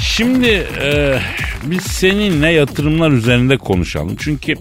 Şimdi 0.00 0.66
e, 0.82 1.18
biz 1.64 1.82
seninle 1.82 2.50
yatırımlar 2.50 3.10
üzerinde 3.10 3.56
konuşalım. 3.56 4.16
Çünkü 4.18 4.54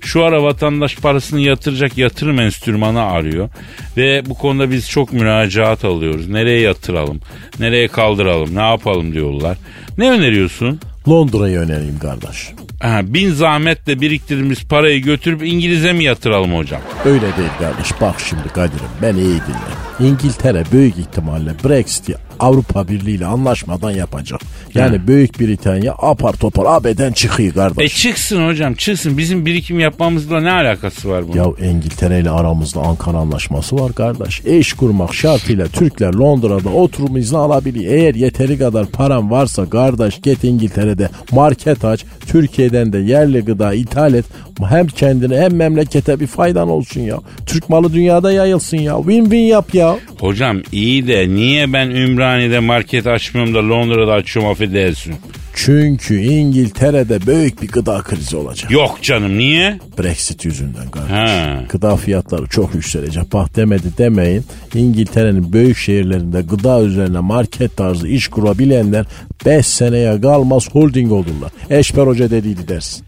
şu 0.00 0.24
ara 0.24 0.42
vatandaş 0.42 0.96
parasını 0.96 1.40
yatıracak 1.40 1.98
yatırım 1.98 2.40
enstrümanı 2.40 3.02
arıyor. 3.02 3.48
Ve 3.96 4.22
bu 4.26 4.34
konuda 4.34 4.70
biz 4.70 4.90
çok 4.90 5.12
müracaat 5.12 5.84
alıyoruz. 5.84 6.28
Nereye 6.28 6.60
yatıralım, 6.60 7.20
nereye 7.60 7.88
kaldıralım, 7.88 8.54
ne 8.54 8.62
yapalım 8.70 9.12
diyorlar. 9.12 9.58
Ne 9.98 10.10
öneriyorsun? 10.10 10.80
Londra'yı 11.08 11.58
önereyim 11.58 11.98
kardeş. 11.98 12.50
Ha, 12.80 13.00
bin 13.04 13.32
zahmetle 13.32 14.00
biriktirdiğimiz 14.00 14.64
parayı 14.64 15.02
götürüp 15.02 15.42
İngiliz'e 15.44 15.92
mi 15.92 16.04
yatıralım 16.04 16.54
hocam? 16.56 16.80
Öyle 17.04 17.20
değil 17.20 17.50
kardeş. 17.58 18.00
Bak 18.00 18.14
şimdi 18.28 18.48
Kadir'im 18.48 18.88
ben 19.02 19.14
iyi 19.14 19.24
dinle. 19.28 20.08
İngiltere 20.08 20.64
büyük 20.72 20.98
ihtimalle 20.98 21.50
Brexit'i 21.64 22.14
Avrupa 22.40 22.88
Birliği 22.88 23.14
ile 23.16 23.26
anlaşmadan 23.26 23.90
yapacak. 23.90 24.40
Yani 24.74 24.98
Ha. 24.98 25.06
Büyük 25.06 25.40
Britanya 25.40 25.92
apar 25.98 26.32
topar 26.32 26.64
AB'den 26.68 27.12
çıkıyor 27.12 27.50
E 27.50 27.54
kardeş. 27.54 28.02
çıksın 28.02 28.46
hocam 28.48 28.74
çıksın. 28.74 29.18
Bizim 29.18 29.46
birikim 29.46 29.80
yapmamızla 29.80 30.40
ne 30.40 30.50
alakası 30.52 31.08
var 31.10 31.24
bunun? 31.28 31.36
Ya 31.60 31.70
İngiltere 31.70 32.20
ile 32.20 32.30
aramızda 32.30 32.80
Ankara 32.80 33.16
anlaşması 33.16 33.76
var 33.76 33.92
kardeş. 33.92 34.42
Eş 34.44 34.72
kurmak 34.72 35.14
şartıyla 35.14 35.66
Türkler 35.66 36.12
Londra'da 36.14 36.68
oturum 36.68 37.16
izni 37.16 37.38
alabiliyor. 37.38 37.94
Eğer 37.94 38.14
yeteri 38.14 38.58
kadar 38.58 38.86
param 38.86 39.30
varsa 39.30 39.70
kardeş 39.70 40.20
git 40.20 40.44
İngiltere'de 40.44 41.08
market 41.32 41.84
aç. 41.84 42.04
Türkiye'den 42.26 42.92
de 42.92 42.98
yerli 42.98 43.40
gıda 43.40 43.74
ithal 43.74 44.14
et. 44.14 44.24
Hem 44.68 44.86
kendine 44.86 45.36
hem 45.40 45.54
memlekete 45.56 46.20
bir 46.20 46.26
faydan 46.26 46.68
olsun 46.68 47.00
ya. 47.00 47.18
Türk 47.46 47.68
malı 47.68 47.92
dünyada 47.92 48.32
yayılsın 48.32 48.76
ya. 48.76 48.96
Win 48.96 49.22
win 49.22 49.38
yap 49.38 49.74
ya. 49.74 49.96
Hocam 50.20 50.62
iyi 50.72 51.06
de 51.06 51.28
niye 51.28 51.72
ben 51.72 51.90
Ümraniye'de 51.90 52.58
market 52.58 53.06
açmıyorum 53.06 53.54
da 53.54 53.68
Londra'da 53.68 54.12
açıyorum 54.12 54.52
affedersin? 54.52 55.14
Çünkü 55.56 56.20
İngiltere'de 56.20 57.26
büyük 57.26 57.62
bir 57.62 57.68
gıda 57.68 57.98
krizi 58.02 58.36
olacak. 58.36 58.70
Yok 58.70 58.98
canım 59.02 59.38
niye? 59.38 59.78
Brexit 59.98 60.44
yüzünden 60.44 60.90
kardeş. 60.90 61.10
Ha. 61.10 61.62
Gıda 61.68 61.96
fiyatları 61.96 62.46
çok 62.46 62.74
yükselecek. 62.74 63.32
Bak 63.32 63.56
demedi 63.56 63.86
demeyin. 63.98 64.44
İngiltere'nin 64.74 65.52
büyük 65.52 65.76
şehirlerinde 65.76 66.42
gıda 66.42 66.82
üzerine 66.82 67.20
market 67.20 67.76
tarzı 67.76 68.08
iş 68.08 68.28
kurabilenler 68.28 69.06
5 69.46 69.66
seneye 69.66 70.20
kalmaz 70.20 70.68
holding 70.72 71.12
olurlar. 71.12 71.52
Eşber 71.70 72.06
Hoca 72.06 72.30
dediydi 72.30 72.68
dersin. 72.68 73.04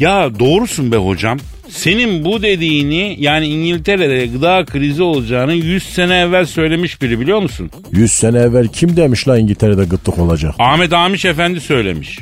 Ya 0.00 0.38
doğrusun 0.38 0.92
be 0.92 0.96
hocam. 0.96 1.38
Senin 1.68 2.24
bu 2.24 2.42
dediğini 2.42 3.16
yani 3.18 3.46
İngiltere'de 3.46 4.26
gıda 4.26 4.64
krizi 4.64 5.02
olacağını 5.02 5.54
100 5.54 5.82
sene 5.82 6.18
evvel 6.18 6.46
söylemiş 6.46 7.02
biri 7.02 7.20
biliyor 7.20 7.40
musun? 7.42 7.70
100 7.92 8.12
sene 8.12 8.38
evvel 8.38 8.68
kim 8.68 8.96
demiş 8.96 9.28
la 9.28 9.38
İngiltere'de 9.38 9.84
gıtlık 9.84 10.18
olacak? 10.18 10.54
Ahmet 10.58 10.92
Amiş 10.92 11.24
Efendi 11.24 11.60
söylemiş. 11.60 12.18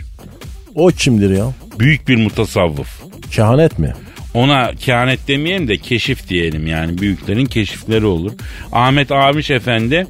O 0.74 0.86
kimdir 0.88 1.30
ya? 1.30 1.44
Büyük 1.78 2.08
bir 2.08 2.16
mutasavvıf. 2.16 3.02
Kehanet 3.30 3.78
mi? 3.78 3.92
Ona 4.38 4.74
kehanet 4.74 5.28
demeyelim 5.28 5.68
de 5.68 5.76
keşif 5.76 6.28
diyelim 6.28 6.66
yani 6.66 6.98
büyüklerin 6.98 7.46
keşifleri 7.46 8.06
olur. 8.06 8.32
Ahmet 8.72 9.12
Amiş 9.12 9.50
Efendi 9.50 10.06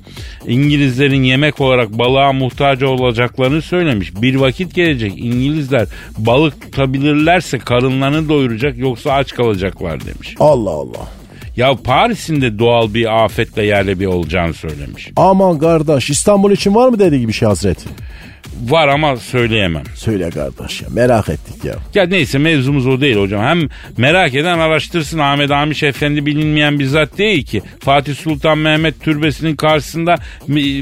İngilizlerin 0.46 1.22
yemek 1.22 1.60
olarak 1.60 1.98
balığa 1.98 2.32
muhtaç 2.32 2.82
olacaklarını 2.82 3.62
söylemiş. 3.62 4.22
Bir 4.22 4.34
vakit 4.34 4.74
gelecek 4.74 5.12
İngilizler 5.16 5.88
balık 6.18 6.62
tutabilirlerse 6.62 7.58
karınlarını 7.58 8.28
doyuracak 8.28 8.78
yoksa 8.78 9.12
aç 9.12 9.34
kalacaklar 9.34 10.00
demiş. 10.06 10.34
Allah 10.40 10.70
Allah. 10.70 11.08
Ya 11.56 11.74
Paris'in 11.84 12.40
de 12.40 12.58
doğal 12.58 12.94
bir 12.94 13.24
afetle 13.24 13.64
yerle 13.64 14.00
bir 14.00 14.06
olacağını 14.06 14.54
söylemiş. 14.54 15.10
Aman 15.16 15.58
kardeş 15.58 16.10
İstanbul 16.10 16.52
için 16.52 16.74
var 16.74 16.88
mı 16.88 16.98
dediği 16.98 17.20
gibi 17.20 17.32
şey 17.32 17.48
Hazreti? 17.48 17.88
Var 18.68 18.88
ama 18.88 19.16
söyleyemem. 19.16 19.82
Söyle 19.94 20.30
kardeş 20.30 20.82
ya 20.82 20.88
merak 20.90 21.28
ettik 21.28 21.64
ya. 21.64 21.74
Ya 21.94 22.06
neyse 22.06 22.38
mevzumuz 22.38 22.86
o 22.86 23.00
değil 23.00 23.16
hocam. 23.16 23.44
Hem 23.44 23.68
merak 23.96 24.34
eden 24.34 24.58
araştırsın 24.58 25.18
Ahmet 25.18 25.50
Amiş 25.50 25.82
Efendi 25.82 26.26
bilinmeyen 26.26 26.78
bir 26.78 26.84
zat 26.84 27.18
değil 27.18 27.46
ki. 27.46 27.62
Fatih 27.80 28.14
Sultan 28.14 28.58
Mehmet 28.58 29.00
türbesinin 29.00 29.56
karşısında 29.56 30.16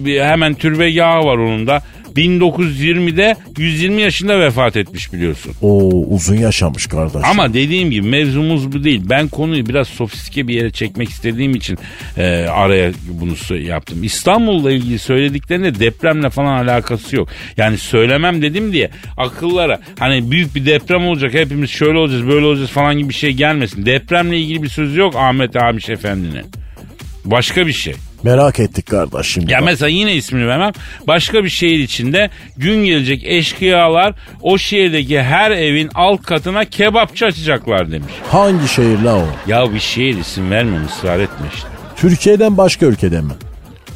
hemen 0.04 0.54
türbegahı 0.54 1.26
var 1.26 1.36
onun 1.36 1.66
da. 1.66 1.82
1920'de 2.16 3.36
120 3.58 4.02
yaşında 4.02 4.40
vefat 4.40 4.76
etmiş 4.76 5.12
biliyorsun. 5.12 5.52
Oo 5.62 5.90
uzun 5.90 6.36
yaşamış 6.36 6.86
kardeş. 6.86 7.22
Ama 7.30 7.54
dediğim 7.54 7.90
gibi 7.90 8.08
mevzumuz 8.08 8.72
bu 8.72 8.84
değil. 8.84 9.02
Ben 9.04 9.28
konuyu 9.28 9.66
biraz 9.66 9.88
sofistike 9.88 10.48
bir 10.48 10.54
yere 10.54 10.70
çekmek 10.70 11.08
istediğim 11.08 11.54
için 11.54 11.78
e, 12.16 12.46
araya 12.50 12.92
bunu 13.08 13.58
yaptım. 13.58 14.04
İstanbul'la 14.04 14.72
ilgili 14.72 14.98
söylediklerinde 14.98 15.80
depremle 15.80 16.30
falan 16.30 16.64
alakası 16.64 17.16
yok. 17.16 17.28
Yani 17.56 17.78
söylemem 17.78 18.42
dedim 18.42 18.72
diye 18.72 18.90
akıllara 19.16 19.80
hani 19.98 20.30
büyük 20.30 20.54
bir 20.54 20.66
deprem 20.66 21.06
olacak 21.06 21.34
hepimiz 21.34 21.70
şöyle 21.70 21.98
olacağız 21.98 22.26
böyle 22.26 22.46
olacağız 22.46 22.70
falan 22.70 22.98
gibi 22.98 23.08
bir 23.08 23.14
şey 23.14 23.32
gelmesin. 23.32 23.86
Depremle 23.86 24.38
ilgili 24.38 24.62
bir 24.62 24.68
sözü 24.68 25.00
yok 25.00 25.16
Ahmet 25.16 25.56
Amiş 25.56 25.88
Efendi'nin. 25.88 26.44
Başka 27.24 27.66
bir 27.66 27.72
şey. 27.72 27.94
Merak 28.26 28.60
ettik 28.60 28.86
kardeş 28.86 29.26
şimdi. 29.26 29.52
Ya 29.52 29.58
bak. 29.58 29.64
mesela 29.64 29.88
yine 29.88 30.14
ismini 30.14 30.46
vermem. 30.46 30.72
Başka 31.06 31.44
bir 31.44 31.48
şehir 31.48 31.78
içinde 31.78 32.30
gün 32.56 32.84
gelecek 32.84 33.24
eşkıyalar 33.24 34.14
o 34.42 34.58
şehirdeki 34.58 35.22
her 35.22 35.50
evin 35.50 35.90
alt 35.94 36.22
katına 36.22 36.64
kebapçı 36.64 37.26
açacaklar 37.26 37.90
demiş. 37.90 38.12
Hangi 38.30 38.68
şehir 38.68 38.98
la 38.98 39.16
o? 39.16 39.26
Ya 39.46 39.74
bir 39.74 39.80
şehir 39.80 40.18
isim 40.18 40.50
vermem 40.50 40.86
ısrar 40.86 41.20
etme 41.20 41.46
işte. 41.54 41.68
Türkiye'den 41.96 42.56
başka 42.56 42.86
ülkeden 42.86 43.24
mi? 43.24 43.32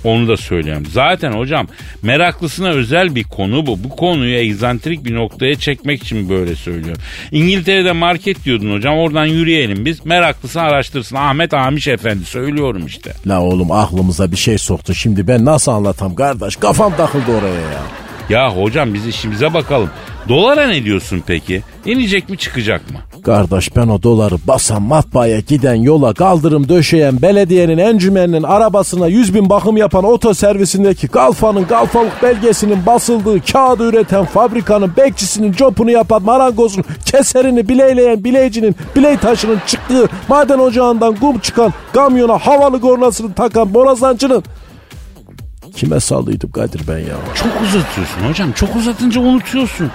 Onu 0.04 0.28
da 0.28 0.36
söyleyeyim. 0.36 0.86
Zaten 0.92 1.32
hocam 1.32 1.66
meraklısına 2.02 2.68
özel 2.68 3.14
bir 3.14 3.24
konu 3.24 3.66
bu. 3.66 3.84
Bu 3.84 3.88
konuyu 3.88 4.36
egzantrik 4.36 5.04
bir 5.04 5.14
noktaya 5.14 5.54
çekmek 5.54 6.02
için 6.02 6.28
böyle 6.28 6.56
söylüyorum. 6.56 7.02
İngiltere'de 7.32 7.92
market 7.92 8.44
diyordun 8.44 8.74
hocam. 8.74 8.98
Oradan 8.98 9.26
yürüyelim 9.26 9.84
biz. 9.84 10.04
Meraklısı 10.06 10.60
araştırsın. 10.60 11.16
Ahmet 11.16 11.54
Amiş 11.54 11.88
Efendi 11.88 12.24
söylüyorum 12.24 12.86
işte. 12.86 13.12
La 13.26 13.40
oğlum 13.42 13.72
aklımıza 13.72 14.32
bir 14.32 14.36
şey 14.36 14.58
soktu. 14.58 14.94
Şimdi 14.94 15.28
ben 15.28 15.44
nasıl 15.44 15.72
anlatam 15.72 16.14
kardeş? 16.14 16.56
Kafam 16.56 16.96
takıldı 16.96 17.32
oraya 17.38 17.60
ya. 17.60 17.99
Ya 18.30 18.56
hocam 18.56 18.94
biz 18.94 19.06
işimize 19.06 19.54
bakalım. 19.54 19.90
Dolara 20.28 20.66
ne 20.66 20.84
diyorsun 20.84 21.22
peki? 21.26 21.62
İnecek 21.84 22.28
mi 22.28 22.38
çıkacak 22.38 22.90
mı? 22.90 22.96
Kardeş 23.22 23.76
ben 23.76 23.88
o 23.88 24.02
doları 24.02 24.34
basan 24.48 24.82
matbaaya 24.82 25.40
giden 25.40 25.74
yola 25.74 26.14
kaldırım 26.14 26.68
döşeyen 26.68 27.22
belediyenin 27.22 27.78
encümeninin 27.78 28.42
arabasına 28.42 29.06
100 29.06 29.34
bin 29.34 29.50
bakım 29.50 29.76
yapan 29.76 30.04
oto 30.04 30.34
servisindeki 30.34 31.08
kalfanın 31.08 31.64
kalfalık 31.64 32.22
belgesinin 32.22 32.86
basıldığı 32.86 33.40
kağıdı 33.52 33.88
üreten 33.88 34.24
fabrikanın 34.24 34.92
bekçisinin 34.96 35.52
copunu 35.52 35.90
yapan 35.90 36.22
marangozun 36.22 36.84
keserini 37.04 37.68
bileyleyen 37.68 38.24
bileycinin 38.24 38.76
biley 38.96 39.16
taşının 39.16 39.58
çıktığı 39.66 40.08
maden 40.28 40.58
ocağından 40.58 41.16
kum 41.16 41.38
çıkan 41.38 41.72
kamyona 41.92 42.38
havalı 42.38 42.80
kornasını 42.80 43.34
takan 43.34 43.74
borazancının 43.74 44.44
Kime 45.76 46.00
sallıydım 46.00 46.50
Kadir 46.50 46.80
ben 46.88 46.98
ya? 46.98 47.16
Çok 47.34 47.62
uzatıyorsun 47.62 48.20
hocam. 48.28 48.52
Çok 48.52 48.76
uzatınca 48.76 49.20
unutuyorsun. 49.20 49.90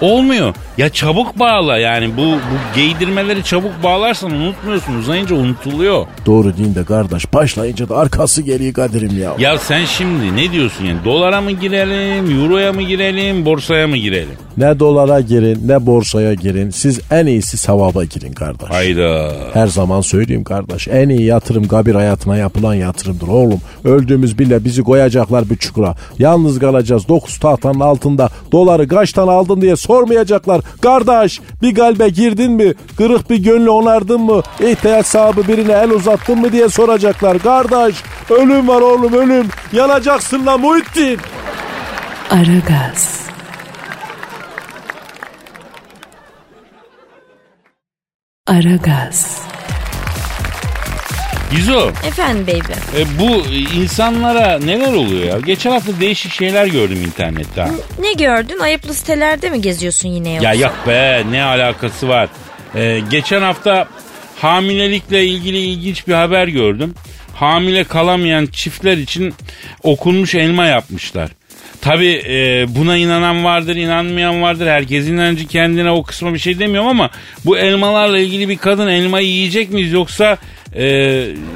Olmuyor. 0.00 0.54
Ya 0.78 0.88
çabuk 0.88 1.38
bağla 1.38 1.78
yani 1.78 2.16
bu 2.16 2.22
bu 2.22 2.74
giydirmeleri 2.74 3.44
çabuk 3.44 3.72
bağlarsan 3.82 4.30
unutmuyorsun. 4.30 4.94
Uzayınca 4.94 5.36
unutuluyor. 5.36 6.06
Doğru 6.26 6.56
değil 6.56 6.74
de 6.74 6.84
kardeş 6.84 7.32
başlayınca 7.32 7.88
da 7.88 7.96
arkası 7.96 8.42
geriye 8.42 8.72
Kadir'im 8.72 9.18
ya. 9.22 9.34
Ya 9.38 9.58
sen 9.58 9.84
şimdi 9.84 10.36
ne 10.36 10.52
diyorsun 10.52 10.84
yani? 10.84 10.98
Dolara 11.04 11.40
mı 11.40 11.50
girelim, 11.50 12.40
euroya 12.40 12.72
mı 12.72 12.82
girelim, 12.82 13.44
borsaya 13.46 13.86
mı 13.86 13.96
girelim? 13.96 14.34
Ne 14.56 14.78
dolara 14.78 15.20
girin 15.20 15.68
ne 15.68 15.86
borsaya 15.86 16.34
girin 16.34 16.70
siz 16.70 17.00
en 17.10 17.26
iyisi 17.26 17.56
sevaba 17.56 18.04
girin 18.04 18.32
kardeş. 18.32 18.70
Hayda. 18.70 19.32
Her 19.52 19.66
zaman 19.66 20.00
söyleyeyim 20.00 20.44
kardeş 20.44 20.88
en 20.88 21.08
iyi 21.08 21.22
yatırım 21.22 21.68
kabir 21.68 21.94
hayatına 21.94 22.36
yapılan 22.36 22.74
yatırımdır 22.74 23.28
oğlum. 23.28 23.60
Öldüğümüz 23.84 24.38
bile 24.38 24.64
bizi 24.64 24.82
koyacaklar 24.82 25.50
bir 25.50 25.56
çukura. 25.56 25.94
Yalnız 26.18 26.58
kalacağız 26.58 27.08
dokuz 27.08 27.38
tahtanın 27.38 27.80
altında 27.80 28.28
doları 28.52 28.88
kaçtan 28.88 29.28
aldın 29.28 29.60
diye 29.60 29.76
sormayacaklar. 29.84 30.60
Kardeş 30.82 31.40
bir 31.62 31.74
galbe 31.74 32.08
girdin 32.08 32.52
mi 32.52 32.74
kırık 32.96 33.30
bir 33.30 33.36
gönlü 33.36 33.70
onardın 33.70 34.20
mı 34.20 34.42
ihtiyaç 34.60 35.06
sahibi 35.06 35.48
birine 35.48 35.72
el 35.72 35.90
uzattın 35.90 36.38
mı 36.38 36.52
diye 36.52 36.68
soracaklar. 36.68 37.38
Kardeş 37.38 37.96
ölüm 38.30 38.68
var 38.68 38.80
oğlum 38.80 39.12
ölüm 39.12 39.48
yanacaksın 39.72 40.46
la 40.46 40.58
Muhittin. 40.58 41.18
Aragaz, 42.30 43.20
Aragaz, 48.46 49.40
Gizo, 51.56 51.88
Efendim 52.06 52.46
baby. 52.46 52.72
e, 53.00 53.18
bu 53.18 53.42
insanlara 53.80 54.58
neler 54.58 54.92
oluyor 54.92 55.24
ya? 55.24 55.40
Geçen 55.40 55.70
hafta 55.70 56.00
değişik 56.00 56.32
şeyler 56.32 56.66
gördüm 56.66 57.02
internette. 57.06 57.60
ha. 57.62 57.70
Ne 58.00 58.12
gördün? 58.12 58.58
Ayıplı 58.58 58.94
sitelerde 58.94 59.50
mi 59.50 59.60
geziyorsun 59.60 60.08
yine 60.08 60.32
yoksa? 60.32 60.48
Ya 60.48 60.54
yok 60.54 60.74
be 60.86 61.22
ne 61.30 61.42
alakası 61.42 62.08
var? 62.08 62.28
E, 62.74 63.00
geçen 63.10 63.42
hafta 63.42 63.88
hamilelikle 64.40 65.24
ilgili 65.26 65.58
ilginç 65.58 66.06
bir 66.08 66.12
haber 66.14 66.48
gördüm. 66.48 66.94
Hamile 67.34 67.84
kalamayan 67.84 68.46
çiftler 68.46 68.96
için 68.96 69.34
okunmuş 69.82 70.34
elma 70.34 70.66
yapmışlar. 70.66 71.30
Tabi 71.80 72.22
buna 72.68 72.96
inanan 72.96 73.44
vardır, 73.44 73.76
inanmayan 73.76 74.42
vardır. 74.42 74.66
Herkesin 74.66 75.14
inancı 75.14 75.46
kendine 75.46 75.90
o 75.90 76.02
kısma 76.02 76.34
bir 76.34 76.38
şey 76.38 76.58
demiyorum 76.58 76.88
ama 76.88 77.10
bu 77.44 77.58
elmalarla 77.58 78.18
ilgili 78.18 78.48
bir 78.48 78.56
kadın 78.58 78.88
elmayı 78.88 79.26
yiyecek 79.28 79.70
miyiz 79.70 79.92
yoksa 79.92 80.38
e, 80.74 80.84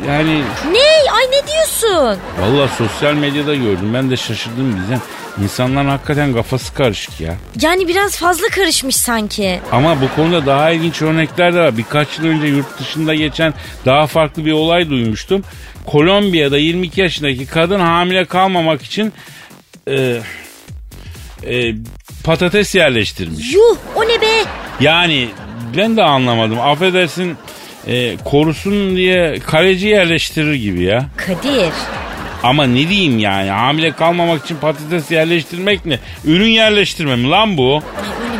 yani 0.09 0.43
Ne? 0.73 1.13
Ay 1.13 1.25
ne 1.31 1.47
diyorsun? 1.47 2.21
Valla 2.41 2.69
sosyal 2.69 3.15
medyada 3.15 3.55
gördüm. 3.55 3.95
Ben 3.95 4.11
de 4.11 4.17
şaşırdım 4.17 4.81
bize. 4.83 4.99
İnsanların 5.43 5.89
hakikaten 5.89 6.35
kafası 6.35 6.75
karışık 6.75 7.21
ya. 7.21 7.35
Yani 7.63 7.89
biraz 7.89 8.17
fazla 8.17 8.47
karışmış 8.49 8.97
sanki. 8.97 9.61
Ama 9.73 10.01
bu 10.01 10.15
konuda 10.17 10.47
daha 10.47 10.71
ilginç 10.71 11.03
örnekler 11.03 11.55
de 11.55 11.59
var. 11.59 11.77
Birkaç 11.77 12.19
yıl 12.19 12.27
önce 12.27 12.47
yurt 12.47 12.81
dışında 12.81 13.15
geçen 13.15 13.55
daha 13.87 14.07
farklı 14.07 14.45
bir 14.45 14.53
olay 14.53 14.91
duymuştum. 14.91 15.43
Kolombiya'da 15.87 16.59
22 16.59 17.01
yaşındaki 17.01 17.47
kadın 17.47 17.81
hamile 17.81 18.25
kalmamak 18.25 18.83
için 18.83 19.13
e, 19.89 20.21
e, 21.47 21.75
patates 22.25 22.75
yerleştirmiş. 22.75 23.55
Yuh 23.55 23.77
o 23.97 24.03
ne 24.03 24.21
be? 24.21 24.45
Yani 24.81 25.29
ben 25.77 25.97
de 25.97 26.03
anlamadım. 26.03 26.61
Affedersin 26.61 27.37
e, 27.87 28.17
korusun 28.25 28.97
diye 28.97 29.39
kaleci 29.47 29.87
yerleştirir 29.89 30.55
gibi 30.55 30.83
ya. 30.83 31.07
Kadir. 31.17 31.73
Ama 32.43 32.65
ne 32.67 32.89
diyeyim 32.89 33.19
yani 33.19 33.51
hamile 33.51 33.93
kalmamak 33.93 34.45
için 34.45 34.57
patates 34.57 35.11
yerleştirmek 35.11 35.87
ne? 35.87 35.99
Ürün 36.25 36.49
yerleştirme 36.51 37.17
mi 37.17 37.29
lan 37.29 37.57
bu? 37.57 37.75
Ay 37.77 37.81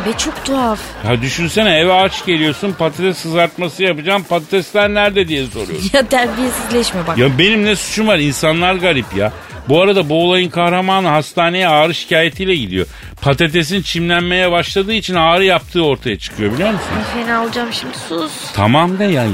ne 0.01 0.05
be 0.13 0.17
çok 0.17 0.45
tuhaf. 0.45 0.79
Ya 1.09 1.21
düşünsene 1.21 1.77
eve 1.77 1.93
aç 1.93 2.25
geliyorsun 2.25 2.75
patates 2.79 3.23
kızartması 3.23 3.83
yapacağım 3.83 4.23
patatesler 4.29 4.89
nerede 4.93 5.27
diye 5.27 5.45
soruyorsun. 5.45 5.89
Ya 5.93 6.07
terbiyesizleşme 6.07 7.07
bak. 7.07 7.17
ya 7.17 7.37
benim 7.37 7.65
ne 7.65 7.75
suçum 7.75 8.07
var 8.07 8.17
insanlar 8.19 8.73
garip 8.75 9.05
ya. 9.17 9.31
Bu 9.69 9.81
arada 9.81 10.09
bu 10.09 10.23
olayın 10.23 10.49
kahramanı 10.49 11.07
hastaneye 11.07 11.67
ağrı 11.67 11.95
şikayetiyle 11.95 12.55
gidiyor. 12.55 12.87
Patatesin 13.21 13.81
çimlenmeye 13.81 14.51
başladığı 14.51 14.93
için 14.93 15.15
ağrı 15.15 15.45
yaptığı 15.45 15.85
ortaya 15.85 16.19
çıkıyor 16.19 16.53
biliyor 16.53 16.69
musun? 16.71 16.87
Ay, 16.97 17.23
fena 17.23 17.43
olacağım 17.43 17.69
şimdi 17.73 17.97
sus. 18.09 18.31
Tamam 18.53 18.99
da 18.99 19.03
ya, 19.03 19.23
ya 19.23 19.29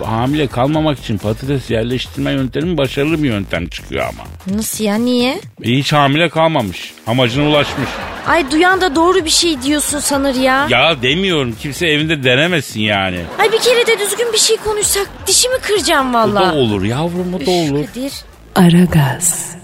bu 0.00 0.06
hamile 0.08 0.46
kalmamak 0.46 0.98
için 0.98 1.18
patates 1.18 1.70
yerleştirme 1.70 2.30
yöntemi 2.30 2.76
başarılı 2.78 3.22
bir 3.22 3.28
yöntem 3.28 3.68
çıkıyor 3.68 4.06
ama. 4.08 4.56
Nasıl 4.56 4.84
ya 4.84 4.94
niye? 4.94 5.40
E, 5.64 5.70
hiç 5.70 5.92
hamile 5.92 6.28
kalmamış. 6.28 6.92
Amacına 7.06 7.48
ulaşmış. 7.48 7.88
Ay 8.26 8.50
duyan 8.50 8.80
da 8.80 8.94
doğru 8.96 9.24
bir 9.24 9.30
şey 9.30 9.62
diyorsun 9.62 9.98
sanır 9.98 10.34
ya. 10.34 10.66
Ya 10.70 11.02
demiyorum 11.02 11.56
kimse 11.60 11.86
evinde 11.86 12.22
denemesin 12.24 12.80
yani. 12.80 13.20
Ay 13.38 13.52
bir 13.52 13.58
kere 13.58 13.86
de 13.86 13.98
düzgün 13.98 14.32
bir 14.32 14.38
şey 14.38 14.56
konuşsak 14.56 15.08
dişimi 15.26 15.58
kıracağım 15.58 16.10
O 16.10 16.14
da 16.14 16.18
valla. 16.34 16.54
olur 16.54 16.84
yavrum 16.84 17.34
o 17.34 17.38
da 17.38 17.42
Üf, 17.42 17.48
olur. 17.48 17.86
Kadir. 17.86 18.12
Aragaz. 18.56 19.55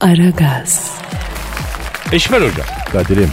Aragaz, 0.00 0.90
Eşmer 2.12 2.36
hocam 2.40 2.66
Kadir'im 2.92 3.30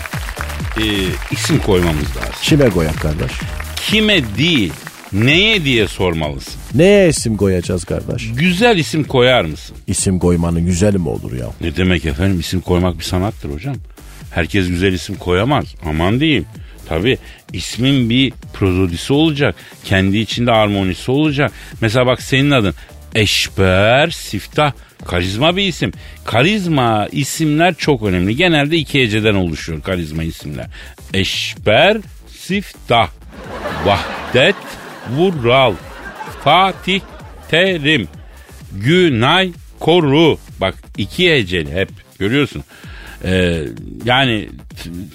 e, 0.78 0.84
isim 1.32 1.60
koymamız 1.60 2.18
lazım. 2.18 2.34
kime 2.42 2.70
koyak 2.70 3.00
kardeş? 3.02 3.32
Kime 3.76 4.22
değil 4.38 4.74
neye 5.14 5.64
diye 5.64 5.88
sormalısın. 5.88 6.62
Neye 6.76 7.10
isim 7.10 7.38
koyacağız 7.38 7.84
kardeş? 7.86 8.28
Güzel 8.36 8.78
isim 8.78 9.04
koyar 9.04 9.46
mısın? 9.46 9.78
İsim 9.88 10.20
koymanın 10.20 10.66
güzeli 10.66 10.98
mi 10.98 11.10
olur 11.10 11.34
ya? 11.34 11.46
Ne 11.62 11.76
demek 11.76 12.06
efendim 12.06 12.40
isim 12.40 12.62
koymak 12.62 13.00
bir 13.00 13.04
sanattır 13.04 13.54
hocam. 13.54 13.76
Herkes 14.32 14.68
güzel 14.68 14.94
isim 14.94 15.16
koyamaz. 15.16 15.66
Aman 15.86 16.20
diyeyim. 16.20 16.46
Tabi 16.90 17.18
ismin 17.54 18.10
bir 18.10 18.34
prozodisi 18.54 19.14
olacak. 19.14 19.56
Kendi 19.84 20.18
içinde 20.18 20.52
armonisi 20.52 21.12
olacak. 21.12 21.52
Mesela 21.82 22.06
bak 22.06 22.22
senin 22.22 22.52
adın 22.52 22.74
Eşber 23.16 24.10
Siftah. 24.10 24.72
Karizma 25.06 25.56
bir 25.56 25.64
isim. 25.64 25.92
Karizma 26.26 27.08
isimler 27.12 27.76
çok 27.76 28.04
önemli. 28.04 28.36
Genelde 28.36 28.78
iki 28.78 29.02
heceden 29.02 29.36
oluşuyor 29.36 29.82
karizma 29.82 30.24
isimler. 30.24 30.68
Eşber 31.14 31.98
Siftah. 32.28 33.10
Vahdet 33.86 34.56
Vural. 35.10 35.74
Fatih 36.44 37.02
Terim. 37.50 38.08
Günay 38.72 39.52
Koru. 39.80 40.38
Bak 40.62 40.76
iki 40.98 41.32
heceli 41.32 41.72
hep 41.74 41.90
görüyorsun. 42.20 42.64
Ee, 43.26 43.64
yani 44.06 44.50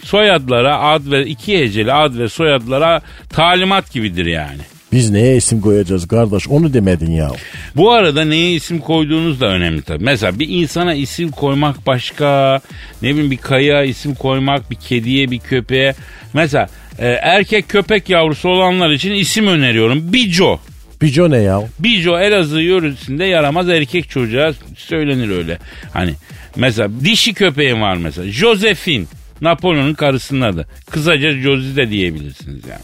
soyadlara 0.05 0.79
ad 0.79 1.11
ve 1.11 1.27
iki 1.27 1.59
heceli 1.59 1.93
ad 1.93 2.19
ve 2.19 2.29
soyadlara 2.29 3.03
talimat 3.31 3.93
gibidir 3.93 4.27
yani. 4.27 4.61
Biz 4.93 5.11
neye 5.11 5.37
isim 5.37 5.61
koyacağız 5.61 6.09
kardeş 6.09 6.49
onu 6.49 6.75
demedin 6.75 7.11
ya. 7.11 7.31
Bu 7.77 7.93
arada 7.93 8.25
neye 8.25 8.53
isim 8.53 8.79
koyduğunuz 8.79 9.41
da 9.41 9.47
önemli 9.47 9.83
tabii. 9.83 10.05
Mesela 10.05 10.39
bir 10.39 10.49
insana 10.49 10.95
isim 10.95 11.31
koymak 11.31 11.87
başka, 11.87 12.61
ne 13.03 13.11
bileyim 13.11 13.31
bir 13.31 13.37
kayaya 13.37 13.85
isim 13.85 14.15
koymak, 14.15 14.71
bir 14.71 14.77
kediye, 14.77 15.31
bir 15.31 15.39
köpeğe. 15.39 15.95
Mesela 16.33 16.69
e, 16.99 17.09
erkek 17.09 17.69
köpek 17.69 18.11
yavrusu 18.11 18.49
olanlar 18.49 18.91
için 18.91 19.13
isim 19.13 19.47
öneriyorum. 19.47 20.13
Bico. 20.13 20.61
Bico 21.03 21.31
ne 21.31 21.39
ya? 21.39 21.63
Bico 21.79 22.19
Elazığ 22.19 22.61
yöresinde 22.61 23.25
yaramaz 23.25 23.69
erkek 23.69 24.11
çocuğa 24.11 24.53
söylenir 24.77 25.31
öyle. 25.31 25.59
Hani 25.93 26.15
mesela 26.57 26.89
dişi 27.05 27.35
köpeğin 27.35 27.81
var 27.81 27.97
mesela. 27.97 28.31
Josephine. 28.31 29.05
Napolyon'un 29.41 29.95
karısının 29.95 30.41
adı. 30.41 30.67
Kısaca 30.91 31.33
Josie 31.33 31.77
de 31.77 31.91
diyebilirsiniz 31.91 32.63
yani. 32.71 32.83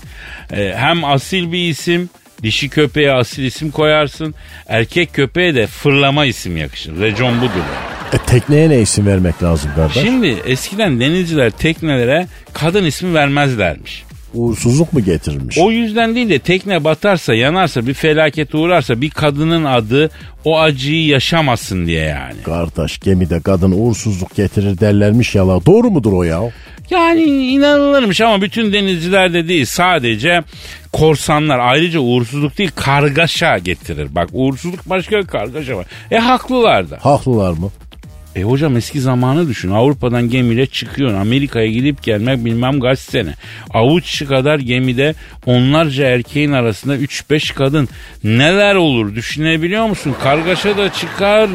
Ee, 0.63 0.75
hem 0.77 1.05
asil 1.05 1.53
bir 1.53 1.69
isim, 1.69 2.11
dişi 2.43 2.69
köpeğe 2.69 3.13
asil 3.13 3.45
isim 3.45 3.71
koyarsın. 3.71 4.35
Erkek 4.67 5.15
köpeğe 5.15 5.55
de 5.55 5.67
fırlama 5.67 6.25
isim 6.25 6.57
yakışır. 6.57 7.01
Recon 7.01 7.41
budur. 7.41 7.63
E, 8.13 8.19
tekneye 8.19 8.71
ne 8.71 8.81
isim 8.81 9.07
vermek 9.07 9.43
lazım 9.43 9.71
kardeş? 9.77 10.03
Şimdi 10.03 10.27
eskiden 10.47 11.01
denizciler 11.01 11.51
teknelere 11.51 12.27
kadın 12.53 12.85
ismi 12.85 13.15
vermezlermiş. 13.15 14.05
Uğursuzluk 14.35 14.93
mu 14.93 15.05
getirilmiş? 15.05 15.59
O 15.59 15.71
yüzden 15.71 16.15
değil 16.15 16.29
de 16.29 16.39
tekne 16.39 16.85
batarsa, 16.85 17.35
yanarsa, 17.35 17.87
bir 17.87 17.95
felaket 17.95 18.55
uğrarsa 18.55 19.01
bir 19.01 19.11
kadının 19.11 19.65
adı 19.65 20.11
o 20.45 20.61
acıyı 20.61 21.07
yaşamasın 21.07 21.87
diye 21.87 22.05
yani. 22.05 22.43
Kardeş 22.45 23.01
gemide 23.01 23.41
kadın 23.41 23.73
uğursuzluk 23.73 24.35
getirir 24.35 24.81
derlermiş 24.81 25.35
yala. 25.35 25.67
Doğru 25.67 25.91
mudur 25.91 26.13
o 26.13 26.23
ya? 26.23 26.41
Yani 26.91 27.23
inanılırmış 27.23 28.21
ama 28.21 28.43
bütün 28.43 28.73
denizcilerde 28.73 29.49
değil 29.49 29.65
sadece 29.65 30.43
korsanlar 30.93 31.59
ayrıca 31.59 32.01
uğursuzluk 32.01 32.59
değil 32.59 32.71
kargaşa 32.77 33.59
getirir. 33.59 34.15
Bak 34.15 34.29
uğursuzluk 34.33 34.91
başka 34.91 35.23
kargaşa 35.23 35.77
var. 35.77 35.87
E 36.11 36.19
haklılar 36.19 36.91
da. 36.91 36.99
Haklılar 37.03 37.51
mı? 37.51 37.71
E 38.37 38.43
hocam 38.43 38.77
eski 38.77 39.01
zamanı 39.01 39.49
düşün. 39.49 39.71
Avrupa'dan 39.71 40.31
gemiyle 40.31 40.67
çıkıyorsun. 40.67 41.17
Amerika'ya 41.19 41.67
gidip 41.67 42.03
gelmek 42.03 42.45
bilmem 42.45 42.81
kaç 42.81 42.99
sene. 42.99 43.35
Avuç 43.71 44.11
içi 44.11 44.27
kadar 44.27 44.59
gemide 44.59 45.15
onlarca 45.47 46.07
erkeğin 46.07 46.53
arasında 46.53 46.97
3-5 46.97 47.55
kadın. 47.55 47.89
Neler 48.25 48.75
olur 48.75 49.15
düşünebiliyor 49.15 49.87
musun? 49.87 50.15
Kargaşa 50.23 50.77
da 50.77 50.93
çıkar. 50.93 51.51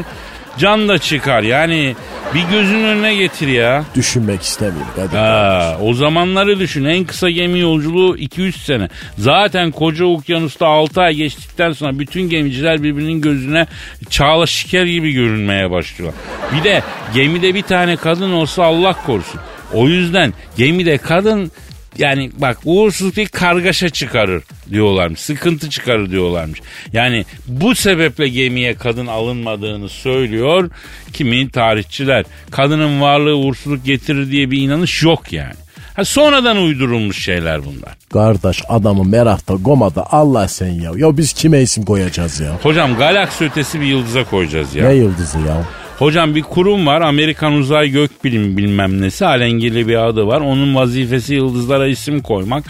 can 0.58 0.88
da 0.88 0.98
çıkar. 0.98 1.42
Yani 1.42 1.96
bir 2.34 2.42
gözün 2.50 2.84
önüne 2.84 3.14
getir 3.14 3.48
ya. 3.48 3.84
Düşünmek 3.94 4.42
istemiyorum 4.42 4.88
Kadir. 4.96 5.16
Ha, 5.16 5.76
o 5.82 5.94
zamanları 5.94 6.58
düşün. 6.58 6.84
En 6.84 7.04
kısa 7.04 7.30
gemi 7.30 7.58
yolculuğu 7.58 8.16
2-3 8.16 8.52
sene. 8.52 8.88
Zaten 9.18 9.70
koca 9.70 10.04
okyanusta 10.04 10.66
6 10.66 11.00
ay 11.00 11.14
geçtikten 11.14 11.72
sonra 11.72 11.98
bütün 11.98 12.28
gemiciler 12.28 12.82
birbirinin 12.82 13.20
gözüne 13.20 13.66
çağla 14.10 14.46
şeker 14.46 14.86
gibi 14.86 15.12
görünmeye 15.12 15.70
başlıyorlar. 15.70 16.20
Bir 16.52 16.64
de 16.64 16.82
gemide 17.14 17.54
bir 17.54 17.62
tane 17.62 17.96
kadın 17.96 18.32
olsa 18.32 18.64
Allah 18.64 18.96
korusun. 19.06 19.40
O 19.72 19.88
yüzden 19.88 20.32
gemide 20.56 20.98
kadın 20.98 21.52
yani 21.98 22.30
bak 22.38 22.58
uğursuz 22.64 23.16
bir 23.16 23.28
kargaşa 23.28 23.88
çıkarır 23.88 24.42
diyorlarmış. 24.70 25.20
Sıkıntı 25.20 25.70
çıkarır 25.70 26.10
diyorlarmış. 26.10 26.60
Yani 26.92 27.24
bu 27.46 27.74
sebeple 27.74 28.28
gemiye 28.28 28.74
kadın 28.74 29.06
alınmadığını 29.06 29.88
söylüyor 29.88 30.70
kimi 31.12 31.50
tarihçiler. 31.50 32.24
Kadının 32.50 33.00
varlığı 33.00 33.36
uğursuzluk 33.36 33.84
getirir 33.84 34.30
diye 34.30 34.50
bir 34.50 34.58
inanış 34.62 35.02
yok 35.02 35.32
yani. 35.32 35.54
Ha 35.94 36.04
sonradan 36.04 36.56
uydurulmuş 36.56 37.24
şeyler 37.24 37.64
bunlar. 37.64 37.92
Kardeş 38.12 38.62
adamı 38.68 39.04
merakta 39.04 39.54
gomada 39.54 40.12
Allah 40.12 40.48
sen 40.48 40.70
ya. 40.70 40.92
Ya 40.96 41.16
biz 41.16 41.32
kime 41.32 41.62
isim 41.62 41.84
koyacağız 41.84 42.40
ya? 42.40 42.50
Hocam 42.62 42.96
galaksi 42.96 43.44
ötesi 43.44 43.80
bir 43.80 43.86
yıldıza 43.86 44.24
koyacağız 44.24 44.74
ya. 44.74 44.88
Ne 44.88 44.94
yıldızı 44.94 45.38
ya? 45.38 45.62
Hocam 45.98 46.34
bir 46.34 46.42
kurum 46.42 46.86
var 46.86 47.00
Amerikan 47.00 47.52
Uzay 47.52 47.88
Gökbilim 47.88 48.56
bilmem 48.56 49.02
nesi 49.02 49.26
alengirli 49.26 49.88
bir 49.88 50.08
adı 50.08 50.26
var. 50.26 50.40
Onun 50.40 50.74
vazifesi 50.74 51.34
yıldızlara 51.34 51.86
isim 51.86 52.20
koymak. 52.20 52.64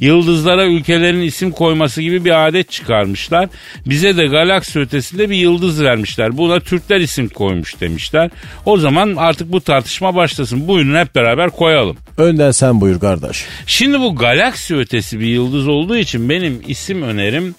Yıldızlara 0.00 0.64
ülkelerin 0.64 1.20
isim 1.20 1.50
koyması 1.50 2.02
gibi 2.02 2.24
bir 2.24 2.48
adet 2.48 2.70
çıkarmışlar. 2.70 3.48
Bize 3.86 4.16
de 4.16 4.26
galaksi 4.26 4.80
ötesinde 4.80 5.30
bir 5.30 5.36
yıldız 5.36 5.82
vermişler. 5.82 6.36
Buna 6.36 6.60
Türkler 6.60 7.00
isim 7.00 7.28
koymuş 7.28 7.80
demişler. 7.80 8.30
O 8.66 8.76
zaman 8.76 9.14
artık 9.16 9.52
bu 9.52 9.60
tartışma 9.60 10.14
başlasın. 10.14 10.68
Buyurun 10.68 10.94
hep 10.94 11.14
beraber 11.14 11.50
koyalım. 11.50 11.96
Önden 12.18 12.50
sen 12.50 12.80
buyur 12.80 13.00
kardeş. 13.00 13.44
Şimdi 13.66 14.00
bu 14.00 14.16
galaksi 14.16 14.76
ötesi 14.76 15.20
bir 15.20 15.26
yıldız 15.26 15.68
olduğu 15.68 15.96
için 15.96 16.28
benim 16.28 16.62
isim 16.66 17.02
önerim 17.02 17.54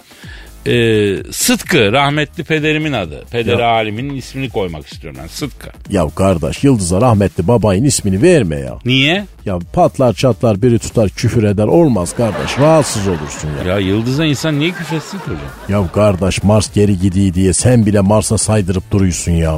e, 0.67 1.15
Sıtkı 1.31 1.91
rahmetli 1.91 2.43
pederimin 2.43 2.91
adı. 2.93 3.23
Peder 3.31 3.59
Ya. 3.59 3.67
alimin 3.67 4.15
ismini 4.15 4.49
koymak 4.49 4.87
istiyorum 4.87 5.19
ben 5.23 5.27
Sıtkı. 5.27 5.69
Ya 5.89 6.07
kardeş 6.15 6.63
Yıldız'a 6.63 7.01
rahmetli 7.01 7.47
babayın 7.47 7.83
ismini 7.83 8.21
verme 8.21 8.55
ya. 8.59 8.73
Niye? 8.85 9.25
Ya 9.45 9.59
patlar 9.73 10.13
çatlar 10.13 10.61
biri 10.61 10.79
tutar 10.79 11.09
küfür 11.09 11.43
eder 11.43 11.63
olmaz 11.67 12.15
kardeş. 12.15 12.59
Rahatsız 12.59 13.07
olursun 13.07 13.49
ya. 13.65 13.71
Ya 13.73 13.79
yıldıza 13.79 14.25
insan 14.25 14.59
niye 14.59 14.71
küfretsin 14.71 15.17
ki 15.17 15.23
hocam? 15.25 15.81
Ya 15.83 15.91
kardeş 15.91 16.43
Mars 16.43 16.73
geri 16.73 16.99
gidiyor 16.99 17.33
diye 17.33 17.53
sen 17.53 17.85
bile 17.85 17.99
Mars'a 18.01 18.37
saydırıp 18.37 18.91
duruyorsun 18.91 19.31
ya. 19.31 19.55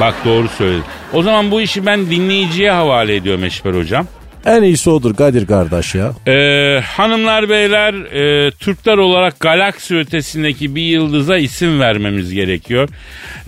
Bak 0.00 0.14
doğru 0.24 0.48
söyledin. 0.48 0.84
O 1.14 1.22
zaman 1.22 1.50
bu 1.50 1.60
işi 1.60 1.86
ben 1.86 2.10
dinleyiciye 2.10 2.70
havale 2.70 3.16
ediyorum 3.16 3.44
Eşber 3.44 3.74
hocam. 3.74 4.06
En 4.46 4.62
iyisi 4.62 4.90
odur 4.90 5.14
Kadir 5.14 5.46
kardeş 5.46 5.94
ya. 5.94 6.12
Ee, 6.26 6.80
hanımlar 6.80 7.48
beyler 7.48 7.94
e, 7.94 8.50
Türkler 8.50 8.98
olarak 8.98 9.40
galaksi 9.40 9.96
ötesindeki 9.96 10.74
bir 10.74 10.82
yıldıza 10.82 11.36
isim 11.36 11.80
vermemiz 11.80 12.32
gerekiyor. 12.32 12.88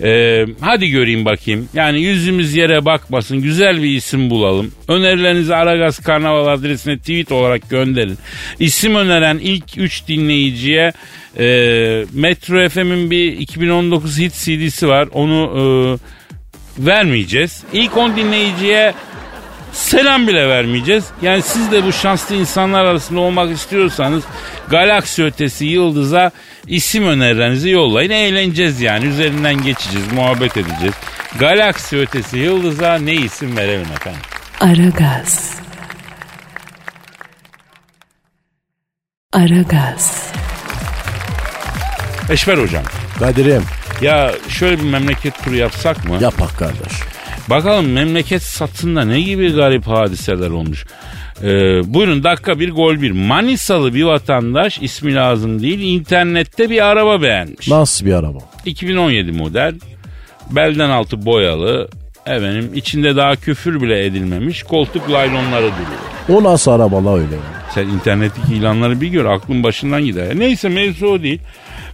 Ee, 0.03 0.45
hadi 0.61 0.89
göreyim 0.89 1.25
bakayım. 1.25 1.69
Yani 1.73 2.01
yüzümüz 2.01 2.55
yere 2.55 2.85
bakmasın 2.85 3.41
güzel 3.41 3.83
bir 3.83 3.95
isim 3.95 4.29
bulalım. 4.29 4.71
Önerilerinizi 4.87 5.55
Aragaz 5.55 5.99
Karnaval 5.99 6.47
adresine 6.47 6.97
tweet 6.97 7.31
olarak 7.31 7.69
gönderin. 7.69 8.17
İsim 8.59 8.95
öneren 8.95 9.37
ilk 9.37 9.77
3 9.77 10.07
dinleyiciye 10.07 10.93
e, 11.39 11.45
Metro 12.13 12.69
FM'in 12.69 13.11
bir 13.11 13.31
2019 13.39 14.19
hit 14.19 14.33
CD'si 14.33 14.87
var. 14.87 15.07
Onu 15.13 15.51
e, 15.57 15.63
vermeyeceğiz. 16.85 17.63
İlk 17.73 17.97
10 17.97 18.15
dinleyiciye 18.15 18.93
selam 19.73 20.27
bile 20.27 20.47
vermeyeceğiz. 20.49 21.05
Yani 21.21 21.41
siz 21.41 21.71
de 21.71 21.85
bu 21.85 21.93
şanslı 21.93 22.35
insanlar 22.35 22.85
arasında 22.85 23.19
olmak 23.19 23.51
istiyorsanız 23.51 24.23
galaksi 24.69 25.23
ötesi 25.23 25.65
yıldıza 25.65 26.31
isim 26.67 27.07
önerilerinizi 27.07 27.69
yollayın. 27.69 28.09
Eğleneceğiz 28.11 28.81
yani. 28.81 29.05
Üzerinden 29.05 29.61
geçeceğiz, 29.63 30.11
muhabbet 30.13 30.57
edeceğiz. 30.57 30.93
Galaksi 31.39 31.97
ötesi 31.97 32.37
yıldıza 32.37 32.95
ne 32.95 33.13
isim 33.13 33.57
verelim 33.57 33.87
efendim? 33.95 34.21
Aragaz. 34.59 35.53
Aragaz. 39.33 40.31
Eşver 42.29 42.57
hocam. 42.57 42.83
Kadir'im 43.19 43.63
Ya 44.01 44.31
şöyle 44.49 44.79
bir 44.79 44.83
memleket 44.83 45.43
turu 45.43 45.55
yapsak 45.55 46.05
mı? 46.05 46.17
yapak 46.21 46.57
kardeş. 46.59 46.93
Bakalım 47.49 47.91
memleket 47.91 48.43
satında 48.43 49.05
ne 49.05 49.21
gibi 49.21 49.53
garip 49.53 49.87
hadiseler 49.87 50.49
olmuş. 50.49 50.85
Ee, 51.43 51.47
buyurun 51.93 52.23
dakika 52.23 52.59
bir 52.59 52.71
gol 52.71 53.01
bir. 53.01 53.11
Manisalı 53.11 53.93
bir 53.93 54.03
vatandaş 54.03 54.79
ismi 54.81 55.15
lazım 55.15 55.61
değil 55.61 55.79
internette 55.79 56.69
bir 56.69 56.85
araba 56.85 57.21
beğenmiş. 57.21 57.67
Nasıl 57.67 58.05
bir 58.05 58.13
araba? 58.13 58.39
2017 58.65 59.31
model. 59.31 59.75
Belden 60.51 60.89
altı 60.89 61.25
boyalı. 61.25 61.89
Efendim 62.25 62.71
içinde 62.75 63.15
daha 63.15 63.35
küfür 63.35 63.81
bile 63.81 64.05
edilmemiş. 64.05 64.63
Koltuk 64.63 65.11
laylonları 65.11 65.65
duruyor. 65.65 66.39
O 66.41 66.43
nasıl 66.43 66.71
araba 66.71 67.05
la 67.05 67.15
öyle 67.15 67.35
ya? 67.35 67.41
Sen 67.73 67.87
internetteki 67.87 68.55
ilanları 68.55 69.01
bir 69.01 69.07
gör 69.07 69.25
aklın 69.25 69.63
başından 69.63 70.05
gider. 70.05 70.39
Neyse 70.39 70.69
mevzu 70.69 71.07
o 71.07 71.21
değil. 71.21 71.39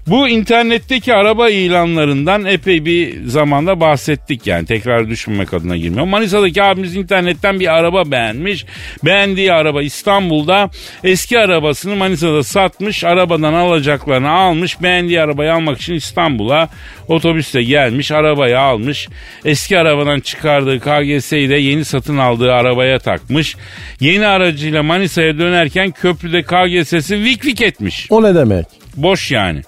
Bu 0.07 0.29
internetteki 0.29 1.13
araba 1.13 1.49
ilanlarından 1.49 2.45
epey 2.45 2.85
bir 2.85 3.27
zamanda 3.27 3.79
bahsettik 3.79 4.47
yani 4.47 4.65
tekrar 4.65 5.09
düşmemek 5.09 5.53
adına 5.53 5.77
girmiyor. 5.77 6.05
Manisa'daki 6.05 6.63
abimiz 6.63 6.95
internetten 6.95 7.59
bir 7.59 7.73
araba 7.73 8.11
beğenmiş. 8.11 8.65
Beğendiği 9.05 9.53
araba 9.53 9.81
İstanbul'da 9.81 10.69
eski 11.03 11.39
arabasını 11.39 11.95
Manisa'da 11.95 12.43
satmış. 12.43 13.03
Arabadan 13.03 13.53
alacaklarını 13.53 14.29
almış. 14.29 14.81
Beğendiği 14.81 15.21
arabayı 15.21 15.53
almak 15.53 15.81
için 15.81 15.93
İstanbul'a 15.93 16.69
otobüste 17.07 17.63
gelmiş. 17.63 18.11
Arabayı 18.11 18.59
almış. 18.59 19.07
Eski 19.45 19.79
arabadan 19.79 20.19
çıkardığı 20.19 20.79
KGS'yi 20.79 21.49
de 21.49 21.55
yeni 21.55 21.85
satın 21.85 22.17
aldığı 22.17 22.53
arabaya 22.53 22.99
takmış. 22.99 23.55
Yeni 23.99 24.27
aracıyla 24.27 24.83
Manisa'ya 24.83 25.37
dönerken 25.37 25.91
köprüde 25.91 26.41
KGS'si 26.43 27.23
vik 27.23 27.45
vik 27.45 27.61
etmiş. 27.61 28.07
O 28.09 28.23
ne 28.23 28.35
demek? 28.35 28.65
Boş 28.97 29.31
yani. 29.31 29.61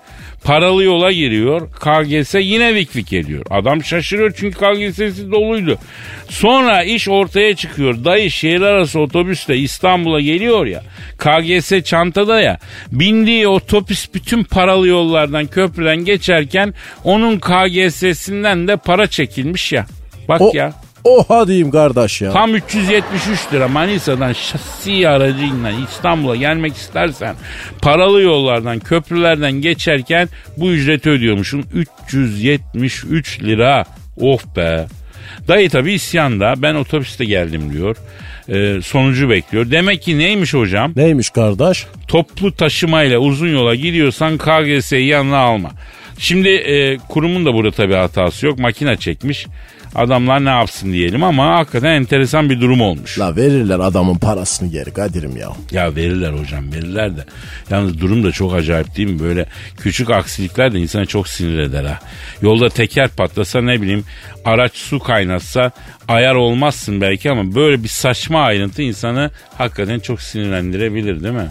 Paralı 0.44 0.84
yola 0.84 1.12
giriyor. 1.12 1.70
KGS 1.72 2.36
yine 2.40 2.76
vik 2.76 2.96
vik 2.96 3.14
ediyor. 3.14 3.46
Adam 3.50 3.84
şaşırıyor 3.84 4.34
çünkü 4.38 4.58
KGS'si 4.58 5.32
doluydu. 5.32 5.78
Sonra 6.30 6.84
iş 6.84 7.10
ortaya 7.10 7.56
çıkıyor. 7.56 8.06
Dayı 8.06 8.32
şehir 8.32 8.62
arası 8.62 9.00
otobüsle 9.00 9.58
İstanbul'a 9.58 10.22
geliyor 10.22 10.66
ya. 10.66 10.84
KGS 11.18 11.84
çantada 11.84 12.42
ya. 12.42 12.58
Bindiği 12.92 13.48
otobüs 13.48 14.14
bütün 14.14 14.44
paralı 14.44 14.88
yollardan 14.88 15.48
köprüden 15.48 15.98
geçerken 16.06 16.74
onun 17.04 17.40
KGS'sinden 17.40 18.68
de 18.68 18.78
para 18.78 19.08
çekilmiş 19.08 19.74
ya. 19.74 19.86
Bak 20.28 20.42
O, 20.42 20.52
ya. 20.54 20.74
Oha 21.04 21.48
diyeyim 21.48 21.72
kardeş 21.72 22.22
ya. 22.22 22.32
Tam 22.32 22.56
373 22.56 23.54
lira 23.54 23.68
Manisa'dan 23.68 24.34
şasi 24.34 25.10
aracıyla 25.10 25.72
İstanbul'a 25.90 26.36
gelmek 26.36 26.76
istersen 26.76 27.36
paralı 27.82 28.22
yollardan 28.22 28.80
köprülerden 28.80 29.52
geçerken 29.52 30.30
bu 30.58 30.72
ücreti 30.72 31.10
ödüyormuşsun 31.10 31.66
373 31.74 33.44
lira. 33.44 33.86
Of 34.18 34.56
be. 34.56 34.88
Dayı 35.48 35.70
tabi 35.70 35.94
isyanda 35.94 36.54
ben 36.58 36.76
otobüste 36.76 37.26
geldim 37.26 37.74
diyor. 37.74 37.98
Ee, 38.50 38.82
sonucu 38.82 39.30
bekliyor. 39.30 39.72
Demek 39.72 40.02
ki 40.02 40.18
neymiş 40.18 40.54
hocam? 40.54 40.94
Neymiş 40.96 41.30
kardeş? 41.30 41.86
Toplu 42.08 42.52
taşımayla 42.52 43.20
uzun 43.20 43.48
yola 43.48 43.76
gidiyorsan 43.76 44.38
KGS'yi 44.38 45.08
yanına 45.08 45.38
alma. 45.38 45.72
Şimdi 46.18 46.50
e, 46.50 46.98
kurumun 46.98 47.46
da 47.46 47.54
burada 47.54 47.72
tabii 47.72 47.94
hatası 47.94 48.46
yok. 48.46 48.60
Makine 48.60 48.98
çekmiş. 48.98 49.48
Adamlar 49.96 50.46
ne 50.46 50.50
yapsın 50.50 50.94
diyelim 50.94 51.24
ama 51.24 51.56
hakikaten 51.56 51.92
enteresan 51.92 52.50
bir 52.50 52.62
durum 52.62 52.82
olmuş. 52.82 53.20
La 53.20 53.36
verirler 53.36 53.80
adamın 53.80 54.18
parasını 54.18 54.72
geri 54.72 54.92
Kadir'im 54.94 55.38
ya. 55.38 55.50
Ya 55.72 55.96
verirler 55.96 56.32
hocam 56.34 56.74
verirler 56.74 57.18
de. 57.18 57.26
Yalnız 57.70 58.02
durum 58.02 58.24
da 58.24 58.32
çok 58.32 58.54
acayip 58.54 58.96
değil 58.98 59.10
mi? 59.10 59.20
Böyle 59.20 59.46
küçük 59.78 60.10
aksilikler 60.10 60.74
de 60.74 60.80
insanı 60.80 61.06
çok 61.06 61.28
sinir 61.28 61.60
eder 61.60 61.84
ha. 61.84 62.00
Yolda 62.42 62.70
teker 62.70 63.10
patlasa 63.10 63.62
ne 63.62 63.82
bileyim 63.82 64.04
araç 64.46 64.74
su 64.76 65.00
kaynatsa 65.00 65.72
ayar 66.08 66.36
olmazsın 66.36 67.02
belki 67.02 67.32
ama 67.32 67.56
böyle 67.56 67.84
bir 67.84 67.88
saçma 67.90 68.42
ayrıntı 68.42 68.82
insanı 68.82 69.32
hakikaten 69.58 70.00
çok 70.00 70.22
sinirlendirebilir 70.22 71.24
değil 71.24 71.34
mi? 71.36 71.48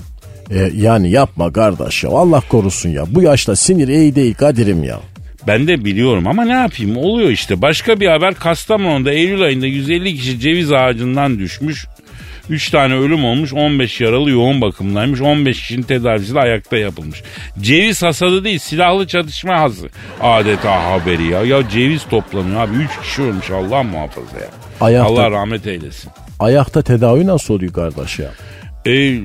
E, 0.50 0.70
yani 0.76 1.10
yapma 1.10 1.52
kardeş 1.52 2.04
ya. 2.04 2.10
Allah 2.10 2.40
korusun 2.48 2.88
ya. 2.88 3.04
Bu 3.08 3.22
yaşta 3.22 3.56
sinir 3.56 3.88
iyi 3.88 4.14
değil 4.14 4.34
Kadir'im 4.34 4.84
ya. 4.84 5.00
Ben 5.46 5.66
de 5.66 5.84
biliyorum 5.84 6.26
ama 6.26 6.44
ne 6.44 6.52
yapayım 6.52 6.96
oluyor 6.96 7.30
işte. 7.30 7.62
Başka 7.62 8.00
bir 8.00 8.06
haber 8.08 8.34
Kastamonu'da 8.34 9.12
Eylül 9.12 9.42
ayında 9.42 9.66
150 9.66 10.14
kişi 10.16 10.40
ceviz 10.40 10.72
ağacından 10.72 11.38
düşmüş. 11.38 11.86
3 12.50 12.70
tane 12.70 12.94
ölüm 12.94 13.24
olmuş 13.24 13.52
15 13.52 14.00
yaralı 14.00 14.30
yoğun 14.30 14.60
bakımdaymış. 14.60 15.20
15 15.20 15.60
kişinin 15.60 15.82
tedavisi 15.82 16.34
de 16.34 16.40
ayakta 16.40 16.76
yapılmış. 16.76 17.22
Ceviz 17.60 18.02
hasadı 18.02 18.44
değil 18.44 18.58
silahlı 18.58 19.06
çatışma 19.06 19.60
hası. 19.60 19.88
Adeta 20.22 20.90
haberi 20.90 21.24
ya. 21.26 21.42
Ya 21.44 21.68
ceviz 21.68 22.04
toplanıyor 22.10 22.60
abi 22.60 22.74
3 22.76 22.90
kişi 23.02 23.22
ölmüş 23.22 23.50
Allah 23.50 23.82
muhafaza 23.82 24.38
ya. 24.40 24.48
Ayakta- 24.80 25.04
Allah 25.12 25.30
rahmet 25.30 25.66
eylesin. 25.66 26.10
Ayakta 26.40 26.82
tedavi 26.82 27.26
nasıl 27.26 27.54
oluyor 27.54 27.72
kardeş 27.72 28.18
ya? 28.18 28.30
Ee, 28.86 29.20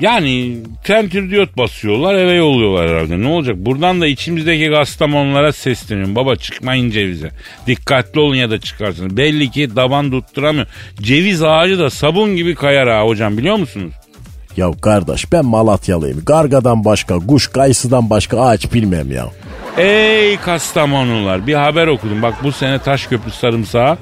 yani 0.00 0.56
tentürdiyot 0.84 1.56
basıyorlar 1.56 2.14
eve 2.14 2.32
yolluyorlar 2.32 2.90
herhalde. 2.90 3.20
Ne 3.20 3.28
olacak? 3.28 3.56
Buradan 3.56 4.00
da 4.00 4.06
içimizdeki 4.06 4.68
gastamonlara 4.68 5.52
sesleniyorum. 5.52 6.16
Baba 6.16 6.36
çıkmayın 6.36 6.90
cevize. 6.90 7.30
Dikkatli 7.66 8.20
olun 8.20 8.34
ya 8.34 8.50
da 8.50 8.60
çıkarsınız. 8.60 9.16
Belli 9.16 9.50
ki 9.50 9.76
daban 9.76 10.10
tutturamıyor. 10.10 10.66
Ceviz 11.02 11.42
ağacı 11.42 11.78
da 11.78 11.90
sabun 11.90 12.36
gibi 12.36 12.54
kayar 12.54 12.88
ha 12.88 13.06
hocam 13.06 13.38
biliyor 13.38 13.56
musunuz? 13.56 13.92
Ya 14.56 14.70
kardeş 14.82 15.32
ben 15.32 15.44
Malatyalıyım. 15.44 16.24
Gargadan 16.26 16.84
başka, 16.84 17.18
kuş 17.18 17.46
kayısıdan 17.46 18.10
başka 18.10 18.40
ağaç 18.40 18.74
bilmem 18.74 19.12
ya. 19.12 19.26
Ey 19.76 20.36
Kastamonular 20.36 21.46
bir 21.46 21.54
haber 21.54 21.86
okudum. 21.86 22.22
Bak 22.22 22.34
bu 22.42 22.52
sene 22.52 22.78
Taşköprü 22.78 23.30
sarımsağı 23.30 23.98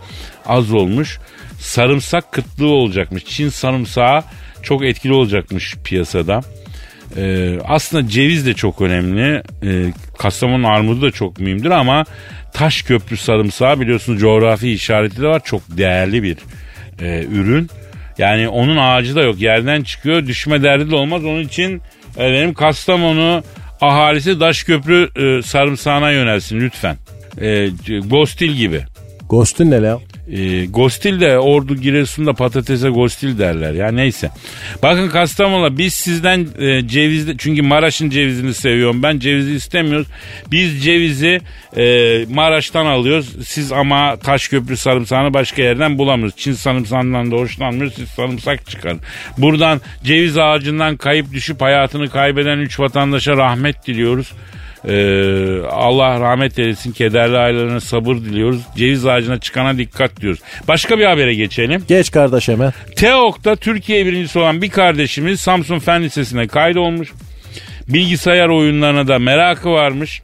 az 0.47 0.73
olmuş. 0.73 1.19
Sarımsak 1.61 2.33
kıtlığı 2.33 2.71
olacakmış. 2.71 3.25
Çin 3.25 3.49
sarımsağı 3.49 4.23
çok 4.63 4.85
etkili 4.85 5.13
olacakmış 5.13 5.77
piyasada. 5.85 6.41
Ee, 7.17 7.59
aslında 7.65 8.09
ceviz 8.09 8.47
de 8.47 8.55
çok 8.55 8.81
önemli. 8.81 9.43
Ee, 9.65 9.93
Kastamonu 10.19 10.69
armudu 10.69 11.03
da 11.03 11.11
çok 11.11 11.41
mühimdir 11.41 11.71
ama 11.71 12.05
Taşköprü 12.55 13.17
sarımsağı 13.17 13.81
biliyorsunuz 13.81 14.21
coğrafi 14.21 14.73
işareti 14.73 15.23
de 15.23 15.27
var. 15.27 15.43
Çok 15.45 15.63
değerli 15.69 16.23
bir 16.23 16.37
e, 17.01 17.25
ürün. 17.25 17.71
Yani 18.19 18.49
onun 18.49 18.77
ağacı 18.77 19.17
da 19.17 19.23
yok. 19.23 19.41
Yerden 19.41 19.83
çıkıyor. 19.83 20.27
Düşme 20.27 20.63
derdi 20.63 20.91
de 20.91 20.97
olmaz. 20.97 21.25
Onun 21.25 21.43
için 21.43 21.83
benim 22.19 22.55
Kastamonu 22.55 23.43
ahalisi 23.81 24.39
Taşköprü 24.39 25.09
e, 25.17 25.43
sarımsağına 25.43 26.11
yönelsin 26.11 26.61
lütfen. 26.61 26.97
E, 27.41 27.69
Gostil 27.99 28.53
gibi. 28.53 28.83
Ghost'un 29.31 29.71
ne 29.71 29.83
la? 29.83 29.99
E, 30.33 30.67
Gostil 30.67 31.21
de 31.21 31.39
Ordu 31.39 31.77
Giresun'da 31.77 32.33
patatese 32.33 32.89
Gostil 32.89 33.39
derler 33.39 33.73
ya 33.73 33.93
neyse. 33.93 34.31
Bakın 34.83 35.09
Kastamonu'la 35.09 35.79
biz 35.79 35.95
sizden 35.95 36.47
e, 36.59 36.89
cevizli 36.89 37.39
çünkü 37.39 37.63
Maraş'ın 37.63 38.11
cevizini 38.11 38.55
seviyorum 38.55 39.03
ben 39.03 39.19
cevizi 39.19 39.55
istemiyoruz. 39.55 40.07
Biz 40.51 40.85
cevizi 40.85 41.41
e, 41.77 41.85
Maraş'tan 42.31 42.87
alıyoruz. 42.87 43.49
Siz 43.49 43.73
ama 43.73 44.17
Taşköprü 44.17 44.77
sarımsağını 44.77 45.35
başka 45.35 45.63
yerden 45.63 45.99
bulamıyoruz. 45.99 46.37
Çin 46.37 46.53
sarımsağından 46.53 47.31
da 47.31 47.37
hoşlanmıyoruz. 47.37 47.95
Siz 47.95 48.09
sarımsak 48.09 48.67
çıkarın. 48.71 49.01
Buradan 49.39 49.81
ceviz 50.05 50.39
ağacından 50.39 50.97
kayıp 50.97 51.33
düşüp 51.33 51.61
hayatını 51.61 52.11
kaybeden 52.11 52.59
3 52.59 52.81
vatandaşa 52.81 53.37
rahmet 53.37 53.87
diliyoruz. 53.87 54.33
Ee, 54.89 55.61
Allah 55.71 56.21
rahmet 56.21 56.59
eylesin 56.59 56.93
kederli 56.93 57.37
ailelerine 57.39 57.81
sabır 57.81 58.15
diliyoruz. 58.17 58.61
Ceviz 58.77 59.07
ağacına 59.07 59.41
çıkana 59.41 59.79
dikkat 59.79 60.21
diyoruz. 60.21 60.41
Başka 60.69 60.99
bir 60.99 61.05
habere 61.05 61.35
geçelim. 61.35 61.85
Geç 61.89 62.11
kardeş 62.11 62.49
hemen. 62.49 62.73
TEOK'ta 62.97 63.57
Türkiye 63.57 64.07
birincisi 64.07 64.39
olan 64.39 64.63
bir 64.63 64.71
kardeşimiz 64.71 65.41
Samsun 65.41 65.79
Fen 65.79 66.03
Lisesi'ne 66.03 66.47
kaydolmuş. 66.47 67.13
Bilgisayar 67.89 68.49
oyunlarına 68.49 69.09
da 69.09 69.19
merakı 69.19 69.71
varmış. 69.71 70.23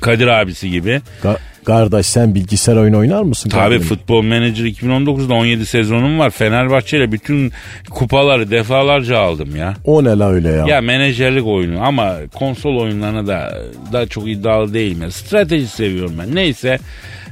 Kadir 0.00 0.26
abisi 0.26 0.70
gibi. 0.70 1.00
Ka- 1.22 1.36
kardeş 1.64 2.06
sen 2.06 2.34
bilgisayar 2.34 2.76
oyunu 2.76 2.98
oynar 2.98 3.22
mısın? 3.22 3.50
Tabii 3.50 3.60
kardeşim? 3.60 3.86
Futbol 3.86 4.22
Manager 4.22 4.64
2019'da 4.64 5.34
17 5.34 5.66
sezonum 5.66 6.18
var. 6.18 6.30
Fenerbahçe 6.30 6.96
ile 6.98 7.12
bütün 7.12 7.52
kupaları 7.90 8.50
defalarca 8.50 9.18
aldım 9.18 9.56
ya. 9.56 9.74
O 9.84 10.04
ne 10.04 10.18
la 10.18 10.30
öyle 10.30 10.48
ya? 10.48 10.66
Ya 10.66 10.80
menajerlik 10.80 11.46
oyunu 11.46 11.82
ama 11.84 12.14
konsol 12.34 12.76
oyunlarına 12.76 13.26
da 13.26 13.58
da 13.92 14.06
çok 14.06 14.28
iddialı 14.28 14.74
değilim. 14.74 15.02
ya. 15.02 15.10
Strateji 15.10 15.66
seviyorum 15.66 16.14
ben. 16.18 16.34
Neyse 16.34 16.78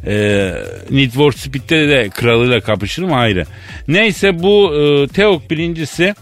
e, 0.06 0.52
Need 0.90 1.10
for 1.10 1.32
Speed'de 1.32 1.88
de 1.88 2.08
kralıyla 2.08 2.60
kapışırım 2.60 3.12
ayrı. 3.12 3.44
Neyse 3.88 4.42
bu 4.42 4.74
e, 4.74 5.08
Teok 5.08 5.50
birincisi 5.50 6.14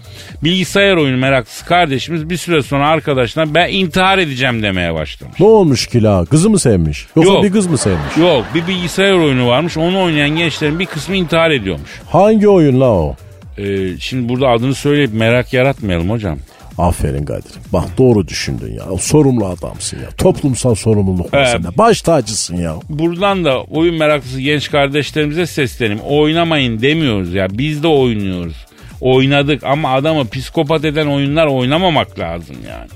bilgisayar 0.44 0.96
oyunu 0.96 1.16
meraklısı 1.16 1.64
kardeşimiz 1.66 2.30
bir 2.30 2.37
süre 2.37 2.62
sonra 2.62 2.88
arkadaşlar 2.88 3.54
ben 3.54 3.68
intihar 3.68 4.18
edeceğim 4.18 4.62
demeye 4.62 4.94
başlamış. 4.94 5.40
Ne 5.40 5.46
olmuş 5.46 5.87
ki 5.87 6.02
la? 6.02 6.25
Kızı 6.25 6.50
mı 6.50 6.58
sevmiş? 6.58 7.06
Yoksa 7.16 7.32
Yok. 7.32 7.44
bir 7.44 7.52
kız 7.52 7.66
mı 7.66 7.78
sevmiş? 7.78 8.16
Yok 8.16 8.44
bir 8.54 8.66
bilgisayar 8.66 9.12
oyunu 9.12 9.46
varmış 9.49 9.76
onu 9.76 10.02
oynayan 10.02 10.30
gençlerin 10.30 10.78
bir 10.78 10.87
kısmı 10.87 11.16
intihar 11.16 11.50
ediyormuş. 11.50 11.90
Hangi 12.10 12.48
oyun 12.48 12.81
la 12.81 12.90
o? 12.90 13.16
E, 13.59 13.98
şimdi 13.98 14.28
burada 14.28 14.48
adını 14.48 14.74
söyleyip 14.74 15.14
merak 15.14 15.52
yaratmayalım 15.52 16.11
hocam. 16.11 16.38
Aferin 16.81 17.25
Kadir. 17.25 17.53
Bak 17.73 17.85
doğru 17.99 18.29
düşündün 18.29 18.73
ya. 18.75 18.99
Sorumlu 19.01 19.47
adamsın 19.47 19.97
ya. 19.99 20.11
Toplumsal 20.19 20.75
sorumluluk 20.75 21.35
var 21.35 21.38
Evet. 21.38 21.49
sende. 21.49 21.79
Baş 21.79 22.03
tacısın 22.03 22.57
ya. 22.57 22.75
buradan 22.88 23.45
da 23.45 23.62
oyun 23.62 23.95
meraklısı 23.95 24.40
genç 24.40 24.71
kardeşlerimize 24.71 25.47
seslenim. 25.47 25.99
Oynamayın 26.01 26.81
demiyoruz 26.83 27.35
ya. 27.35 27.47
Biz 27.51 27.83
de 27.83 27.88
oynuyoruz. 27.88 28.57
Oynadık 29.01 29.64
ama 29.64 29.93
adamı 29.95 30.29
psikopat 30.29 30.85
eden 30.85 31.07
oyunlar 31.07 31.47
oynamamak 31.47 32.19
lazım 32.19 32.57
yani. 32.69 32.88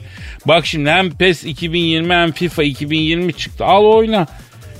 Bak 0.46 0.66
şimdi 0.66 0.90
hem 0.90 1.10
PES 1.10 1.44
2020 1.44 2.14
hem 2.14 2.32
FIFA 2.32 2.62
2020 2.62 3.32
çıktı. 3.32 3.64
Al 3.64 3.84
oyna. 3.84 4.26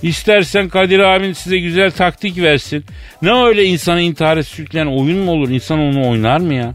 İstersen 0.03 0.69
Kadir 0.69 0.99
abin 0.99 1.33
size 1.33 1.59
güzel 1.59 1.90
taktik 1.90 2.38
versin. 2.43 2.85
Ne 3.23 3.33
öyle 3.33 3.64
insanı 3.64 4.01
intihara 4.01 4.43
sürükleyen 4.43 4.87
oyun 4.87 5.19
mu 5.19 5.31
olur? 5.31 5.51
İnsan 5.51 5.79
onu 5.79 6.09
oynar 6.11 6.38
mı 6.40 6.55
ya? 6.55 6.75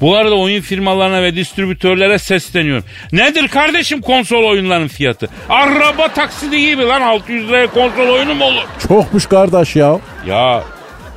Bu 0.00 0.16
arada 0.16 0.34
oyun 0.34 0.60
firmalarına 0.60 1.22
ve 1.22 1.36
distribütörlere 1.36 2.18
sesleniyorum. 2.18 2.84
Nedir 3.12 3.48
kardeşim 3.48 4.00
konsol 4.00 4.44
oyunların 4.44 4.88
fiyatı? 4.88 5.28
Araba 5.48 6.08
taksidi 6.08 6.60
gibi 6.60 6.82
lan 6.82 7.00
600 7.00 7.48
liraya 7.48 7.66
konsol 7.66 8.08
oyunu 8.08 8.34
mu 8.34 8.44
olur? 8.44 8.62
Çokmuş 8.88 9.26
kardeş 9.26 9.76
ya. 9.76 9.98
Ya 10.26 10.62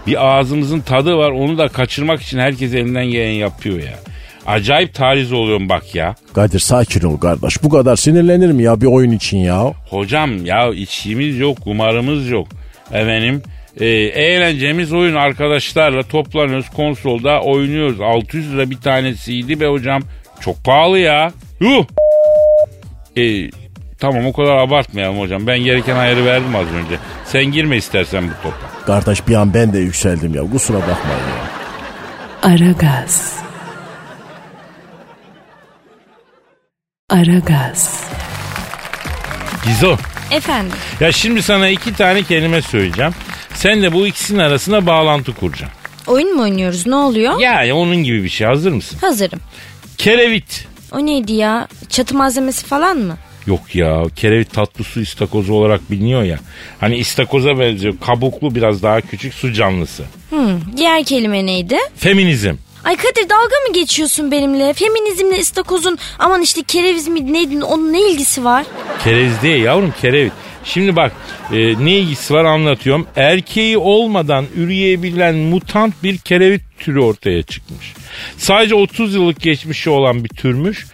bir 0.08 0.28
ağzımızın 0.28 0.80
tadı 0.80 1.17
var 1.17 1.32
onu 1.32 1.58
da 1.58 1.67
kaçırmak 1.67 2.22
için 2.22 2.39
herkes 2.39 2.74
elinden 2.74 3.06
gelen 3.06 3.32
yapıyor 3.32 3.80
ya. 3.80 4.00
Acayip 4.48 4.94
tariz 4.94 5.34
oluyorum 5.34 5.70
bak 5.70 5.96
ya. 5.96 6.15
Kadir 6.34 6.60
sakin 6.60 7.02
ol 7.02 7.17
kardeş. 7.17 7.63
Bu 7.63 7.70
kadar 7.70 7.96
sinirlenir 7.96 8.52
mi 8.52 8.63
ya 8.63 8.82
bir 8.82 8.86
oyun 8.86 9.12
için 9.12 9.38
ya? 9.38 9.74
Hocam 9.89 10.46
ya 10.46 10.70
içimiz 10.70 11.39
yok, 11.39 11.62
kumarımız 11.62 12.30
yok. 12.30 12.48
Efendim 12.91 13.44
e, 13.79 13.86
eğlencemiz 13.88 14.93
oyun 14.93 15.15
arkadaşlarla 15.15 16.03
toplanıyoruz 16.03 16.69
konsolda 16.69 17.41
oynuyoruz. 17.41 18.01
600 18.01 18.53
lira 18.53 18.69
bir 18.69 18.77
tanesiydi 18.77 19.60
be 19.60 19.67
hocam. 19.67 20.01
Çok 20.41 20.63
pahalı 20.63 20.99
ya. 20.99 21.31
Yuh. 21.60 21.86
E, 23.17 23.49
tamam 23.99 24.25
o 24.25 24.34
kadar 24.34 24.57
abartmayalım 24.57 25.19
hocam. 25.19 25.47
Ben 25.47 25.60
gereken 25.60 25.95
ayarı 25.95 26.25
verdim 26.25 26.55
az 26.55 26.67
önce. 26.67 26.95
Sen 27.25 27.45
girme 27.45 27.77
istersen 27.77 28.23
bu 28.27 28.43
topa. 28.43 28.86
Kardeş 28.86 29.27
bir 29.27 29.36
an 29.36 29.53
ben 29.53 29.73
de 29.73 29.79
yükseldim 29.79 30.36
ya. 30.36 30.41
Kusura 30.51 30.77
bakmayın 30.77 31.27
ya. 31.29 31.51
Aragaz. 32.51 33.41
Aragaz. 37.10 38.03
Gizo. 39.65 39.97
Efendim 40.31 40.71
Ya 40.99 41.12
şimdi 41.12 41.43
sana 41.43 41.67
iki 41.67 41.93
tane 41.93 42.23
kelime 42.23 42.62
söyleyeceğim. 42.62 43.12
Sen 43.56 43.82
de 43.84 43.94
bu 43.94 44.08
ikisinin 44.08 44.40
arasında 44.40 44.86
bağlantı 44.86 45.34
kuracaksın. 45.36 45.78
oyun 46.08 46.36
mu 46.36 46.42
oynuyoruz 46.42 46.88
ne 46.88 46.96
oluyor? 46.96 47.40
Ya 47.40 47.76
onun 47.76 47.96
gibi 47.96 48.24
bir 48.24 48.30
şey 48.30 48.48
hazır 48.48 48.72
mısın? 48.72 48.98
Hazırım. 49.02 49.40
Kerevit. 49.98 50.68
O 50.92 51.06
neydi 51.06 51.34
ya? 51.34 51.68
Çatı 51.90 52.16
malzemesi 52.16 52.66
falan 52.66 52.98
mı? 52.98 53.18
Yok 53.48 53.76
ya 53.76 54.04
kerevit 54.16 54.54
tatlı 54.54 54.84
su 54.84 55.02
istakozu 55.02 55.54
olarak 55.54 55.92
biliniyor 55.92 56.24
ya. 56.24 56.40
Hani 56.80 56.98
istakoza 56.98 57.60
benziyor 57.60 57.94
kabuklu 58.06 58.56
biraz 58.56 58.84
daha 58.84 59.02
küçük 59.02 59.34
su 59.34 59.54
canlısı. 59.54 60.04
Hmm, 60.30 60.60
diğer 60.78 61.04
kelime 61.04 61.46
neydi? 61.46 61.78
Feminizm. 61.98 62.56
Ay 62.84 62.96
Kadir 62.96 63.30
dalga 63.30 63.56
mı 63.68 63.74
geçiyorsun 63.74 64.32
benimle? 64.32 64.74
Feminizmle 64.74 65.40
istakozun 65.40 65.98
aman 66.20 66.42
işte 66.42 66.64
kereviz 66.64 67.08
mi 67.08 67.34
neydi 67.34 67.64
onun 67.64 67.94
ne 67.94 68.10
ilgisi 68.12 68.44
var? 68.46 68.66
Kereviz 69.04 69.42
değil 69.42 69.64
yavrum 69.64 69.94
kerevit. 70.02 70.34
Şimdi 70.63 70.95
bak 70.95 71.12
e, 71.52 71.86
ne 71.86 71.97
ilgisi 71.97 72.34
var 72.34 72.45
anlatıyorum. 72.45 73.08
Erkeği 73.15 73.78
olmadan 73.78 74.45
üreyebilen 74.56 75.36
mutant 75.36 75.93
bir 76.04 76.17
kerevit 76.17 76.62
türü 76.80 77.00
ortaya 77.00 77.43
çıkmış. 77.43 77.93
Sadece 78.38 78.76
30 78.76 79.15
yıllık 79.15 79.41
geçmişi 79.41 79.89
olan 79.89 80.24
bir 80.24 80.30
türmüş 80.30 80.86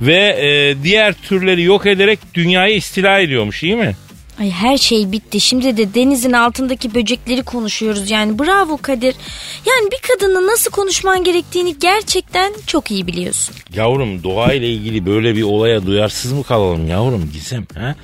ve 0.00 0.36
e, 0.40 0.74
diğer 0.84 1.12
türleri 1.12 1.62
yok 1.62 1.86
ederek 1.86 2.18
dünyayı 2.34 2.76
istila 2.76 3.18
ediyormuş 3.18 3.62
iyi 3.62 3.76
mi? 3.76 3.94
Ay 4.40 4.50
her 4.50 4.78
şey 4.78 5.12
bitti. 5.12 5.40
Şimdi 5.40 5.76
de 5.76 5.94
denizin 5.94 6.32
altındaki 6.32 6.94
böcekleri 6.94 7.42
konuşuyoruz 7.42 8.10
yani. 8.10 8.38
Bravo 8.38 8.76
Kadir. 8.76 9.14
Yani 9.66 9.90
bir 9.92 10.08
kadınla 10.08 10.46
nasıl 10.52 10.70
konuşman 10.70 11.24
gerektiğini 11.24 11.78
gerçekten 11.78 12.52
çok 12.66 12.90
iyi 12.90 13.06
biliyorsun. 13.06 13.54
Yavrum 13.74 14.22
doğayla 14.22 14.68
ilgili 14.68 15.06
böyle 15.06 15.36
bir 15.36 15.42
olaya 15.42 15.86
duyarsız 15.86 16.32
mı 16.32 16.44
kalalım 16.44 16.88
yavrum 16.88 17.30
Gizem? 17.32 17.66
Ha? 17.74 17.94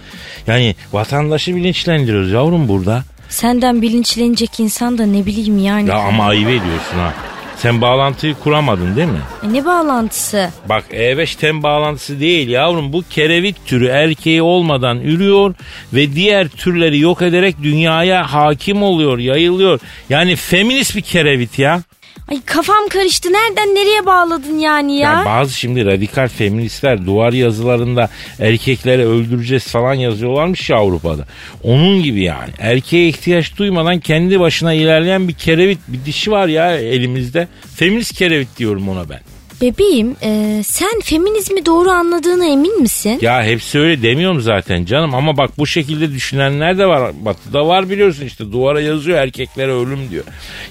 Yani 0.46 0.74
vatandaşı 0.92 1.56
bilinçlendiriyoruz 1.56 2.30
yavrum 2.30 2.68
burada. 2.68 3.04
Senden 3.28 3.82
bilinçlenecek 3.82 4.60
insan 4.60 4.98
da 4.98 5.06
ne 5.06 5.26
bileyim 5.26 5.58
yani. 5.58 5.88
Ya 5.88 5.96
ama 5.96 6.24
ayıp 6.24 6.48
ediyorsun 6.48 6.96
ha. 6.96 7.14
Sen 7.56 7.80
bağlantıyı 7.80 8.34
kuramadın 8.34 8.96
değil 8.96 9.08
mi? 9.08 9.20
E 9.44 9.52
ne 9.52 9.64
bağlantısı? 9.64 10.50
Bak 10.68 10.84
E5 10.90 11.36
ten 11.38 11.62
bağlantısı 11.62 12.20
değil 12.20 12.48
yavrum. 12.48 12.92
Bu 12.92 13.02
kerevit 13.10 13.66
türü 13.66 13.86
erkeği 13.86 14.42
olmadan 14.42 15.00
ürüyor 15.00 15.54
ve 15.92 16.12
diğer 16.12 16.48
türleri 16.48 16.98
yok 16.98 17.22
ederek 17.22 17.56
dünyaya 17.62 18.32
hakim 18.32 18.82
oluyor, 18.82 19.18
yayılıyor. 19.18 19.80
Yani 20.08 20.36
feminist 20.36 20.96
bir 20.96 21.00
kerevit 21.02 21.58
ya. 21.58 21.82
Ay 22.30 22.40
kafam 22.46 22.88
karıştı. 22.88 23.32
Nereden 23.32 23.74
nereye 23.74 24.06
bağladın 24.06 24.58
yani 24.58 24.96
ya? 24.98 25.12
Ya 25.12 25.24
bazı 25.26 25.58
şimdi 25.58 25.86
radikal 25.86 26.28
feministler 26.28 27.06
duvar 27.06 27.32
yazılarında 27.32 28.08
erkekleri 28.40 29.06
öldüreceğiz 29.06 29.64
falan 29.66 29.94
yazıyorlarmış 29.94 30.70
ya 30.70 30.76
Avrupa'da. 30.76 31.26
Onun 31.62 32.02
gibi 32.02 32.24
yani. 32.24 32.50
Erkeğe 32.58 33.08
ihtiyaç 33.08 33.56
duymadan 33.56 34.00
kendi 34.00 34.40
başına 34.40 34.72
ilerleyen 34.72 35.28
bir 35.28 35.34
kerevit 35.34 35.78
bir 35.88 36.04
dişi 36.04 36.30
var 36.30 36.48
ya 36.48 36.76
elimizde. 36.76 37.48
Feminist 37.76 38.18
kerevit 38.18 38.58
diyorum 38.58 38.88
ona 38.88 39.08
ben. 39.08 39.20
Bebeğim 39.62 40.16
e, 40.22 40.62
sen 40.64 41.00
feminizmi 41.00 41.66
doğru 41.66 41.90
anladığına 41.90 42.46
emin 42.46 42.80
misin? 42.80 43.18
Ya 43.22 43.44
hepsi 43.44 43.78
öyle 43.78 44.02
demiyorum 44.02 44.40
zaten 44.40 44.84
canım 44.84 45.14
ama 45.14 45.36
bak 45.36 45.58
bu 45.58 45.66
şekilde 45.66 46.12
düşünenler 46.12 46.78
de 46.78 46.86
var. 46.86 47.12
Batı'da 47.24 47.66
var 47.66 47.90
biliyorsun 47.90 48.26
işte 48.26 48.52
duvara 48.52 48.80
yazıyor 48.80 49.18
erkeklere 49.18 49.72
ölüm 49.72 50.10
diyor. 50.10 50.24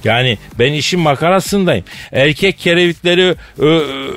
Yani 0.04 0.38
ben 0.60 0.74
işin 0.74 1.00
makarasındayım. 1.00 1.86
Erkek 2.12 2.60
kerevitleri 2.60 3.36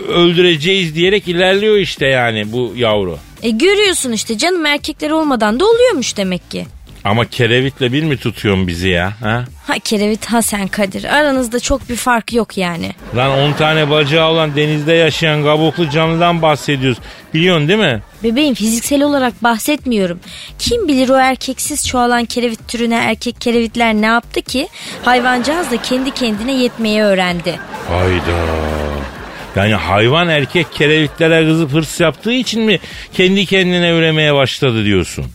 öldüreceğiz 0.09 0.95
diyerek 0.95 1.29
ilerliyor 1.29 1.77
işte 1.77 2.07
yani 2.07 2.53
bu 2.53 2.73
yavru. 2.77 3.19
E 3.43 3.51
görüyorsun 3.51 4.13
işte 4.13 4.39
canım 4.39 4.67
erkekler 4.67 5.11
olmadan 5.11 5.61
da 5.61 5.65
oluyormuş 5.65 6.17
demek 6.17 6.51
ki. 6.51 6.67
Ama 7.05 7.25
kerevitle 7.25 7.93
bir 7.93 8.03
mi 8.03 8.17
tutuyorsun 8.17 8.67
bizi 8.67 8.89
ya? 8.89 9.13
Ha? 9.21 9.45
Ha 9.67 9.75
Kerevit 9.85 10.27
ha 10.27 10.43
sen 10.43 10.69
Kadir. 10.69 11.05
Aranızda 11.05 11.61
çok 11.61 11.89
bir 11.89 11.97
fark 11.97 12.33
yok 12.33 12.59
yani. 12.59 12.93
Lan 13.17 13.31
10 13.31 13.53
tane 13.53 13.91
bacağı 13.91 14.31
olan 14.31 14.57
denizde 14.57 14.93
yaşayan 14.93 15.43
kabuklu 15.43 15.91
canlıdan 15.91 16.43
bahsediyoruz. 16.43 16.99
Biliyorsun 17.35 17.69
değil 17.69 17.79
mi? 17.79 18.03
Bebeğim 18.23 18.55
fiziksel 18.55 19.03
olarak 19.03 19.43
bahsetmiyorum. 19.43 20.21
Kim 20.59 20.89
bilir 20.89 21.09
o 21.09 21.15
erkeksiz 21.15 21.89
çoğalan 21.89 22.25
kerevit 22.25 22.69
türüne 22.69 22.97
erkek 22.97 23.41
kerevitler 23.41 23.95
ne 23.95 24.07
yaptı 24.07 24.43
ki? 24.43 24.69
Hayvancağız 25.03 25.71
da 25.71 25.83
kendi 25.83 26.11
kendine 26.11 26.53
yetmeyi 26.55 27.03
öğrendi. 27.03 27.59
Hayda. 27.89 28.45
Yani 29.57 29.75
hayvan 29.75 30.29
erkek 30.29 30.73
kerevitlere 30.73 31.45
kızıp 31.47 31.73
hırs 31.73 32.01
yaptığı 32.01 32.33
için 32.33 32.63
mi 32.63 32.79
kendi 33.13 33.47
kendine 33.47 33.91
üremeye 33.91 34.35
başladı 34.35 34.85
diyorsun? 34.85 35.27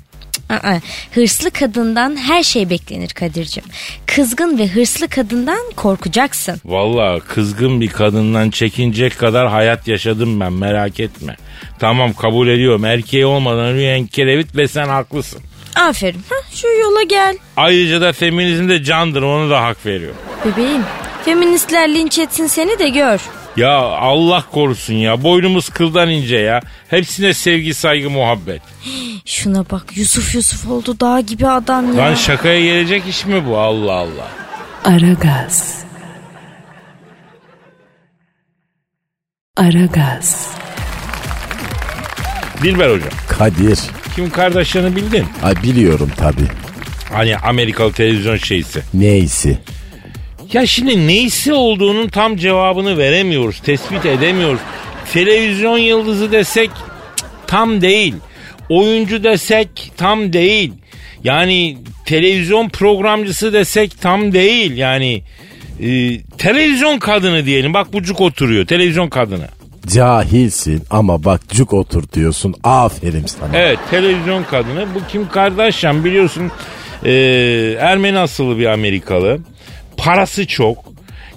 Aa, 0.49 0.79
hırslı 1.13 1.51
kadından 1.51 2.15
her 2.15 2.43
şey 2.43 2.69
beklenir 2.69 3.09
Kadir'cim. 3.09 3.63
Kızgın 4.05 4.57
ve 4.57 4.67
hırslı 4.67 5.07
kadından 5.07 5.71
korkacaksın. 5.75 6.61
Valla 6.65 7.19
kızgın 7.19 7.81
bir 7.81 7.87
kadından 7.87 8.49
çekinecek 8.49 9.17
kadar 9.19 9.47
hayat 9.49 9.87
yaşadım 9.87 10.39
ben 10.39 10.53
merak 10.53 10.99
etme. 10.99 11.35
Tamam 11.79 12.13
kabul 12.13 12.47
ediyorum 12.47 12.85
erkeği 12.85 13.25
olmadan 13.25 13.75
üreyen 13.75 14.07
kerevit 14.07 14.55
ve 14.55 14.67
sen 14.67 14.87
haklısın. 14.87 15.41
Aferin. 15.75 16.21
Ha, 16.29 16.35
şu 16.53 16.67
yola 16.67 17.03
gel. 17.03 17.37
Ayrıca 17.57 18.01
da 18.01 18.13
feminizm 18.13 18.69
de 18.69 18.83
candır 18.83 19.21
onu 19.21 19.49
da 19.49 19.63
hak 19.63 19.85
veriyor. 19.85 20.13
Bebeğim 20.45 20.81
feministler 21.25 21.89
linç 21.93 22.19
etsin 22.19 22.47
seni 22.47 22.79
de 22.79 22.89
gör. 22.89 23.19
Ya 23.59 23.77
Allah 23.77 24.43
korusun 24.51 24.93
ya 24.93 25.23
boynumuz 25.23 25.69
kıldan 25.69 26.09
ince 26.09 26.37
ya. 26.37 26.61
Hepsine 26.89 27.33
sevgi 27.33 27.73
saygı 27.73 28.09
muhabbet. 28.09 28.61
Şuna 29.25 29.65
bak 29.71 29.97
Yusuf 29.97 30.35
Yusuf 30.35 30.67
oldu 30.67 30.99
dağ 30.99 31.19
gibi 31.19 31.47
adam 31.47 31.97
ya. 31.97 32.05
Lan 32.05 32.15
şakaya 32.15 32.61
gelecek 32.61 33.07
iş 33.07 33.25
mi 33.25 33.45
bu 33.45 33.57
Allah 33.57 33.93
Allah. 33.93 34.27
Aragaz. 34.83 35.83
Aragaz. 39.57 40.47
Dilber 42.63 42.89
hocam. 42.89 43.09
Kadir. 43.27 43.79
Kim 44.15 44.29
Kardashian'ı 44.29 44.95
bildin? 44.95 45.25
Ay 45.43 45.55
biliyorum 45.63 46.11
tabi. 46.17 46.41
Hani 47.13 47.37
Amerikalı 47.37 47.93
televizyon 47.93 48.37
şeysi. 48.37 48.83
Neyse. 48.93 49.57
Ya 50.53 50.65
şimdi 50.65 51.07
neysi 51.07 51.53
olduğunun 51.53 52.07
tam 52.07 52.37
cevabını 52.37 52.97
veremiyoruz. 52.97 53.59
Tespit 53.59 54.05
edemiyoruz. 54.05 54.59
Televizyon 55.13 55.77
yıldızı 55.77 56.31
desek 56.31 56.69
tam 57.47 57.81
değil. 57.81 58.15
Oyuncu 58.69 59.23
desek 59.23 59.91
tam 59.97 60.33
değil. 60.33 60.73
Yani 61.23 61.77
televizyon 62.05 62.69
programcısı 62.69 63.53
desek 63.53 64.01
tam 64.01 64.33
değil. 64.33 64.77
Yani 64.77 65.23
e, 65.81 66.19
televizyon 66.37 66.99
kadını 66.99 67.45
diyelim. 67.45 67.73
Bak 67.73 67.93
bucuk 67.93 68.21
oturuyor. 68.21 68.65
Televizyon 68.67 69.09
kadını. 69.09 69.47
Cahilsin 69.87 70.83
ama 70.89 71.23
bak 71.23 71.41
cuk 71.49 71.73
otur 71.73 72.03
diyorsun. 72.13 72.55
Aferin 72.63 73.25
sana. 73.25 73.49
Evet 73.53 73.79
televizyon 73.91 74.43
kadını. 74.43 74.85
Bu 74.95 74.99
Kim 75.11 75.29
Kardashian 75.29 76.05
biliyorsun 76.05 76.51
e, 77.05 77.11
Ermeni 77.79 78.19
asıllı 78.19 78.57
bir 78.57 78.65
Amerikalı. 78.65 79.39
Parası 79.99 80.47
çok. 80.47 80.77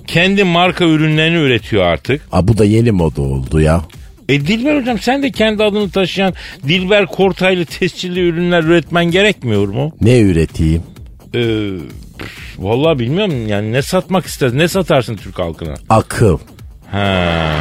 Kendi 0.07 0.44
marka 0.44 0.85
ürünlerini 0.85 1.37
üretiyor 1.37 1.85
artık. 1.85 2.22
Aa, 2.33 2.48
bu 2.48 2.59
da 2.59 2.64
yeni 2.64 2.90
moda 2.90 3.22
oldu 3.22 3.61
ya. 3.61 3.83
E 4.29 4.40
Dilber 4.40 4.81
hocam 4.81 4.98
sen 4.98 5.22
de 5.22 5.31
kendi 5.31 5.64
adını 5.64 5.90
taşıyan 5.90 6.35
Dilber 6.68 7.07
Kortaylı 7.07 7.64
tescilli 7.64 8.20
ürünler 8.20 8.62
üretmen 8.62 9.05
gerekmiyor 9.05 9.68
mu? 9.68 9.92
Ne 10.01 10.20
üreteyim? 10.20 10.83
Ee, 11.35 11.70
vallahi 12.59 12.98
bilmiyorum 12.98 13.48
yani 13.48 13.72
ne 13.72 13.83
satmak 13.83 14.27
istersin 14.27 14.59
ne 14.59 14.68
satarsın 14.68 15.16
Türk 15.16 15.38
halkına? 15.38 15.75
Akıl. 15.88 16.38
Ha, 16.90 17.53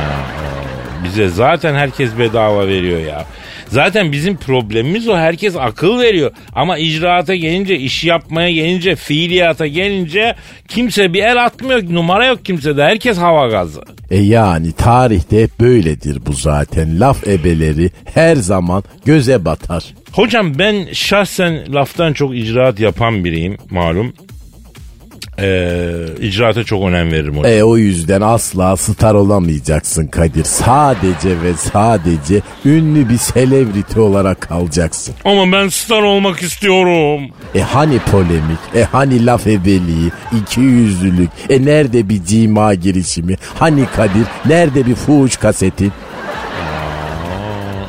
bize 1.03 1.29
zaten 1.29 1.75
herkes 1.75 2.17
bedava 2.19 2.67
veriyor 2.67 2.99
ya. 2.99 3.25
Zaten 3.67 4.11
bizim 4.11 4.37
problemimiz 4.37 5.07
o 5.07 5.17
herkes 5.17 5.55
akıl 5.55 5.99
veriyor. 5.99 6.31
Ama 6.53 6.77
icraata 6.77 7.35
gelince, 7.35 7.77
iş 7.77 8.03
yapmaya 8.03 8.51
gelince, 8.51 8.95
fiiliyata 8.95 9.67
gelince 9.67 10.35
kimse 10.67 11.13
bir 11.13 11.23
el 11.23 11.45
atmıyor. 11.45 11.83
Numara 11.89 12.25
yok 12.25 12.45
kimsede. 12.45 12.83
Herkes 12.83 13.17
hava 13.17 13.47
gazı. 13.47 13.81
E 14.11 14.17
yani 14.17 14.71
tarihte 14.71 15.43
hep 15.43 15.59
böyledir 15.59 16.25
bu 16.25 16.33
zaten. 16.33 16.99
Laf 16.99 17.27
ebeleri 17.27 17.91
her 18.13 18.35
zaman 18.35 18.83
göze 19.05 19.45
batar. 19.45 19.83
Hocam 20.11 20.59
ben 20.59 20.87
şahsen 20.93 21.73
laftan 21.73 22.13
çok 22.13 22.35
icraat 22.35 22.79
yapan 22.79 23.25
biriyim 23.25 23.57
malum. 23.69 24.13
Ee, 25.41 26.05
icraata 26.19 26.63
çok 26.63 26.83
önem 26.83 27.11
veririm 27.11 27.37
hocam. 27.37 27.51
E 27.51 27.63
o 27.63 27.77
yüzden 27.77 28.21
asla 28.21 28.77
star 28.77 29.13
olamayacaksın 29.13 30.07
Kadir. 30.07 30.43
Sadece 30.43 31.29
ve 31.41 31.53
sadece 31.53 32.41
ünlü 32.65 33.09
bir 33.09 33.17
selebriti 33.17 33.99
olarak 33.99 34.41
kalacaksın. 34.41 35.15
Ama 35.25 35.51
ben 35.51 35.67
star 35.67 36.01
olmak 36.01 36.41
istiyorum. 36.41 37.21
E 37.55 37.61
hani 37.61 37.99
polemik, 37.99 38.59
e 38.75 38.83
hani 38.83 39.25
laf 39.25 39.47
ebeliği, 39.47 40.11
iki 40.41 40.61
yüzlülük, 40.61 41.29
e 41.49 41.65
nerede 41.65 42.09
bir 42.09 42.23
cima 42.23 42.73
girişimi, 42.73 43.35
hani 43.59 43.85
Kadir, 43.95 44.25
nerede 44.45 44.85
bir 44.85 44.95
fuhuş 44.95 45.37
kasetin? 45.37 45.91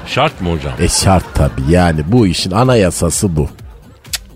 Şart 0.07 0.41
mı 0.41 0.53
hocam? 0.53 0.73
E 0.81 0.88
şart 0.88 1.25
tabii 1.35 1.71
yani 1.71 2.01
bu 2.07 2.27
işin 2.27 2.51
anayasası 2.51 3.37
bu. 3.37 3.49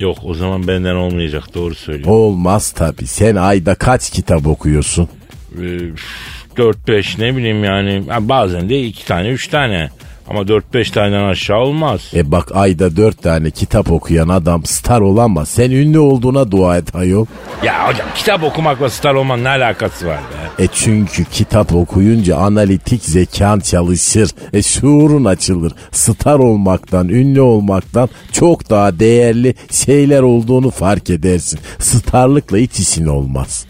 Yok 0.00 0.18
o 0.24 0.34
zaman 0.34 0.68
benden 0.68 0.94
olmayacak 0.94 1.54
doğru 1.54 1.74
söylüyorsun. 1.74 2.12
Olmaz 2.12 2.70
tabii. 2.70 3.06
Sen 3.06 3.36
ayda 3.36 3.74
kaç 3.74 4.10
kitap 4.10 4.46
okuyorsun? 4.46 5.08
Ee, 5.62 5.78
4-5 6.56 7.20
ne 7.20 7.36
bileyim 7.36 7.64
yani 7.64 8.02
Ha, 8.08 8.28
bazen 8.28 8.68
de 8.68 8.80
2 8.82 9.06
tane 9.06 9.28
3 9.28 9.48
tane. 9.48 9.90
Ama 10.30 10.40
4-5 10.40 10.92
taneden 10.92 11.24
aşağı 11.24 11.58
olmaz. 11.58 12.00
E 12.14 12.32
bak 12.32 12.50
ayda 12.54 12.96
dört 12.96 13.22
tane 13.22 13.50
kitap 13.50 13.92
okuyan 13.92 14.28
adam 14.28 14.64
star 14.64 15.00
olamaz. 15.00 15.48
Sen 15.48 15.70
ünlü 15.70 15.98
olduğuna 15.98 16.50
dua 16.50 16.76
et 16.76 16.94
ayol. 16.94 17.26
Ya 17.64 17.88
hocam 17.88 18.06
kitap 18.14 18.42
okumakla 18.42 18.90
star 18.90 19.14
olmanın 19.14 19.44
ne 19.44 19.48
alakası 19.48 20.06
var 20.06 20.18
be? 20.18 20.64
E 20.64 20.66
çünkü 20.72 21.24
kitap 21.24 21.74
okuyunca 21.74 22.36
analitik 22.36 23.02
zekan 23.02 23.60
çalışır. 23.60 24.30
E 24.52 24.62
şuurun 24.62 25.24
açılır. 25.24 25.72
Star 25.92 26.38
olmaktan, 26.38 27.08
ünlü 27.08 27.40
olmaktan 27.40 28.08
çok 28.32 28.70
daha 28.70 28.98
değerli 28.98 29.54
şeyler 29.70 30.22
olduğunu 30.22 30.70
fark 30.70 31.10
edersin. 31.10 31.60
Starlıkla 31.78 32.58
hiç 32.58 32.80
işin 32.80 33.06
olmaz. 33.06 33.66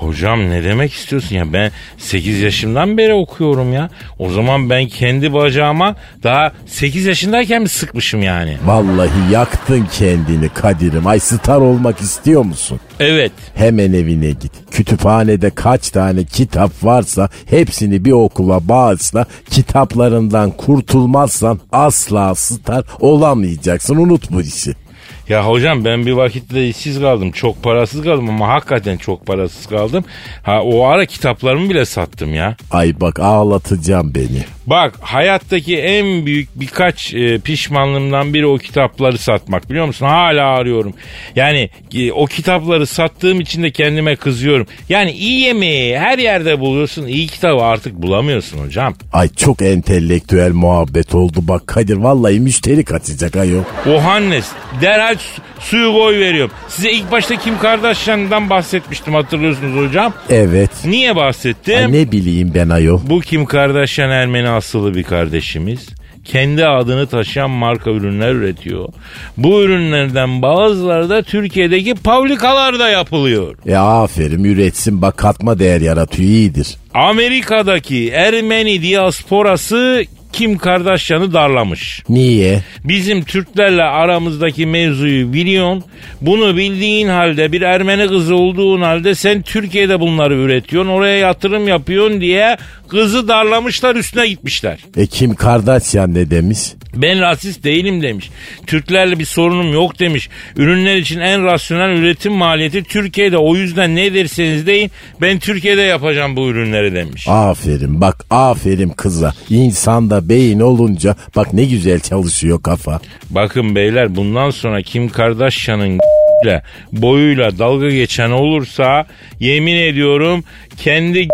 Hocam 0.00 0.50
ne 0.50 0.64
demek 0.64 0.92
istiyorsun 0.92 1.36
ya 1.36 1.52
ben 1.52 1.70
8 1.98 2.40
yaşımdan 2.40 2.98
beri 2.98 3.14
okuyorum 3.14 3.72
ya. 3.72 3.90
O 4.18 4.30
zaman 4.30 4.70
ben 4.70 4.88
kendi 4.88 5.32
bacağıma 5.32 5.96
daha 6.22 6.52
8 6.66 7.06
yaşındayken 7.06 7.62
mi 7.62 7.68
sıkmışım 7.68 8.22
yani? 8.22 8.56
Vallahi 8.66 9.32
yaktın 9.32 9.86
kendini 9.92 10.48
Kadir'im. 10.48 11.06
Ay 11.06 11.20
star 11.20 11.60
olmak 11.60 12.00
istiyor 12.00 12.44
musun? 12.44 12.80
Evet. 13.00 13.32
Hemen 13.54 13.92
evine 13.92 14.30
git. 14.30 14.52
Kütüphanede 14.70 15.50
kaç 15.50 15.90
tane 15.90 16.24
kitap 16.24 16.70
varsa 16.82 17.28
hepsini 17.46 18.04
bir 18.04 18.12
okula 18.12 18.68
bağışla. 18.68 19.26
Kitaplarından 19.50 20.50
kurtulmazsan 20.50 21.60
asla 21.72 22.34
star 22.34 22.84
olamayacaksın. 23.00 23.96
Unut 23.96 24.30
bu 24.30 24.40
işi. 24.42 24.85
Ya 25.28 25.46
hocam 25.46 25.84
ben 25.84 26.06
bir 26.06 26.12
vakitte 26.12 26.68
işsiz 26.68 27.00
kaldım. 27.00 27.30
Çok 27.30 27.62
parasız 27.62 28.02
kaldım 28.04 28.28
ama 28.28 28.48
hakikaten 28.48 28.96
çok 28.96 29.26
parasız 29.26 29.66
kaldım. 29.66 30.04
Ha 30.42 30.62
o 30.62 30.86
ara 30.86 31.06
kitaplarımı 31.06 31.70
bile 31.70 31.84
sattım 31.84 32.34
ya. 32.34 32.56
Ay 32.70 33.00
bak 33.00 33.20
ağlatacağım 33.20 34.14
beni. 34.14 34.44
Bak 34.66 34.94
hayattaki 35.00 35.76
en 35.78 36.26
büyük 36.26 36.60
birkaç 36.60 37.14
e, 37.14 37.38
pişmanlığımdan 37.38 38.34
biri 38.34 38.46
o 38.46 38.58
kitapları 38.58 39.18
satmak 39.18 39.70
biliyor 39.70 39.86
musun? 39.86 40.06
Hala 40.06 40.46
arıyorum. 40.46 40.94
Yani 41.36 41.70
e, 41.94 42.12
o 42.12 42.26
kitapları 42.26 42.86
sattığım 42.86 43.40
için 43.40 43.62
de 43.62 43.70
kendime 43.70 44.16
kızıyorum. 44.16 44.66
Yani 44.88 45.12
iyi 45.12 45.40
yemeği 45.40 45.98
her 45.98 46.18
yerde 46.18 46.60
buluyorsun. 46.60 47.06
iyi 47.06 47.26
kitabı 47.26 47.62
artık 47.62 47.94
bulamıyorsun 47.94 48.58
hocam. 48.58 48.94
Ay 49.12 49.28
çok 49.28 49.62
entelektüel 49.62 50.52
muhabbet 50.52 51.14
oldu 51.14 51.38
bak 51.42 51.66
Kadir 51.66 51.96
vallahi 51.96 52.40
müşteri 52.40 52.84
kaçacak 52.84 53.36
ayol. 53.36 53.62
O 53.90 54.04
Hannes 54.04 54.46
derhal 54.80 55.15
su- 55.16 55.42
suyu 55.60 55.92
koy 55.92 56.18
veriyorum. 56.18 56.50
Size 56.68 56.90
ilk 56.92 57.12
başta 57.12 57.36
Kim 57.36 57.58
Kardashian'dan 57.58 58.50
bahsetmiştim 58.50 59.14
hatırlıyorsunuz 59.14 59.86
hocam. 59.88 60.12
Evet. 60.30 60.70
Niye 60.84 61.16
bahsettim? 61.16 61.76
Ay 61.78 61.92
ne 61.92 62.12
bileyim 62.12 62.52
ben 62.54 62.68
ayol. 62.68 63.00
Bu 63.06 63.20
Kim 63.20 63.44
Kardashian 63.46 64.10
Ermeni 64.10 64.48
asıllı 64.48 64.94
bir 64.94 65.02
kardeşimiz. 65.02 65.88
Kendi 66.24 66.66
adını 66.66 67.06
taşıyan 67.06 67.50
marka 67.50 67.90
ürünler 67.90 68.32
üretiyor. 68.32 68.88
Bu 69.36 69.62
ürünlerden 69.62 70.42
bazıları 70.42 71.08
da 71.10 71.22
Türkiye'deki 71.22 71.94
fabrikalarda 71.94 72.88
yapılıyor. 72.88 73.56
E 73.66 73.76
aferin 73.76 74.44
üretsin 74.44 75.02
bak 75.02 75.16
katma 75.16 75.58
değer 75.58 75.80
yaratıyor 75.80 76.28
iyidir. 76.28 76.76
Amerika'daki 76.94 78.10
Ermeni 78.10 78.82
diasporası 78.82 80.04
Kim 80.36 80.58
Kardashian'ı 80.58 81.32
darlamış. 81.32 82.02
Niye? 82.08 82.62
Bizim 82.84 83.24
Türklerle 83.24 83.82
aramızdaki 83.82 84.66
mevzuyu 84.66 85.32
biliyorsun. 85.32 85.84
Bunu 86.20 86.56
bildiğin 86.56 87.08
halde 87.08 87.52
bir 87.52 87.62
Ermeni 87.62 88.06
kızı 88.08 88.34
olduğun 88.34 88.80
halde 88.82 89.14
sen 89.14 89.42
Türkiye'de 89.42 90.00
bunları 90.00 90.34
üretiyorsun. 90.34 90.90
Oraya 90.90 91.18
yatırım 91.18 91.68
yapıyorsun 91.68 92.20
diye 92.20 92.56
kızı 92.88 93.28
darlamışlar 93.28 93.96
üstüne 93.96 94.28
gitmişler. 94.28 94.78
E 94.96 95.06
Kim 95.06 95.34
Kardashian 95.34 96.14
ne 96.14 96.30
demiş? 96.30 96.58
Ben 96.94 97.20
rasist 97.20 97.64
değilim 97.64 98.02
demiş. 98.02 98.30
Türklerle 98.66 99.18
bir 99.18 99.24
sorunum 99.24 99.72
yok 99.72 99.98
demiş. 99.98 100.28
Ürünler 100.56 100.96
için 100.96 101.20
en 101.20 101.44
rasyonel 101.44 101.98
üretim 101.98 102.32
maliyeti 102.32 102.82
Türkiye'de. 102.82 103.38
O 103.38 103.56
yüzden 103.56 103.96
ne 103.96 104.14
derseniz 104.14 104.66
deyin 104.66 104.90
ben 105.20 105.38
Türkiye'de 105.38 105.82
yapacağım 105.82 106.36
bu 106.36 106.48
ürünleri 106.48 106.94
demiş. 106.94 107.28
Aferin 107.28 108.00
bak 108.00 108.24
aferin 108.30 108.88
kıza. 108.88 109.32
İnsanda 109.50 110.28
beyin 110.28 110.60
olunca 110.60 111.16
bak 111.36 111.52
ne 111.52 111.64
güzel 111.64 112.00
çalışıyor 112.00 112.62
kafa. 112.62 113.00
Bakın 113.30 113.74
beyler 113.74 114.16
bundan 114.16 114.50
sonra 114.50 114.82
Kim 114.82 115.08
Kardashian'ın 115.08 115.98
boyuyla 116.92 117.58
dalga 117.58 117.88
geçen 117.88 118.30
olursa 118.30 119.06
yemin 119.40 119.76
ediyorum 119.76 120.44
kendi 120.76 121.28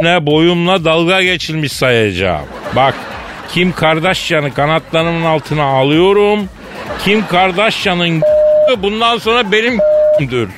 ne 0.00 0.26
boyumla 0.26 0.84
dalga 0.84 1.22
geçilmiş 1.22 1.72
sayacağım. 1.72 2.46
Bak 2.76 2.94
Kim 3.52 3.72
Kardashian'ı 3.72 4.54
kanatlarımın 4.54 5.24
altına 5.24 5.64
alıyorum. 5.64 6.48
Kim 7.04 7.26
Kardashian'ın 7.26 8.22
bundan 8.82 9.18
sonra 9.18 9.52
benim 9.52 9.78
dur. 10.30 10.48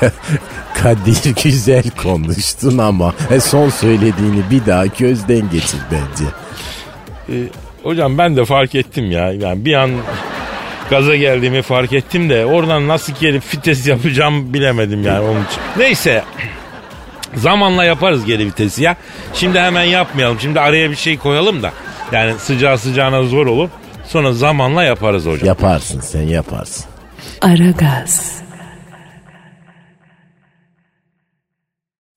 Kadir 0.82 1.42
güzel 1.42 1.90
konuştun 2.02 2.78
ama 2.78 3.14
e, 3.30 3.40
son 3.40 3.68
söylediğini 3.68 4.42
bir 4.50 4.66
daha 4.66 4.86
gözden 4.86 5.50
geçir 5.50 5.80
bence. 5.90 6.24
Hocam 7.82 8.18
ben 8.18 8.36
de 8.36 8.44
fark 8.44 8.74
ettim 8.74 9.10
ya. 9.10 9.32
Yani 9.32 9.64
bir 9.64 9.74
an 9.74 9.90
gaza 10.90 11.16
geldiğimi 11.16 11.62
fark 11.62 11.92
ettim 11.92 12.30
de 12.30 12.46
oradan 12.46 12.88
nasıl 12.88 13.12
gelip 13.20 13.42
vites 13.54 13.86
yapacağım 13.86 14.54
bilemedim 14.54 15.06
yani 15.06 15.20
onun 15.20 15.44
için. 15.44 15.60
Neyse 15.76 16.24
zamanla 17.36 17.84
yaparız 17.84 18.24
geri 18.24 18.46
vitesi 18.46 18.82
ya. 18.82 18.96
Şimdi 19.34 19.60
hemen 19.60 19.84
yapmayalım. 19.84 20.40
Şimdi 20.40 20.60
araya 20.60 20.90
bir 20.90 20.96
şey 20.96 21.18
koyalım 21.18 21.62
da. 21.62 21.72
Yani 22.12 22.38
sıcağı 22.38 22.78
sıcağına 22.78 23.22
zor 23.22 23.46
olur. 23.46 23.68
Sonra 24.08 24.32
zamanla 24.32 24.84
yaparız 24.84 25.26
hocam. 25.26 25.46
Yaparsın 25.48 26.00
sen 26.00 26.22
yaparsın. 26.22 26.84
Aragaz. 27.40 28.42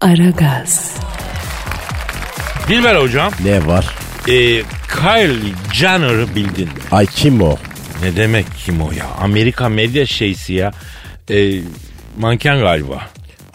Aragaz. 0.01 0.97
Dilber 2.67 2.95
hocam. 2.95 3.31
Ne 3.43 3.67
var? 3.67 3.85
E, 4.27 4.63
Kylie 4.95 5.53
Jenner'ı 5.73 6.35
bildin 6.35 6.65
mi? 6.67 6.73
Ay 6.91 7.05
kim 7.05 7.41
o? 7.41 7.57
Ne 8.01 8.15
demek 8.15 8.45
kim 8.65 8.81
o 8.81 8.91
ya? 8.91 9.05
Amerika 9.21 9.69
medya 9.69 10.05
şeysi 10.05 10.53
ya. 10.53 10.71
E, 11.31 11.59
manken 12.17 12.59
galiba. 12.59 13.01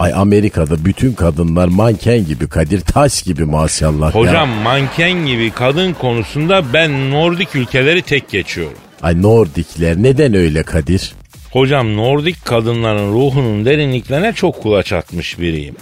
Ay 0.01 0.13
Amerika'da 0.15 0.85
bütün 0.85 1.13
kadınlar 1.13 1.69
manken 1.69 2.27
gibi 2.27 2.49
Kadir 2.49 2.81
taş 2.81 3.23
gibi 3.23 3.45
maşallah 3.45 4.15
ya. 4.15 4.21
Hocam 4.21 4.49
manken 4.49 5.27
gibi 5.27 5.51
kadın 5.51 5.93
konusunda 5.93 6.73
ben 6.73 7.11
Nordik 7.11 7.57
ülkeleri 7.57 8.03
tek 8.03 8.31
geçiyorum. 8.31 8.79
Ay 9.03 9.23
Nordikler 9.23 9.97
neden 9.97 10.35
öyle 10.35 10.63
Kadir? 10.63 11.13
Hocam 11.51 11.97
Nordik 11.97 12.45
kadınların 12.45 13.13
ruhunun 13.13 13.65
derinliklerine 13.65 14.33
çok 14.33 14.63
kulaç 14.63 14.93
atmış 14.93 15.39
biriyim. 15.39 15.75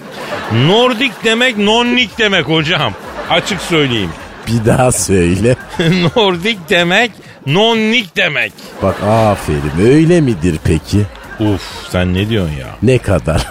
Nordik 0.66 1.12
demek 1.24 1.58
nonnik 1.58 2.18
demek 2.18 2.48
hocam. 2.48 2.92
Açık 3.30 3.60
söyleyeyim. 3.60 4.10
Bir 4.46 4.66
daha 4.66 4.92
söyle. 4.92 5.56
Nordik 6.16 6.58
demek 6.70 7.10
nonnik 7.46 8.16
demek. 8.16 8.52
Bak 8.82 9.02
aferin 9.02 9.94
öyle 9.94 10.20
midir 10.20 10.56
peki? 10.64 11.06
Uf 11.40 11.62
sen 11.90 12.14
ne 12.14 12.28
diyorsun 12.28 12.54
ya? 12.54 12.66
Ne 12.82 12.98
kadar? 12.98 13.46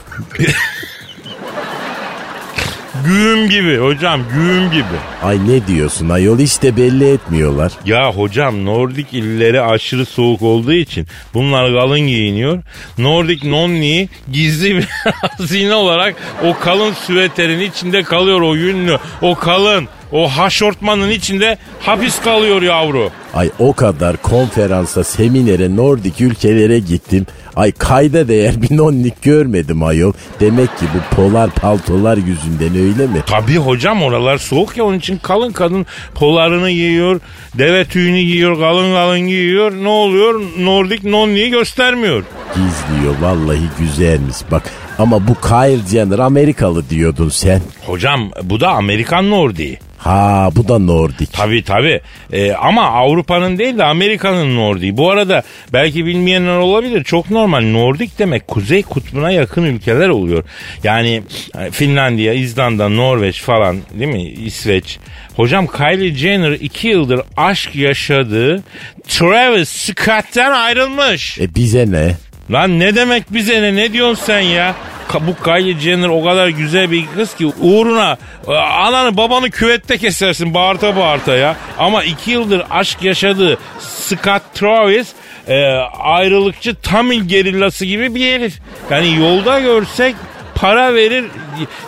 Güğüm 3.06 3.50
gibi 3.50 3.78
hocam 3.78 4.21
güğüm 4.34 4.71
gibi. 4.71 4.97
Ay 5.23 5.47
ne 5.47 5.67
diyorsun 5.67 6.10
ayol 6.10 6.39
işte 6.39 6.78
belli 6.78 7.12
etmiyorlar. 7.12 7.71
Ya 7.86 8.12
hocam 8.13 8.65
Nordik 8.65 9.13
illeri 9.13 9.62
aşırı 9.62 10.06
soğuk 10.06 10.41
olduğu 10.41 10.73
için 10.73 11.08
bunlar 11.34 11.73
kalın 11.73 12.00
giyiniyor. 12.00 12.63
Nordik 12.97 13.43
nonni 13.43 14.10
gizli 14.32 14.76
bir 14.78 14.88
hazine 15.06 15.76
olarak 15.76 16.15
o 16.45 16.60
kalın 16.60 16.93
süveterin 16.93 17.60
içinde 17.60 18.04
kalıyor 18.04 18.41
o 18.41 18.56
yünlü. 18.56 18.97
O 19.21 19.36
kalın 19.36 19.88
o 20.12 20.28
haşortmanın 20.30 21.10
içinde 21.10 21.58
hapis 21.80 22.22
kalıyor 22.22 22.62
yavru. 22.62 23.10
Ay 23.34 23.50
o 23.60 23.74
kadar 23.74 24.17
konferansa, 24.17 25.04
seminere, 25.04 25.76
Nordik 25.76 26.22
ülkelere 26.22 26.80
gittim. 26.80 27.26
Ay 27.56 27.72
kayda 27.72 28.28
değer 28.28 28.62
bir 28.62 28.78
nonnik 28.78 29.22
görmedim 29.22 29.84
ayol. 29.84 30.13
Demek 30.39 30.78
ki 30.78 30.86
bu 30.96 31.15
polar 31.15 31.50
paltolar 31.50 32.17
yüzünden 32.17 32.76
öyle 32.76 33.08
mi? 33.08 33.24
Tabii 33.26 33.58
hocam 33.58 34.04
oralar 34.04 34.38
soğuk 34.38 34.78
ya 34.78 34.84
onun 34.84 34.98
için 34.98 35.17
kalın 35.17 35.52
kadın 35.52 35.86
polarını 36.15 36.72
giyiyor. 36.72 37.20
Deve 37.58 37.86
tüyünü 37.86 38.20
giyiyor 38.20 38.60
kalın 38.60 38.93
kalın 38.93 39.20
giyiyor. 39.20 39.72
Ne 39.72 39.88
oluyor? 39.88 40.41
Nordik 40.60 41.04
nonniyi 41.04 41.50
göstermiyor. 41.50 42.24
Gizliyor 42.56 43.15
vallahi 43.22 43.70
güzelmiş 43.80 44.38
bak. 44.52 44.63
Ama 45.00 45.28
bu 45.28 45.36
Kylie 45.48 45.88
Jenner 45.91 46.20
Amerikalı 46.20 46.89
diyordun 46.89 47.30
sen. 47.30 47.62
Hocam 47.86 48.32
bu 48.43 48.60
da 48.60 48.70
Amerikan 48.70 49.30
Nordiği. 49.30 49.80
Ha 49.97 50.49
bu 50.55 50.67
da 50.67 50.79
Nordik. 50.79 51.33
Tabii 51.33 51.63
tabii. 51.63 52.01
Ee, 52.33 52.51
ama 52.51 52.83
Avrupa'nın 52.83 53.57
değil 53.57 53.77
de 53.77 53.83
Amerika'nın 53.83 54.55
Nordiği. 54.55 54.97
Bu 54.97 55.12
arada 55.12 55.43
belki 55.73 56.05
bilmeyenler 56.05 56.57
olabilir. 56.57 57.03
Çok 57.03 57.31
normal. 57.31 57.62
Nordik 57.62 58.19
demek 58.19 58.47
kuzey 58.47 58.83
kutbuna 58.83 59.31
yakın 59.31 59.63
ülkeler 59.63 60.10
oluyor. 60.10 60.43
Yani 60.83 61.23
e, 61.60 61.71
Finlandiya, 61.71 62.33
İzlanda, 62.33 62.89
Norveç 62.89 63.41
falan 63.41 63.77
değil 63.99 64.12
mi? 64.12 64.23
İsveç. 64.23 64.99
Hocam 65.36 65.67
Kylie 65.67 66.15
Jenner 66.15 66.51
iki 66.51 66.88
yıldır 66.88 67.21
aşk 67.38 67.75
yaşadığı 67.75 68.63
Travis 69.07 69.69
Scott'tan 69.69 70.51
ayrılmış. 70.51 71.39
E 71.39 71.55
bize 71.55 71.91
ne? 71.91 72.15
Lan 72.51 72.79
ne 72.79 72.95
demek 72.95 73.33
bize 73.33 73.62
ne? 73.62 73.75
Ne 73.75 73.93
diyorsun 73.93 74.23
sen 74.25 74.39
ya? 74.39 74.75
Bu 75.13 75.43
Kylie 75.43 75.79
Jenner 75.79 76.07
o 76.07 76.23
kadar 76.23 76.47
güzel 76.47 76.91
bir 76.91 77.05
kız 77.15 77.36
ki 77.36 77.45
uğruna 77.62 78.17
e, 78.47 78.51
ananı 78.53 79.17
babanı 79.17 79.49
küvette 79.49 79.97
kesersin 79.97 80.53
bağırta 80.53 80.95
bağırta 80.95 81.36
ya. 81.36 81.55
Ama 81.77 82.03
iki 82.03 82.31
yıldır 82.31 82.63
aşk 82.69 83.03
yaşadığı 83.03 83.57
Scott 83.79 84.41
Travis 84.53 85.07
e, 85.47 85.63
ayrılıkçı 85.99 86.75
Tamil 86.75 87.23
gerillası 87.23 87.86
gibi 87.86 88.15
bir 88.15 88.33
herif. 88.33 88.60
Yani 88.91 89.15
yolda 89.15 89.60
görsek 89.60 90.15
para 90.55 90.93
verir 90.93 91.25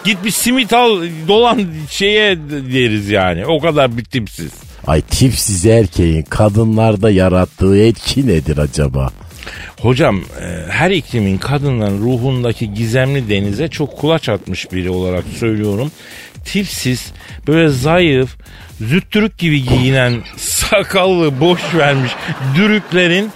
git 0.04 0.24
bir 0.24 0.32
simit 0.32 0.74
al 0.74 1.02
dolan 1.28 1.66
şeye 1.90 2.38
deriz 2.74 3.10
yani. 3.10 3.46
O 3.46 3.60
kadar 3.60 3.98
bir 3.98 4.06
tipsiz. 4.06 4.52
Ay 4.88 5.02
tipsiz 5.02 5.66
erkeğin 5.66 6.22
kadınlarda 6.22 7.12
yarattığı 7.12 7.78
etki 7.78 8.28
nedir 8.28 8.58
acaba? 8.58 9.10
Hocam 9.80 10.24
e, 10.42 10.72
her 10.72 10.92
iklimin 10.92 11.38
kadınların 11.38 12.02
ruhundaki 12.02 12.74
gizemli 12.74 13.30
denize 13.30 13.68
çok 13.68 13.98
kulaç 13.98 14.30
atmış 14.30 14.72
biri 14.72 14.90
olarak 14.90 15.24
söylüyorum. 15.40 15.92
Tipsiz, 16.46 17.12
böyle 17.48 17.70
zayıf, 17.70 18.36
züttürük 18.82 19.38
gibi 19.38 19.64
giyinen, 19.64 20.22
sakallı, 20.38 21.40
boş 21.40 21.62
vermiş 21.76 22.12
dürüklerin 22.56 23.32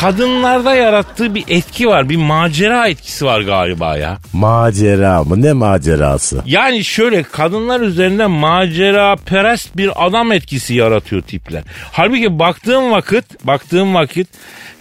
kadınlarda 0.00 0.74
yarattığı 0.74 1.34
bir 1.34 1.44
etki 1.48 1.88
var. 1.88 2.08
Bir 2.08 2.16
macera 2.16 2.88
etkisi 2.88 3.24
var 3.24 3.40
galiba 3.40 3.96
ya. 3.96 4.18
Macera 4.32 5.24
mı? 5.24 5.42
Ne 5.42 5.52
macerası? 5.52 6.42
Yani 6.46 6.84
şöyle 6.84 7.22
kadınlar 7.22 7.80
üzerinde 7.80 8.26
macera 8.26 9.16
perest 9.16 9.76
bir 9.76 10.06
adam 10.06 10.32
etkisi 10.32 10.74
yaratıyor 10.74 11.22
tipler. 11.22 11.62
Halbuki 11.92 12.38
baktığım 12.38 12.90
vakit, 12.90 13.46
baktığım 13.46 13.94
vakit 13.94 14.28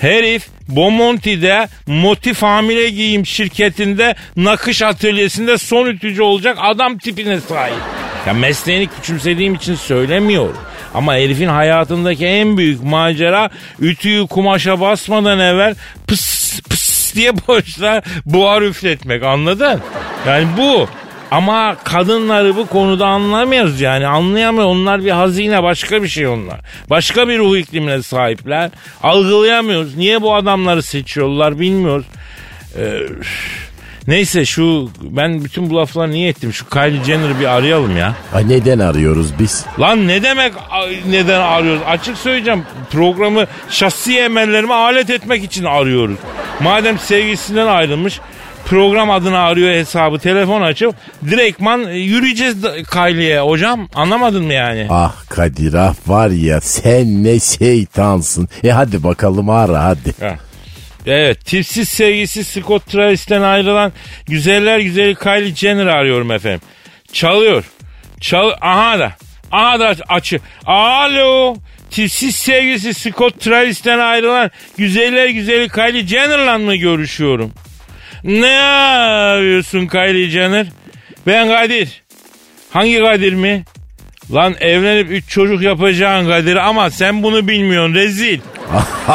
herif 0.05 0.47
Bomonti'de 0.67 1.67
motif 1.87 2.41
hamile 2.41 2.89
giyim 2.89 3.25
şirketinde 3.25 4.15
nakış 4.37 4.81
atölyesinde 4.81 5.57
son 5.57 5.87
ütücü 5.87 6.21
olacak 6.21 6.57
adam 6.61 6.97
tipine 6.97 7.39
sahip. 7.39 7.81
Ya 8.27 8.33
mesleğini 8.33 8.87
küçümsediğim 8.87 9.55
için 9.55 9.75
söylemiyorum. 9.75 10.57
Ama 10.93 11.13
herifin 11.13 11.47
hayatındaki 11.47 12.25
en 12.25 12.57
büyük 12.57 12.83
macera 12.83 13.49
ütüyü 13.79 14.27
kumaşa 14.27 14.81
basmadan 14.81 15.39
evvel 15.39 15.75
pıs 16.07 16.61
pıs 16.61 17.15
diye 17.15 17.31
boşta 17.47 18.01
buhar 18.25 18.61
üfletmek 18.61 19.23
anladın? 19.23 19.81
Yani 20.27 20.47
bu. 20.57 20.87
Ama 21.35 21.75
kadınları 21.83 22.55
bu 22.55 22.67
konuda 22.67 23.07
anlamıyoruz 23.07 23.81
yani 23.81 24.07
anlayamıyor. 24.07 24.65
Onlar 24.65 25.05
bir 25.05 25.11
hazine 25.11 25.63
başka 25.63 26.03
bir 26.03 26.07
şey 26.07 26.27
onlar. 26.27 26.59
Başka 26.89 27.27
bir 27.27 27.39
ruh 27.39 27.57
iklimine 27.57 28.03
sahipler. 28.03 28.71
Algılayamıyoruz. 29.03 29.95
Niye 29.97 30.21
bu 30.21 30.35
adamları 30.35 30.83
seçiyorlar 30.83 31.59
bilmiyoruz. 31.59 32.05
Ee, 32.77 32.99
neyse 34.07 34.45
şu 34.45 34.89
ben 35.01 35.43
bütün 35.43 35.69
bu 35.69 35.75
lafları 35.75 36.11
niye 36.11 36.29
ettim? 36.29 36.53
Şu 36.53 36.69
Kylie 36.69 37.03
Jenner'ı 37.03 37.39
bir 37.39 37.45
arayalım 37.45 37.97
ya. 37.97 38.15
Ay 38.33 38.49
neden 38.49 38.79
arıyoruz 38.79 39.39
biz? 39.39 39.65
Lan 39.79 40.07
ne 40.07 40.23
demek 40.23 40.53
neden 41.09 41.41
arıyoruz? 41.41 41.81
Açık 41.87 42.17
söyleyeceğim 42.17 42.63
programı 42.91 43.45
şahsi 43.69 44.17
emellerime 44.17 44.73
alet 44.73 45.09
etmek 45.09 45.43
için 45.43 45.63
arıyoruz. 45.63 46.17
Madem 46.59 46.99
sevgisinden 46.99 47.67
ayrılmış 47.67 48.19
program 48.65 49.11
adını 49.11 49.37
arıyor 49.37 49.71
hesabı 49.73 50.19
telefon 50.19 50.61
açıp 50.61 50.95
direktman 51.29 51.87
e, 51.87 51.97
yürüyeceğiz 51.97 52.55
Kylie'ye 52.91 53.39
hocam 53.39 53.89
anlamadın 53.95 54.43
mı 54.45 54.53
yani? 54.53 54.87
Ah 54.89 55.15
Kadir 55.29 55.73
ah 55.73 55.95
var 56.07 56.29
ya 56.29 56.61
sen 56.61 57.23
ne 57.23 57.39
şeytansın. 57.39 58.49
E 58.63 58.69
hadi 58.69 59.03
bakalım 59.03 59.49
ara 59.49 59.83
hadi. 59.83 60.13
Ha. 60.19 60.35
Evet 61.05 61.45
tipsiz 61.45 61.89
sevgisi 61.89 62.43
Scott 62.43 62.87
Travis'ten 62.87 63.41
ayrılan 63.41 63.91
güzeller 64.27 64.79
güzeli 64.79 65.15
Kylie 65.15 65.55
Jenner 65.55 65.85
arıyorum 65.85 66.31
efendim. 66.31 66.61
Çalıyor. 67.11 67.63
Çal 68.19 68.51
aha 68.61 68.99
da. 68.99 69.11
Aha 69.51 69.79
da 69.79 69.95
açı. 70.07 70.39
Alo. 70.65 71.55
Tipsiz 71.91 72.35
sevgisi 72.35 72.93
Scott 72.93 73.39
Travis'ten 73.39 73.99
ayrılan 73.99 74.51
güzeller 74.77 75.27
güzeli 75.29 75.69
Kylie 75.69 76.07
Jenner'la 76.07 76.57
mı 76.57 76.75
görüşüyorum? 76.75 77.51
Ne 78.25 78.47
yapıyorsun 78.47 79.87
Kylie 79.87 80.29
Jenner? 80.29 80.67
Ben 81.27 81.47
Kadir. 81.47 82.03
Hangi 82.71 82.99
Kadir 82.99 83.33
mi? 83.33 83.63
Lan 84.33 84.55
evlenip 84.59 85.11
üç 85.11 85.29
çocuk 85.29 85.61
yapacağın 85.61 86.27
Kadir 86.27 86.55
ama 86.55 86.89
sen 86.89 87.23
bunu 87.23 87.47
bilmiyorsun 87.47 87.93
rezil. 87.95 88.39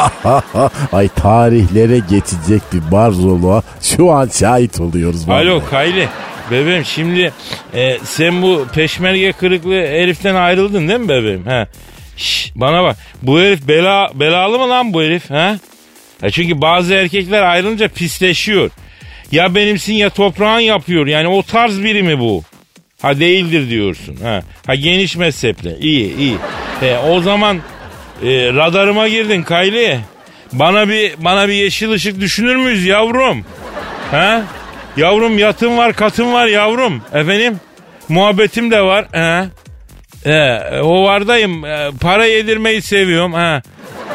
Ay 0.91 1.07
tarihlere 1.07 1.99
geçecek 2.09 2.61
bir 2.73 2.91
barzoluğa 2.91 3.63
şu 3.81 4.11
an 4.11 4.29
şahit 4.39 4.79
oluyoruz. 4.79 5.29
Alo 5.29 5.63
Kayli. 5.69 6.07
Bebeğim 6.51 6.85
şimdi 6.85 7.33
e, 7.73 7.97
sen 8.03 8.41
bu 8.41 8.67
peşmerge 8.73 9.31
kırıklı 9.31 9.73
heriften 9.73 10.35
ayrıldın 10.35 10.87
değil 10.87 10.99
mi 10.99 11.09
bebeğim? 11.09 11.45
Ha. 11.45 11.67
Şş, 12.17 12.51
bana 12.55 12.83
bak 12.83 12.97
bu 13.21 13.39
herif 13.39 13.67
bela, 13.67 14.11
belalı 14.15 14.59
mı 14.59 14.69
lan 14.69 14.93
bu 14.93 15.01
herif? 15.01 15.29
Ha? 15.29 15.57
Ya 16.21 16.29
çünkü 16.29 16.61
bazı 16.61 16.93
erkekler 16.93 17.41
ayrılınca 17.41 17.87
pisleşiyor. 17.87 18.69
Ya 19.31 19.55
benimsin 19.55 19.93
ya 19.93 20.09
toprağın 20.09 20.59
yapıyor. 20.59 21.07
Yani 21.07 21.27
o 21.27 21.43
tarz 21.43 21.83
biri 21.83 22.03
mi 22.03 22.19
bu? 22.19 22.43
Ha 23.01 23.19
değildir 23.19 23.69
diyorsun. 23.69 24.15
Ha, 24.23 24.41
ha 24.67 24.75
geniş 24.75 25.15
mezheple. 25.15 25.77
İyi 25.77 26.17
iyi. 26.17 26.37
E, 26.81 26.97
o 26.97 27.21
zaman 27.21 27.57
e, 28.23 28.53
radarıma 28.53 29.07
girdin 29.07 29.43
Kayli. 29.43 29.99
Bana 30.53 30.89
bir 30.89 31.13
bana 31.17 31.47
bir 31.47 31.53
yeşil 31.53 31.91
ışık 31.91 32.19
düşünür 32.19 32.55
müyüz 32.55 32.85
yavrum? 32.85 33.45
Ha? 34.11 34.43
Yavrum 34.97 35.37
yatım 35.37 35.77
var 35.77 35.93
katım 35.93 36.33
var 36.33 36.47
yavrum. 36.47 37.01
Efendim? 37.13 37.59
Muhabbetim 38.09 38.71
de 38.71 38.81
var. 38.81 39.05
Ha? 39.13 39.45
E, 40.25 40.59
o 40.81 41.03
vardayım. 41.03 41.65
E, 41.65 41.89
para 42.01 42.25
yedirmeyi 42.25 42.81
seviyorum. 42.81 43.33
Ha? 43.33 43.61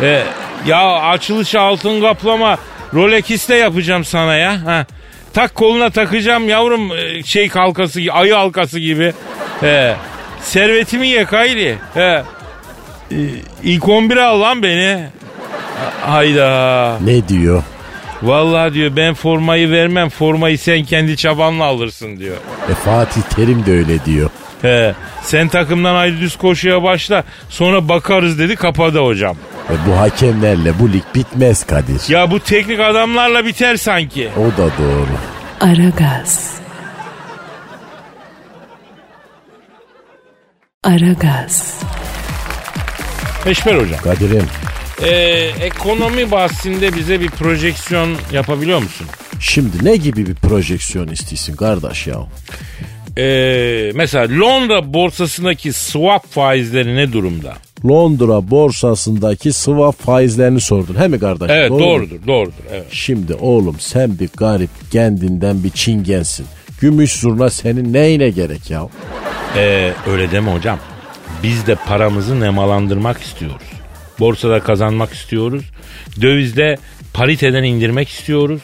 E, 0.03 0.23
ya 0.67 0.93
açılış 0.93 1.55
altın 1.55 2.01
kaplama 2.01 2.59
Rolex'te 2.95 3.55
yapacağım 3.55 4.05
sana 4.05 4.37
ya. 4.37 4.67
Ha? 4.67 4.87
Tak 5.37 5.55
koluna 5.55 5.91
takacağım 5.91 6.49
yavrum 6.49 6.93
e, 6.93 7.23
şey 7.23 7.49
halkası 7.49 8.01
ayı 8.13 8.35
halkası 8.35 8.79
gibi. 8.79 9.13
He. 9.61 9.97
Servetimi 10.43 11.09
ye 11.09 11.25
Kayri. 11.25 11.77
He. 11.95 12.01
E, 12.01 12.23
ilk 13.63 13.83
11'e 13.83 14.23
al 14.23 14.41
lan 14.41 14.63
beni. 14.63 15.07
Ha- 16.03 16.13
Hayda. 16.13 16.99
Ne 17.05 17.29
diyor? 17.29 17.63
Vallahi 18.23 18.75
diyor 18.75 18.97
ben 18.97 19.15
formayı 19.15 19.71
vermem 19.71 20.09
formayı 20.09 20.59
sen 20.59 20.85
kendi 20.85 21.17
çabanla 21.17 21.65
alırsın 21.65 22.17
diyor. 22.17 22.37
E 22.71 22.75
Fatih 22.75 23.23
Terim 23.23 23.67
de 23.67 23.73
öyle 23.73 24.05
diyor. 24.05 24.31
He, 24.63 24.95
sen 25.23 25.49
takımdan 25.49 25.95
ayrı 25.95 26.21
düz 26.21 26.37
koşuya 26.37 26.83
başla 26.83 27.25
sonra 27.49 27.89
bakarız 27.89 28.39
dedi 28.39 28.57
kapadı 28.57 28.99
hocam. 28.99 29.37
E 29.71 29.75
bu 29.87 29.97
hakemlerle 29.99 30.79
bu 30.79 30.93
lig 30.93 31.03
bitmez 31.15 31.67
Kadir. 31.67 32.09
Ya 32.09 32.31
bu 32.31 32.41
teknik 32.41 32.81
adamlarla 32.81 33.45
biter 33.45 33.77
sanki. 33.77 34.31
O 34.37 34.45
da 34.59 34.71
doğru. 34.79 35.07
Aragaz. 35.61 36.55
Aragaz. 40.85 41.81
Eşber 43.47 43.75
hocam. 43.75 44.01
Kadir'im 44.05 44.47
Ee, 45.03 45.11
ekonomi 45.61 46.31
bahsinde 46.31 46.97
bize 46.97 47.21
bir 47.21 47.29
projeksiyon 47.31 48.17
yapabiliyor 48.33 48.83
musun? 48.83 49.07
şimdi 49.41 49.85
ne 49.85 49.97
gibi 49.97 50.27
bir 50.27 50.35
projeksiyon 50.35 51.09
istiyorsun 51.09 51.57
kardeş 51.57 52.07
ya? 52.07 52.17
Ee, 53.19 53.93
mesela 53.95 54.41
Londra 54.41 54.93
borsasındaki 54.95 55.73
swap 55.73 56.33
faizleri 56.33 56.97
ne 56.97 57.13
durumda? 57.13 57.55
Londra 57.89 58.51
borsasındaki 58.51 59.53
swap 59.53 60.03
faizlerini 60.03 60.61
sordun 60.61 60.95
he 60.95 61.09
mi 61.09 61.19
kardeş? 61.19 61.51
Evet 61.51 61.71
Doğru 61.71 61.79
mu? 61.79 61.85
doğrudur 61.87 62.27
doğrudur. 62.27 62.53
Evet. 62.73 62.87
Şimdi 62.91 63.35
oğlum 63.35 63.77
sen 63.81 64.19
bir 64.19 64.29
garip 64.37 64.71
kendinden 64.93 65.65
bir 65.65 65.71
çingensin. 65.71 66.47
Gümüş 66.81 67.13
zurna 67.13 67.51
senin 67.51 67.93
neyine 67.93 68.31
gerek 68.31 68.71
ya? 68.71 68.89
Ee, 69.57 69.93
öyle 70.11 70.31
deme 70.31 70.55
hocam. 70.55 70.79
Biz 71.43 71.67
de 71.67 71.75
paramızı 71.75 72.41
nemalandırmak 72.41 73.21
istiyoruz. 73.23 73.67
Borsada 74.21 74.61
kazanmak 74.61 75.13
istiyoruz. 75.13 75.65
Dövizde 76.21 76.77
pariteden 77.15 77.63
indirmek 77.63 78.09
istiyoruz. 78.09 78.61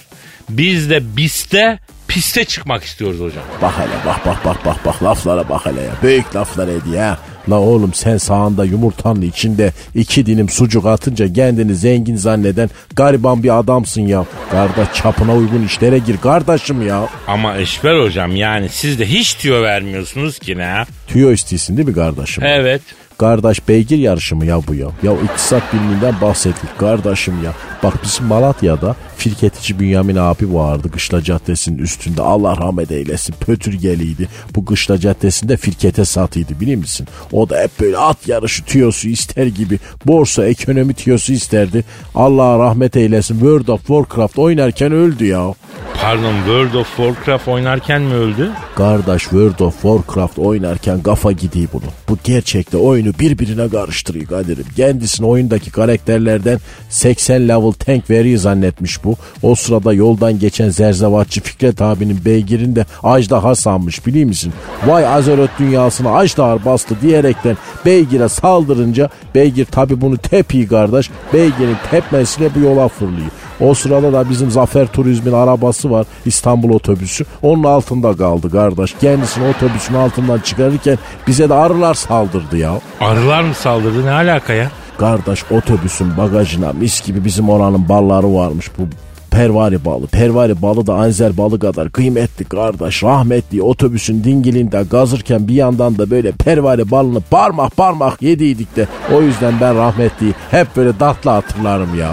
Biz 0.51 0.91
de 0.91 1.17
BIST'te 1.17 1.79
piste 2.09 2.45
çıkmak 2.45 2.85
istiyoruz 2.85 3.21
hocam. 3.21 3.45
Bak 3.63 3.73
hele 3.79 4.07
bak 4.07 4.27
bak 4.27 4.45
bak 4.45 4.65
bak 4.65 4.77
bak 4.85 5.03
laflara 5.03 5.49
bak 5.49 5.67
hele 5.67 5.81
ya. 5.81 5.93
Büyük 6.03 6.37
laflar 6.37 6.69
ediyor 6.69 7.03
ha. 7.03 7.19
La 7.51 7.61
oğlum 7.61 7.95
sen 7.95 8.17
sağında 8.17 8.65
yumurtanın 8.65 9.23
içinde 9.23 9.73
iki 9.95 10.27
dilim 10.27 10.49
sucuk 10.49 10.87
atınca 10.87 11.33
kendini 11.33 11.75
zengin 11.75 12.17
zanneden 12.17 12.71
gariban 12.97 13.43
bir 13.43 13.59
adamsın 13.59 14.03
ya. 14.03 14.25
Kardeş 14.51 14.89
çapına 14.95 15.35
uygun 15.35 15.63
işlere 15.67 15.99
gir 15.99 16.17
kardeşim 16.17 16.87
ya. 16.89 17.09
Ama 17.27 17.57
Eşber 17.57 18.01
hocam 18.01 18.37
yani 18.37 18.69
siz 18.69 18.99
de 18.99 19.07
hiç 19.07 19.35
tüyo 19.35 19.63
vermiyorsunuz 19.63 20.39
ki 20.39 20.59
ne? 20.59 20.85
Tüyo 21.09 21.33
istiyorsun 21.33 21.77
değil 21.77 21.89
mi 21.89 21.95
kardeşim? 21.95 22.45
Evet. 22.45 22.83
Kardeş 23.19 23.69
beygir 23.69 23.99
yarışı 23.99 24.37
mı 24.37 24.47
ya 24.47 24.61
bu 24.69 24.75
ya? 24.75 24.87
Ya 25.03 25.13
iktisat 25.25 25.63
biliminden 25.75 26.15
bahsettik 26.21 26.79
kardeşim 26.79 27.35
ya. 27.45 27.53
Bak 27.83 27.95
bizim 28.05 28.27
Malatya'da 28.27 28.97
firketici 29.23 29.81
Bünyamin 29.81 30.17
abi 30.17 30.55
vardı 30.55 30.91
Kışla 30.91 31.23
Caddesi'nin 31.23 31.79
üstünde. 31.79 32.23
Allah 32.23 32.57
rahmet 32.57 32.93
eylesin 32.93 33.35
pötürgeliydi. 33.41 34.29
Bu 34.55 34.65
Kışla 34.65 34.99
Caddesi'nde 34.99 35.57
firkete 35.57 36.05
satıydı 36.05 36.61
biliyor 36.61 36.79
musun? 36.79 37.07
O 37.33 37.49
da 37.49 37.61
hep 37.61 37.71
böyle 37.81 37.99
at 37.99 38.29
yarışı 38.29 38.65
tüyosu 38.65 39.09
ister 39.09 39.47
gibi. 39.47 39.79
Borsa 40.07 40.47
ekonomi 40.47 40.95
tüyosu 40.95 41.33
isterdi. 41.33 41.85
Allah 42.15 42.59
rahmet 42.59 42.97
eylesin 42.97 43.35
World 43.35 43.69
of 43.69 43.81
Warcraft 43.81 44.39
oynarken 44.39 44.93
öldü 44.93 45.25
ya. 45.25 45.55
Pardon 46.03 46.35
World 46.37 46.75
of 46.75 46.97
Warcraft 46.97 47.49
oynarken 47.49 48.03
mi 48.03 48.15
öldü? 48.15 48.51
Kardeş 48.77 49.23
World 49.23 49.59
of 49.59 49.75
Warcraft 49.75 50.39
oynarken 50.39 51.03
kafa 51.03 51.33
gidiyor 51.33 51.69
bunu. 51.73 51.83
Bu 52.09 52.19
gerçekte 52.25 52.77
oyunu 52.77 53.13
birbirine 53.21 53.69
karıştırıyor 53.69 54.27
Kadir'im. 54.27 54.67
Kendisini 54.77 55.27
oyundaki 55.27 55.71
karakterlerden 55.71 56.59
80 56.89 57.49
level 57.49 57.73
tank 57.73 58.11
veriyor 58.11 58.39
zannetmiş 58.39 59.05
bu. 59.05 59.12
O 59.43 59.55
sırada 59.55 59.93
yoldan 59.93 60.39
geçen 60.39 60.69
zerzevatçı 60.69 61.41
Fikret 61.41 61.83
abinin 61.83 62.25
beygirini 62.25 62.77
de 62.77 62.87
ajdaha 63.03 63.55
sanmış 63.55 64.07
biliyor 64.07 64.27
musun? 64.27 64.53
Vay 64.87 65.07
Azeroth 65.07 65.59
dünyasına 65.59 66.11
ajdahar 66.17 66.65
bastı 66.65 67.01
diyerekten 67.03 67.57
beygire 67.87 68.29
saldırınca 68.29 69.09
beygir 69.35 69.65
tabi 69.65 70.01
bunu 70.01 70.17
tepiyor 70.17 70.69
kardeş. 70.69 71.11
Beygirin 71.33 71.77
tepmesiyle 71.91 72.51
bu 72.55 72.61
yola 72.61 72.89
fırlıyor. 72.89 73.31
O 73.61 73.75
sırada 73.75 74.13
da 74.13 74.31
bizim 74.31 74.51
Zafer 74.51 74.87
Turizm'in 74.87 75.33
arabası 75.33 75.91
var 75.91 76.07
İstanbul 76.27 76.71
otobüsü. 76.71 77.25
Onun 77.43 77.65
altında 77.65 78.17
kaldı 78.17 78.51
kardeş. 78.51 78.95
Kendisini 79.01 79.49
otobüsün 79.49 79.95
altından 79.95 80.39
çıkarırken 80.39 80.99
bize 81.27 81.49
de 81.49 81.55
arılar 81.55 81.95
saldırdı 81.95 82.57
ya. 82.57 82.81
Arılar 83.01 83.43
mı 83.43 83.55
saldırdı 83.55 84.07
ne 84.07 84.11
alaka 84.11 84.53
ya? 84.53 84.71
Kardeş 84.99 85.45
otobüsün 85.51 86.17
bagajına 86.17 86.73
mis 86.73 87.07
gibi 87.07 87.25
bizim 87.25 87.51
oranın 87.51 87.89
balları 87.89 88.35
varmış 88.35 88.71
bu 88.79 88.83
pervari 89.31 89.85
balı. 89.85 90.07
Pervari 90.07 90.63
balı 90.63 90.87
da 90.87 90.95
anzer 90.95 91.37
balı 91.37 91.59
kadar 91.59 91.91
kıymetli 91.91 92.45
kardeş. 92.45 93.03
Rahmetli 93.03 93.63
otobüsün 93.63 94.25
dingilinde 94.25 94.85
gazırken 94.91 95.49
bir 95.49 95.55
yandan 95.55 95.99
da 95.99 96.11
böyle 96.11 96.33
pervari 96.33 96.91
balını 96.91 97.21
parmak 97.21 97.77
parmak 97.77 98.23
yediydik 98.23 98.77
de. 98.77 98.87
O 99.15 99.23
yüzden 99.23 99.55
ben 99.61 99.77
rahmetliyi 99.77 100.35
hep 100.51 100.77
böyle 100.77 100.99
tatlı 100.99 101.31
hatırlarım 101.31 101.99
ya. 101.99 102.11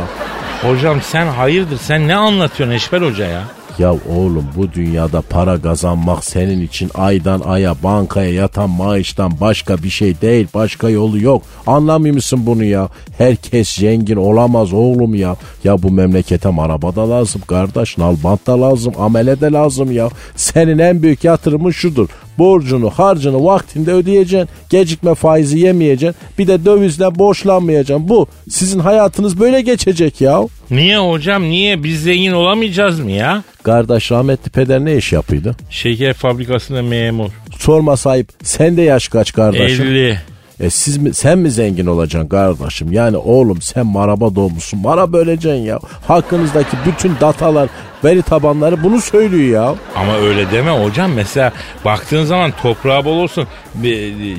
Hocam 0.61 1.01
sen 1.01 1.27
hayırdır 1.27 1.77
sen 1.77 2.07
ne 2.07 2.15
anlatıyorsun 2.15 2.75
Eşber 2.75 3.01
Hoca 3.01 3.25
ya? 3.25 3.43
Ya 3.80 3.93
oğlum 3.93 4.45
bu 4.57 4.73
dünyada 4.73 5.21
para 5.21 5.61
kazanmak 5.61 6.23
senin 6.23 6.61
için 6.61 6.91
aydan 6.93 7.41
aya 7.45 7.75
bankaya 7.84 8.34
yatan 8.34 8.69
maaştan 8.69 9.32
başka 9.41 9.84
bir 9.84 9.89
şey 9.89 10.21
değil. 10.21 10.47
Başka 10.53 10.89
yolu 10.89 11.21
yok. 11.21 11.43
Anlamıyor 11.67 12.15
musun 12.15 12.45
bunu 12.45 12.63
ya? 12.63 12.89
Herkes 13.17 13.69
zengin 13.69 14.15
olamaz 14.15 14.73
oğlum 14.73 15.15
ya. 15.15 15.36
Ya 15.63 15.84
bu 15.84 15.91
memlekete 15.91 16.49
araba 16.49 16.95
da 16.95 17.09
lazım 17.09 17.41
kardeş. 17.47 17.97
Nalbant 17.97 18.47
da 18.47 18.61
lazım. 18.61 18.93
Amele 18.99 19.41
de 19.41 19.51
lazım 19.51 19.91
ya. 19.91 20.09
Senin 20.36 20.80
en 20.80 21.03
büyük 21.03 21.23
yatırımın 21.23 21.71
şudur. 21.71 22.09
Borcunu 22.39 22.89
harcını 22.89 23.45
vaktinde 23.45 23.91
ödeyeceksin. 23.93 24.49
Gecikme 24.69 25.15
faizi 25.15 25.59
yemeyeceksin. 25.59 26.21
Bir 26.37 26.47
de 26.47 26.65
dövizle 26.65 27.19
borçlanmayacaksın. 27.19 28.09
Bu 28.09 28.27
sizin 28.49 28.79
hayatınız 28.79 29.39
böyle 29.39 29.61
geçecek 29.61 30.21
ya. 30.21 30.41
Niye 30.71 30.97
hocam 30.97 31.43
niye 31.43 31.83
biz 31.83 32.03
zengin 32.03 32.31
olamayacağız 32.31 32.99
mı 32.99 33.11
ya? 33.11 33.43
Kardeş 33.63 34.11
rahmetli 34.11 34.51
peder 34.51 34.85
ne 34.85 34.97
iş 34.97 35.11
yapıyordu? 35.13 35.55
Şeker 35.69 36.13
fabrikasında 36.13 36.81
memur. 36.81 37.29
Sorma 37.57 37.97
sahip. 37.97 38.27
Sen 38.43 38.77
de 38.77 38.81
yaş 38.81 39.07
kaç 39.07 39.33
kardeşim? 39.33 39.85
50. 39.85 40.19
E 40.60 40.70
siz 40.70 40.97
mi, 40.97 41.14
sen 41.14 41.39
mi 41.39 41.51
zengin 41.51 41.86
olacaksın 41.86 42.30
kardeşim? 42.30 42.91
Yani 42.91 43.18
oğlum 43.18 43.62
sen 43.62 43.86
maraba 43.86 44.36
doğmuşsun. 44.36 44.84
Bana 44.84 45.14
böleceksin 45.14 45.62
ya. 45.62 45.80
Hakkınızdaki 46.07 46.78
bütün 46.86 47.16
datalar, 47.22 47.70
veri 48.03 48.22
tabanları 48.22 48.84
bunu 48.84 49.01
söylüyor 49.01 49.64
ya. 49.64 49.76
Ama 49.95 50.18
öyle 50.18 50.51
deme 50.51 50.84
hocam. 50.84 51.12
Mesela 51.14 51.53
baktığın 51.86 52.24
zaman 52.24 52.51
toprağı 52.62 53.05
bol 53.05 53.18
olsun. 53.18 53.47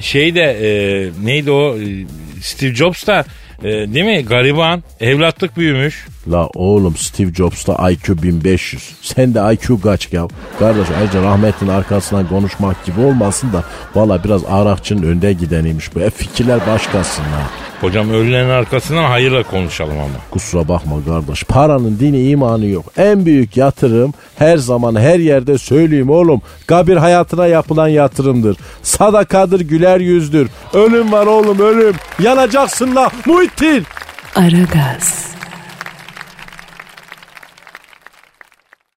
Şey 0.00 0.34
de 0.34 0.42
e, 0.42 0.68
neydi 1.24 1.50
o 1.50 1.76
E, 1.78 1.84
Steve 2.42 2.74
Jobs 2.74 3.06
da 3.06 3.24
e, 3.62 3.68
değil 3.68 4.04
mi 4.04 4.24
gariban 4.24 4.82
evlatlık 5.00 5.56
büyümüş. 5.56 6.06
La 6.30 6.46
oğlum 6.46 6.96
Steve 6.96 7.32
Jobs'ta 7.32 7.90
IQ 7.90 8.22
1500. 8.22 8.96
Sen 9.02 9.34
de 9.34 9.54
IQ 9.54 9.80
kaç 9.80 10.12
ya? 10.12 10.28
Kardeş 10.58 10.86
ayrıca 10.98 11.22
rahmetin 11.22 11.68
arkasından 11.68 12.28
konuşmak 12.28 12.84
gibi 12.84 13.00
olmasın 13.00 13.52
da 13.52 13.64
valla 13.94 14.24
biraz 14.24 14.44
Arakçı'nın 14.44 15.02
önde 15.02 15.32
gideniymiş 15.32 15.94
bu. 15.94 16.00
E 16.00 16.10
fikirler 16.10 16.60
başkasın 16.66 17.22
ha. 17.22 17.69
Hocam 17.80 18.10
ölülerin 18.10 18.48
arkasından 18.48 19.04
hayırla 19.04 19.42
konuşalım 19.42 19.98
ama. 19.98 20.14
Kusura 20.30 20.68
bakma 20.68 21.04
kardeş. 21.04 21.44
Paranın 21.44 21.98
dini 22.00 22.28
imanı 22.28 22.66
yok. 22.66 22.84
En 22.96 23.26
büyük 23.26 23.56
yatırım 23.56 24.14
her 24.38 24.56
zaman 24.56 24.96
her 25.00 25.18
yerde 25.18 25.58
söyleyeyim 25.58 26.10
oğlum. 26.10 26.42
Kabir 26.66 26.96
hayatına 26.96 27.46
yapılan 27.46 27.88
yatırımdır. 27.88 28.56
Sadakadır 28.82 29.60
güler 29.60 30.00
yüzdür. 30.00 30.48
Ölüm 30.74 31.12
var 31.12 31.26
oğlum 31.26 31.58
ölüm. 31.58 31.94
Yanacaksın 32.22 32.96
la 32.96 33.10
Muhittin. 33.26 33.86
Aragaz. 34.36 35.30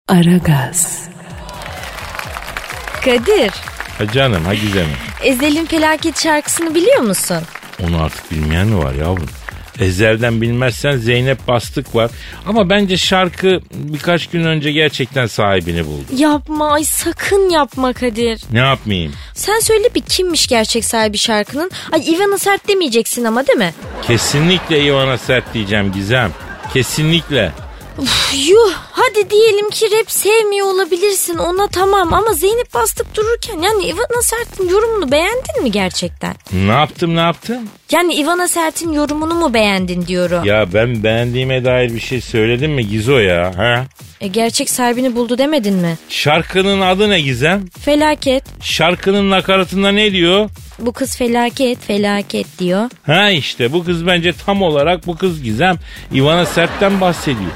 Aragaz. 0.08 1.04
Kadir, 3.06 3.52
Ha 3.98 4.12
canım 4.14 4.46
ha 4.46 4.54
güzelim. 4.54 4.88
Ezel'in 5.24 5.66
felaket 5.66 6.24
şarkısını 6.24 6.76
biliyor 6.76 7.02
musun? 7.02 7.38
Onu 7.84 8.04
artık 8.04 8.32
bilmeyen 8.32 8.68
mi 8.68 8.78
var 8.78 8.94
yavrum? 8.94 9.30
Ezelden 9.80 10.42
bilmezsen 10.42 10.98
Zeynep 10.98 11.48
Bastık 11.48 11.96
var. 11.96 12.12
Ama 12.48 12.70
bence 12.70 12.98
şarkı 12.98 13.60
birkaç 13.74 14.28
gün 14.30 14.44
önce 14.46 14.72
gerçekten 14.72 15.26
sahibini 15.26 15.86
buldu. 15.86 16.06
Yapma 16.18 16.72
ay 16.74 16.84
sakın 16.84 17.50
yapma 17.50 17.94
Kadir. 17.94 18.42
Ne 18.52 18.60
yapmayayım? 18.60 19.14
Sen 19.34 19.60
söyle 19.60 19.88
bir 19.96 20.02
kimmiş 20.02 20.48
gerçek 20.48 20.86
sahibi 20.86 21.18
şarkının? 21.18 21.72
Ay 21.92 22.14
Ivana 22.14 22.38
Sert 22.38 22.68
demeyeceksin 22.68 23.24
ama 23.24 23.48
değil 23.48 23.58
mi? 23.60 23.74
Kesinlikle 24.08 24.84
Ivana 24.86 25.18
Sert 25.18 25.54
diyeceğim 25.54 25.92
Gizem. 25.92 26.32
Kesinlikle. 26.74 27.52
Üf, 28.02 28.34
Yuh 28.50 28.74
hadi 28.91 29.30
diyelim 29.30 29.70
ki 29.70 29.86
rap 29.91 30.12
sevmiyor 30.12 30.68
olabilirsin 30.68 31.38
ona 31.38 31.68
tamam 31.68 32.14
ama 32.14 32.34
Zeynep 32.34 32.74
Bastık 32.74 33.16
dururken 33.16 33.62
yani 33.62 33.86
Ivana 33.86 34.22
Sert'in 34.22 34.70
yorumunu 34.70 35.12
beğendin 35.12 35.64
mi 35.64 35.72
gerçekten? 35.72 36.36
Ne 36.54 36.72
yaptım 36.72 37.16
ne 37.16 37.20
yaptım? 37.20 37.70
Yani 37.94 38.16
Ivana 38.16 38.48
Sert'in 38.48 38.91
yorumunu 38.91 39.34
mu 39.34 39.54
beğendin 39.54 40.08
diyorum. 40.08 40.44
Ya 40.44 40.74
ben 40.74 41.04
beğendiğime 41.04 41.66
dair 41.66 41.94
bir 41.94 42.00
şey 42.00 42.22
söyledim 42.22 42.72
mi 42.72 42.88
Gizo 42.88 43.18
ya? 43.20 43.52
Ha? 43.58 43.86
E, 44.22 44.28
gerçek 44.28 44.70
sahibini 44.70 45.16
buldu 45.16 45.38
demedin 45.38 45.74
mi? 45.74 45.98
Şarkının 46.10 46.82
adı 46.82 47.10
ne 47.10 47.22
Gizem? 47.22 47.66
Felaket. 47.80 48.44
Şarkının 48.62 49.30
nakaratında 49.30 49.91
ne 49.91 50.12
diyor? 50.12 50.50
Bu 50.80 50.94
kız 50.94 51.18
felaket 51.18 51.80
felaket 51.86 52.60
diyor. 52.60 52.89
Ha 53.06 53.30
işte 53.30 53.74
bu 53.74 53.84
kız 53.84 54.08
bence 54.08 54.34
tam 54.46 54.62
olarak 54.62 55.08
bu 55.08 55.18
kız 55.18 55.44
Gizem 55.44 55.76
Ivana 56.14 56.46
Sert'ten 56.46 57.02
bahsediyor. 57.02 57.52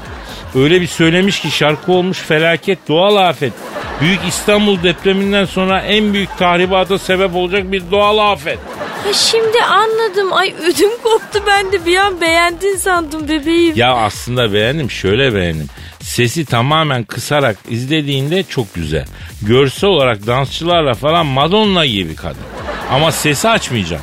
Öyle 0.54 0.80
bir 0.80 0.86
söylemiş 0.86 1.40
ki 1.40 1.50
şarkı 1.50 1.92
olmuş 1.92 2.18
felaket 2.18 2.88
doğal 2.88 3.16
afet. 3.16 3.52
Büyük 4.00 4.20
İstanbul 4.28 4.82
depreminden 4.82 5.44
sonra 5.44 5.80
en 5.80 6.12
büyük 6.12 6.38
tahribata 6.38 6.98
sebep 6.98 7.34
olacak 7.34 7.72
bir 7.72 7.82
doğal 7.90 8.32
afet. 8.32 8.58
Ha 9.04 9.12
şimdi 9.12 9.62
anladım. 9.62 10.32
Ay 10.32 10.54
ödüm 10.62 10.90
koptu 11.02 11.42
ben 11.46 11.72
de 11.72 11.86
bir 11.86 11.96
an 11.96 12.20
beğendin 12.20 12.76
sandım 12.76 13.28
bebeğim. 13.28 13.76
Ya 13.76 13.92
aslında 13.94 14.52
beğendim 14.52 14.90
şöyle 14.90 15.34
beğendim. 15.34 15.66
Sesi 16.00 16.44
tamamen 16.44 17.04
kısarak 17.04 17.56
izlediğinde 17.68 18.42
çok 18.42 18.74
güzel. 18.74 19.04
Görsel 19.42 19.90
olarak 19.90 20.26
dansçılarla 20.26 20.94
falan 20.94 21.26
Madonna 21.26 21.86
gibi 21.86 22.14
kadın. 22.16 22.42
Ama 22.90 23.12
sesi 23.12 23.48
açmayacağım. 23.48 24.02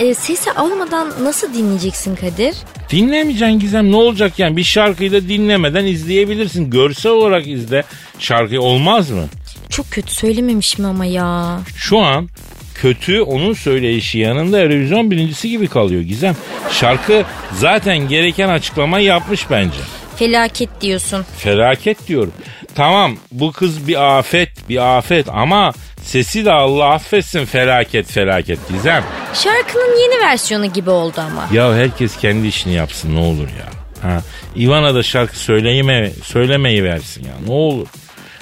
E, 0.00 0.14
sesi 0.14 0.52
almadan 0.52 1.12
nasıl 1.24 1.54
dinleyeceksin 1.54 2.16
Kadir? 2.16 2.54
Dinlemeyeceksin 2.90 3.58
Gizem 3.58 3.92
ne 3.92 3.96
olacak 3.96 4.38
yani 4.38 4.56
bir 4.56 4.64
şarkıyı 4.64 5.12
da 5.12 5.28
dinlemeden 5.28 5.84
izleyebilirsin. 5.84 6.70
Görsel 6.70 7.12
olarak 7.12 7.46
izle 7.46 7.84
şarkıyı 8.18 8.60
olmaz 8.60 9.10
mı? 9.10 9.24
Çok 9.70 9.90
kötü 9.90 10.14
söylememişim 10.14 10.84
ama 10.84 11.04
ya. 11.04 11.60
Şu 11.76 11.98
an 11.98 12.28
kötü 12.74 13.20
onun 13.20 13.52
söyleyişi 13.52 14.18
yanında 14.18 14.60
Eurovision 14.60 15.10
birincisi 15.10 15.50
gibi 15.50 15.68
kalıyor 15.68 16.02
Gizem. 16.02 16.36
Şarkı 16.70 17.24
zaten 17.52 18.08
gereken 18.08 18.48
açıklamayı 18.48 19.06
yapmış 19.06 19.50
bence. 19.50 19.78
Felaket 20.16 20.80
diyorsun. 20.80 21.24
Felaket 21.38 22.08
diyorum. 22.08 22.32
Tamam 22.74 23.16
bu 23.32 23.52
kız 23.52 23.88
bir 23.88 24.18
afet 24.18 24.68
bir 24.68 24.96
afet 24.98 25.28
ama 25.28 25.72
sesi 26.06 26.44
de 26.44 26.52
Allah 26.52 26.84
affetsin 26.94 27.44
felaket 27.44 28.12
felaket 28.12 28.68
Gizem. 28.68 29.04
Şarkının 29.34 30.00
yeni 30.02 30.20
versiyonu 30.24 30.66
gibi 30.72 30.90
oldu 30.90 31.20
ama. 31.20 31.48
Ya 31.52 31.74
herkes 31.74 32.16
kendi 32.16 32.46
işini 32.46 32.72
yapsın 32.72 33.14
ne 33.14 33.18
olur 33.18 33.48
ya. 33.48 33.66
Ha, 34.10 34.22
Ivana 34.56 34.94
da 34.94 35.02
şarkı 35.02 35.38
söyleyeme, 35.38 36.10
söylemeyi 36.24 36.84
versin 36.84 37.24
ya 37.24 37.32
ne 37.46 37.52
olur. 37.52 37.86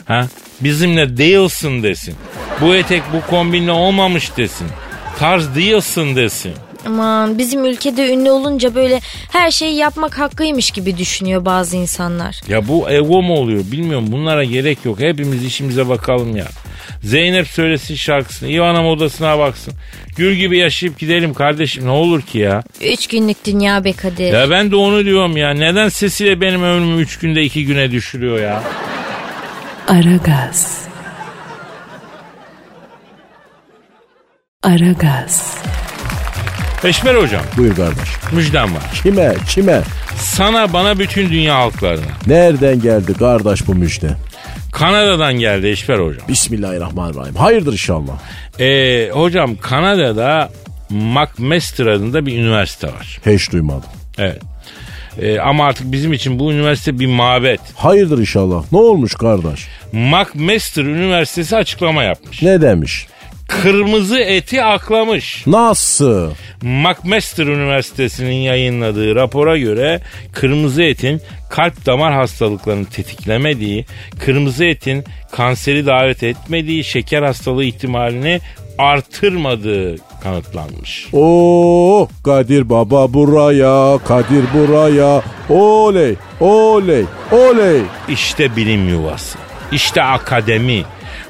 Ha, 0.05 0.27
bizimle 0.61 1.17
değilsin 1.17 1.83
desin. 1.83 2.15
Bu 2.61 2.75
etek 2.75 3.03
bu 3.13 3.31
kombinle 3.31 3.71
olmamış 3.73 4.37
desin. 4.37 4.69
Tarz 5.19 5.57
değilsin 5.57 6.17
desin. 6.17 6.55
Aman 6.87 7.39
bizim 7.39 7.65
ülkede 7.65 8.13
ünlü 8.13 8.31
olunca 8.31 8.75
böyle 8.75 9.01
her 9.33 9.51
şeyi 9.51 9.77
yapmak 9.77 10.19
hakkıymış 10.19 10.71
gibi 10.71 10.99
düşünüyor 10.99 11.45
bazı 11.45 11.77
insanlar. 11.77 12.41
Ya 12.49 12.69
bu 12.69 12.91
ego 12.91 13.23
mu 13.23 13.35
oluyor 13.35 13.65
bilmiyorum 13.73 14.07
bunlara 14.13 14.45
gerek 14.45 14.79
yok. 14.85 15.01
Hepimiz 15.01 15.45
işimize 15.45 15.89
bakalım 15.89 16.37
ya. 16.37 16.47
Zeynep 17.03 17.49
söylesin 17.49 17.95
şarkısını. 17.95 18.49
Ivana 18.51 18.83
modasına 18.83 19.39
baksın. 19.39 19.75
Gül 20.17 20.35
gibi 20.35 20.59
yaşayıp 20.59 20.99
gidelim 20.99 21.35
kardeşim 21.35 21.87
ne 21.87 21.91
olur 21.91 22.23
ki 22.23 22.39
ya. 22.39 22.63
Üç 22.81 23.07
günlük 23.07 23.45
dünya 23.45 23.85
be 23.85 23.93
Kadir. 23.93 24.33
Ya 24.33 24.51
ben 24.51 24.71
de 24.71 24.77
onu 24.77 25.05
diyorum 25.05 25.37
ya. 25.37 25.51
Neden 25.51 25.89
sesiyle 25.89 26.41
benim 26.41 26.63
ömrümü 26.63 27.03
üç 27.03 27.19
günde 27.19 27.43
iki 27.43 27.67
güne 27.67 27.91
düşürüyor 27.91 28.41
ya? 28.41 28.63
Aragaz. 29.89 30.85
Aragaz. 34.63 35.59
Eşmer 36.85 37.15
hocam 37.15 37.43
Buyur 37.57 37.77
kardeş. 37.77 38.09
müjdem 38.33 38.75
var. 38.75 38.83
Kime 39.03 39.35
kime? 39.49 39.81
Sana 40.17 40.73
bana 40.73 40.99
bütün 40.99 41.31
dünya 41.31 41.55
halklarına. 41.55 42.05
Nereden 42.27 42.81
geldi 42.81 43.15
kardeş 43.15 43.67
bu 43.67 43.75
müjde? 43.75 44.11
Kanada'dan 44.73 45.35
geldi 45.35 45.67
Eşmer 45.69 45.99
hocam. 45.99 46.29
Bismillahirrahmanirrahim. 46.29 47.35
Hayırdır 47.35 47.73
inşallah. 47.73 48.13
Ee, 48.61 49.11
hocam 49.13 49.57
Kanada'da 49.57 50.51
McMaster 50.91 51.87
adında 51.87 52.27
bir 52.27 52.39
üniversite 52.39 52.87
var. 52.87 53.21
Hiç 53.27 53.53
duymadım. 53.53 53.91
Evet. 54.19 54.41
Ee, 55.21 55.39
ama 55.41 55.67
artık 55.67 55.93
bizim 55.93 56.13
için 56.13 56.39
bu 56.39 56.53
üniversite 56.53 56.99
bir 56.99 57.07
mabet. 57.07 57.61
Hayırdır 57.75 58.19
inşallah. 58.19 58.65
Ne 58.73 58.79
olmuş 58.79 59.15
kardeş? 59.15 59.69
McMaster 59.93 60.85
Üniversitesi 60.85 61.57
açıklama 61.57 62.03
yapmış. 62.03 62.43
Ne 62.43 62.61
demiş? 62.61 63.07
Kırmızı 63.49 64.19
eti 64.19 64.63
aklamış. 64.63 65.47
Nasıl? 65.47 66.31
McMaster 66.63 67.47
Üniversitesi'nin 67.47 68.35
yayınladığı 68.35 69.15
rapora 69.15 69.59
göre 69.59 70.01
kırmızı 70.33 70.83
etin 70.83 71.21
kalp 71.51 71.87
damar 71.87 72.13
hastalıklarını 72.15 72.85
tetiklemediği, 72.87 73.87
kırmızı 74.25 74.65
etin 74.65 75.05
kanseri 75.33 75.87
davet 75.87 76.23
etmediği, 76.23 76.85
şeker 76.85 77.23
hastalığı 77.23 77.65
ihtimalini 77.65 78.41
artırmadığı 78.79 79.97
kanıtlanmış. 80.23 81.09
Oo 81.13 82.09
Kadir 82.25 82.69
Baba 82.71 83.15
buraya, 83.15 83.99
Kadir 84.05 84.45
buraya. 84.55 85.23
Oley, 85.49 86.15
oley, 86.41 87.05
oley. 87.33 87.81
İşte 88.09 88.57
bilim 88.57 88.89
yuvası. 88.89 89.39
İşte 89.73 90.03
akademi. 90.03 90.85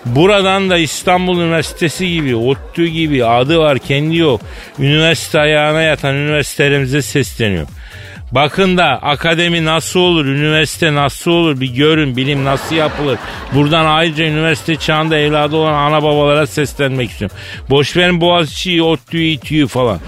Buradan 0.07 0.71
da 0.71 0.79
İstanbul 0.79 1.41
Üniversitesi 1.41 2.09
gibi, 2.13 2.37
ODTÜ 2.37 2.87
gibi 2.87 3.25
adı 3.25 3.59
var 3.59 3.79
kendi 3.79 4.17
yok. 4.17 4.41
Üniversite 4.79 5.41
ayağına 5.41 5.83
yatan 5.83 6.15
üniversitelerimize 6.15 7.03
sesleniyor. 7.03 7.67
Bakın 8.33 8.77
da 8.77 8.85
akademi 8.85 9.65
nasıl 9.65 10.01
olur, 10.01 10.27
üniversite 10.27 10.95
nasıl 10.95 11.31
olur 11.31 11.61
bir 11.61 11.75
görün, 11.75 12.17
bilim 12.17 12.45
nasıl 12.45 12.77
yapılır. 12.77 13.19
Buradan 13.55 13.87
ayrıca 13.87 14.25
üniversite 14.25 14.77
çağında 14.77 15.19
evladı 15.19 15.57
olan 15.57 15.73
ana 15.73 16.03
babalara 16.03 16.47
seslenmek 16.47 17.11
istiyorum. 17.11 17.37
Boş 17.71 17.97
verin 17.97 18.21
Boğaziçi'yi, 18.21 18.83
ODTÜ'yü, 18.83 19.27
İTÜ'yü 19.27 19.67
falan. 19.67 19.99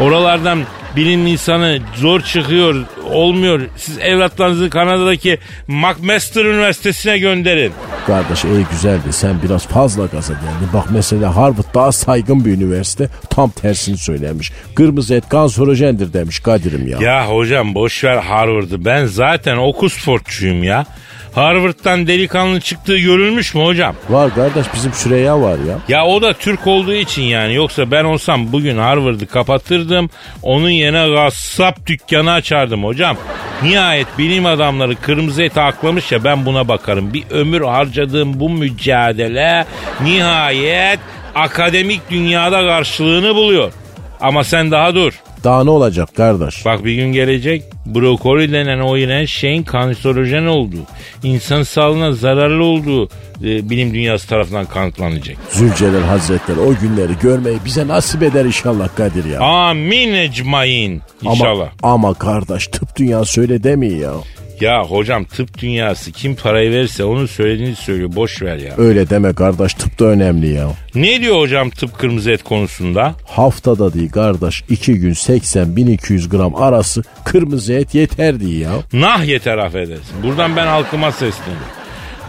Oralardan 0.00 0.64
bilim 0.96 1.26
insanı 1.26 1.78
zor 1.96 2.20
çıkıyor, 2.20 2.84
olmuyor. 3.10 3.60
Siz 3.76 3.98
evlatlarınızı 3.98 4.70
Kanada'daki 4.70 5.38
McMaster 5.68 6.44
Üniversitesi'ne 6.44 7.18
gönderin. 7.18 7.72
Kardeş 8.06 8.44
ey 8.44 8.64
güzeldi 8.70 9.12
sen 9.12 9.42
biraz 9.42 9.66
fazla 9.66 10.06
gaza 10.06 10.32
geldin. 10.32 10.68
Bak 10.72 10.84
mesela 10.90 11.36
Harvard 11.36 11.74
daha 11.74 11.92
saygın 11.92 12.44
bir 12.44 12.50
üniversite 12.50 13.08
tam 13.30 13.50
tersini 13.50 13.96
söylemiş. 13.96 14.52
Kırmızı 14.74 15.14
et 15.14 15.28
kanserojendir 15.28 16.12
demiş 16.12 16.40
Kadir'im 16.40 16.86
ya. 16.88 16.98
Ya 16.98 17.28
hocam 17.28 17.74
boş 17.74 18.04
ver 18.04 18.16
Harvard'ı. 18.16 18.84
Ben 18.84 19.06
zaten 19.06 19.56
Oxford'çuyum 19.56 20.64
ya. 20.64 20.86
Harvard'dan 21.34 22.06
delikanlı 22.06 22.60
çıktığı 22.60 22.98
görülmüş 22.98 23.54
mü 23.54 23.64
hocam? 23.64 23.94
Var 24.08 24.34
kardeş 24.34 24.66
bizim 24.74 24.92
Süreyya 24.92 25.40
var 25.40 25.58
ya. 25.68 25.78
Ya 25.88 26.06
o 26.06 26.22
da 26.22 26.32
Türk 26.32 26.66
olduğu 26.66 26.94
için 26.94 27.22
yani. 27.22 27.54
Yoksa 27.54 27.90
ben 27.90 28.04
olsam 28.04 28.52
bugün 28.52 28.78
Harvard'ı 28.78 29.26
kapatırdım. 29.26 30.10
Onun 30.42 30.68
yerine 30.70 31.08
gassap 31.08 31.86
dükkanı 31.86 32.32
açardım 32.32 32.84
hocam. 32.84 33.16
Nihayet 33.62 34.06
bilim 34.18 34.46
adamları 34.46 34.96
kırmızı 34.96 35.42
eti 35.42 35.60
aklamış 35.60 36.12
ya 36.12 36.24
ben 36.24 36.46
buna 36.46 36.68
bakarım. 36.68 37.14
Bir 37.14 37.24
ömür 37.30 37.60
harcadığım 37.60 38.40
bu 38.40 38.50
mücadele 38.50 39.64
nihayet 40.00 40.98
akademik 41.34 42.10
dünyada 42.10 42.66
karşılığını 42.66 43.34
buluyor. 43.34 43.72
Ama 44.20 44.44
sen 44.44 44.70
daha 44.70 44.94
dur. 44.94 45.12
Daha 45.44 45.64
ne 45.64 45.70
olacak 45.70 46.08
kardeş? 46.16 46.64
Bak 46.64 46.84
bir 46.84 46.94
gün 46.94 47.12
gelecek 47.12 47.62
brokoli 47.86 48.52
denen 48.52 48.78
o 48.80 48.96
iğrenç 48.96 49.30
şeyin 49.30 49.62
kanserojen 49.62 50.46
olduğu, 50.46 50.82
insan 51.22 51.62
sağlığına 51.62 52.12
zararlı 52.12 52.64
olduğu 52.64 53.08
e, 53.42 53.70
bilim 53.70 53.94
dünyası 53.94 54.28
tarafından 54.28 54.66
kanıtlanacak. 54.66 55.36
Zülcelal 55.50 56.00
Hazretleri 56.02 56.60
o 56.60 56.74
günleri 56.74 57.12
görmeyi 57.22 57.58
bize 57.64 57.88
nasip 57.88 58.22
eder 58.22 58.44
inşallah 58.44 58.88
Kadir 58.96 59.24
ya. 59.24 59.40
Amin 59.40 60.14
ecmain 60.14 61.02
inşallah. 61.22 61.68
Ama, 61.82 61.94
ama 61.94 62.14
kardeş 62.14 62.66
tıp 62.66 62.96
dünyası 62.96 63.40
öyle 63.40 63.62
demiyor 63.62 63.98
ya. 63.98 64.12
Ya 64.60 64.84
hocam 64.84 65.24
tıp 65.24 65.58
dünyası 65.58 66.12
kim 66.12 66.36
parayı 66.36 66.70
verirse 66.70 67.04
onun 67.04 67.26
söylediğini 67.26 67.76
söylüyor 67.76 68.10
boş 68.16 68.42
ver 68.42 68.56
ya. 68.56 68.74
Öyle 68.78 69.10
deme 69.10 69.32
kardeş 69.34 69.74
tıp 69.74 69.98
da 70.00 70.04
önemli 70.04 70.48
ya. 70.52 70.68
Ne 70.94 71.20
diyor 71.20 71.38
hocam 71.40 71.70
tıp 71.70 71.98
kırmızı 71.98 72.30
et 72.30 72.42
konusunda? 72.42 73.14
Haftada 73.28 73.94
değil 73.94 74.10
kardeş 74.10 74.64
2 74.68 74.94
gün 74.94 75.12
80-1200 75.12 76.28
gram 76.28 76.54
arası 76.56 77.02
kırmızı 77.24 77.72
et 77.72 77.94
yeter 77.94 78.40
diye 78.40 78.58
ya. 78.58 78.72
Nah 78.92 79.24
yeter 79.24 79.58
affedersin. 79.58 80.22
Buradan 80.22 80.56
ben 80.56 80.66
halkıma 80.66 81.12
sesleniyorum. 81.12 81.66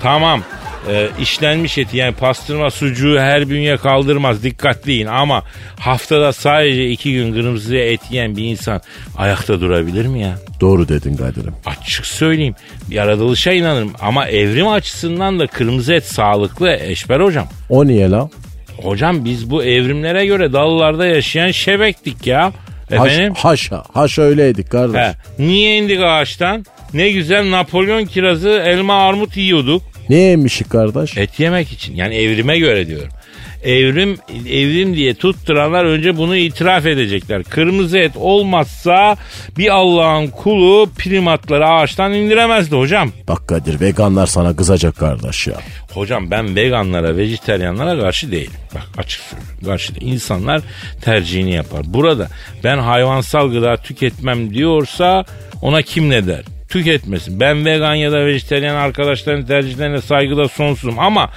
Tamam 0.01 0.41
e, 0.91 1.07
işlenmiş 1.21 1.77
eti 1.77 1.97
yani 1.97 2.15
pastırma 2.15 2.71
sucuğu 2.71 3.19
her 3.19 3.49
bünye 3.49 3.77
kaldırmaz 3.77 4.43
dikkatliyin 4.43 5.05
ama 5.07 5.43
haftada 5.79 6.33
sadece 6.33 6.89
iki 6.89 7.13
gün 7.13 7.33
kırmızı 7.33 7.75
et 7.75 8.01
yiyen 8.11 8.37
bir 8.37 8.43
insan 8.43 8.81
ayakta 9.17 9.61
durabilir 9.61 10.05
mi 10.05 10.21
ya? 10.21 10.35
Doğru 10.61 10.87
dedin 10.87 11.15
Kadir'im. 11.17 11.53
Açık 11.65 12.05
söyleyeyim 12.05 12.55
yaratılışa 12.89 13.51
inanırım 13.51 13.91
ama 14.01 14.27
evrim 14.27 14.67
açısından 14.67 15.39
da 15.39 15.47
kırmızı 15.47 15.93
et 15.93 16.05
sağlıklı 16.05 16.71
eşber 16.71 17.19
hocam. 17.19 17.47
O 17.69 17.87
niye 17.87 18.09
la? 18.09 18.29
Hocam 18.83 19.25
biz 19.25 19.49
bu 19.49 19.63
evrimlere 19.63 20.25
göre 20.25 20.53
dallarda 20.53 21.05
yaşayan 21.05 21.51
şebektik 21.51 22.27
ya. 22.27 22.51
Haş- 22.97 23.11
Efendim? 23.11 23.33
haşa, 23.37 23.83
haşa 23.93 24.21
öyleydik 24.21 24.71
kardeş. 24.71 25.01
He. 25.01 25.13
Niye 25.39 25.77
indik 25.77 25.99
ağaçtan? 26.01 26.65
Ne 26.93 27.09
güzel 27.11 27.51
Napolyon 27.51 28.05
kirazı 28.05 28.49
elma 28.49 28.93
armut 29.07 29.37
yiyorduk. 29.37 29.81
Ne 30.09 30.15
yemişik 30.15 30.69
kardeş? 30.69 31.17
Et 31.17 31.39
yemek 31.39 31.71
için 31.71 31.95
yani 31.95 32.15
evrime 32.15 32.59
göre 32.59 32.87
diyorum. 32.87 33.09
Evrim 33.63 34.17
evrim 34.49 34.95
diye 34.95 35.13
tutturanlar 35.13 35.85
önce 35.85 36.17
bunu 36.17 36.35
itiraf 36.35 36.85
edecekler. 36.85 37.43
Kırmızı 37.43 37.97
et 37.97 38.11
olmazsa 38.15 39.17
bir 39.57 39.75
Allah'ın 39.75 40.27
kulu 40.27 40.89
primatları 40.97 41.67
ağaçtan 41.67 42.13
indiremezdi 42.13 42.75
hocam. 42.75 43.11
Bak 43.27 43.47
Kadir 43.47 43.81
veganlar 43.81 44.27
sana 44.27 44.55
kızacak 44.55 44.97
kardeş 44.97 45.47
ya. 45.47 45.55
Hocam 45.93 46.31
ben 46.31 46.55
veganlara, 46.55 47.17
vejeteryanlara 47.17 47.99
karşı 47.99 48.31
değilim. 48.31 48.51
Bak 48.75 48.83
açık 48.97 49.21
söylüyorum. 49.21 49.65
Karşı 49.65 49.95
değil. 49.95 50.13
İnsanlar 50.13 50.61
tercihini 51.01 51.53
yapar. 51.53 51.81
Burada 51.85 52.27
ben 52.63 52.77
hayvansal 52.77 53.51
gıda 53.51 53.77
tüketmem 53.77 54.53
diyorsa 54.53 55.25
ona 55.61 55.81
kim 55.81 56.09
ne 56.09 56.27
der? 56.27 56.54
Tüketmesin. 56.69 57.39
Ben 57.39 57.65
vegan 57.65 57.95
ya 57.95 58.11
da 58.11 58.25
vejeteryan 58.25 58.75
arkadaşların 58.75 59.45
tercihlerine 59.45 60.01
saygıda 60.01 60.47
sonsuzum. 60.47 60.99
Ama 60.99 61.29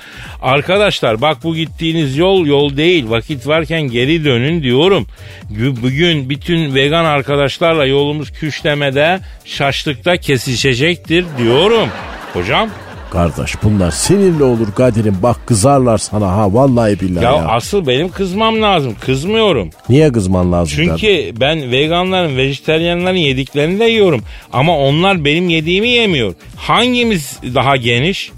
arkadaşlar 0.42 1.20
bak 1.20 1.36
bu 1.44 1.56
gittiğiniz 1.56 2.16
yol 2.16 2.46
yol 2.46 2.76
değil. 2.76 3.04
Vakit 3.10 3.46
varken 3.46 3.82
geri 3.82 4.24
dönün 4.24 4.62
diyorum. 4.62 5.06
Gü- 5.52 5.82
Bugün 5.82 6.30
bütün 6.30 6.74
vegan 6.74 7.04
arkadaşlarla 7.04 7.86
yolumuz 7.86 8.32
küşlemede, 8.32 9.20
şaşlıkta 9.44 10.16
kesişecektir 10.16 11.24
diyorum. 11.38 11.88
Hocam 12.32 12.70
Kardeş 13.10 13.54
bunlar 13.62 13.90
sinirli 13.90 14.42
olur 14.42 14.72
Kadir'im 14.76 15.16
bak 15.22 15.36
kızarlar 15.46 15.98
sana 15.98 16.26
ha 16.30 16.54
vallahi 16.54 17.00
billahi 17.00 17.24
Ya, 17.24 17.32
ya. 17.32 17.46
asıl 17.48 17.86
benim 17.86 18.08
kızmam 18.08 18.62
lazım. 18.62 18.94
Kızmıyorum. 19.00 19.70
Niye 19.88 20.12
kızman 20.12 20.52
lazım 20.52 20.86
kardeş? 20.86 21.00
Çünkü 21.00 21.40
ben 21.40 21.70
veganların, 21.72 22.36
vejeteryanların 22.36 23.16
yediklerini 23.16 23.80
de 23.80 23.84
yiyorum. 23.84 24.22
Ama 24.52 24.78
onlar 24.78 25.24
benim 25.24 25.48
yediğimi 25.48 25.88
yemiyor. 25.88 26.34
Hangimiz 26.56 27.38
daha 27.54 27.76
geniş? 27.76 28.30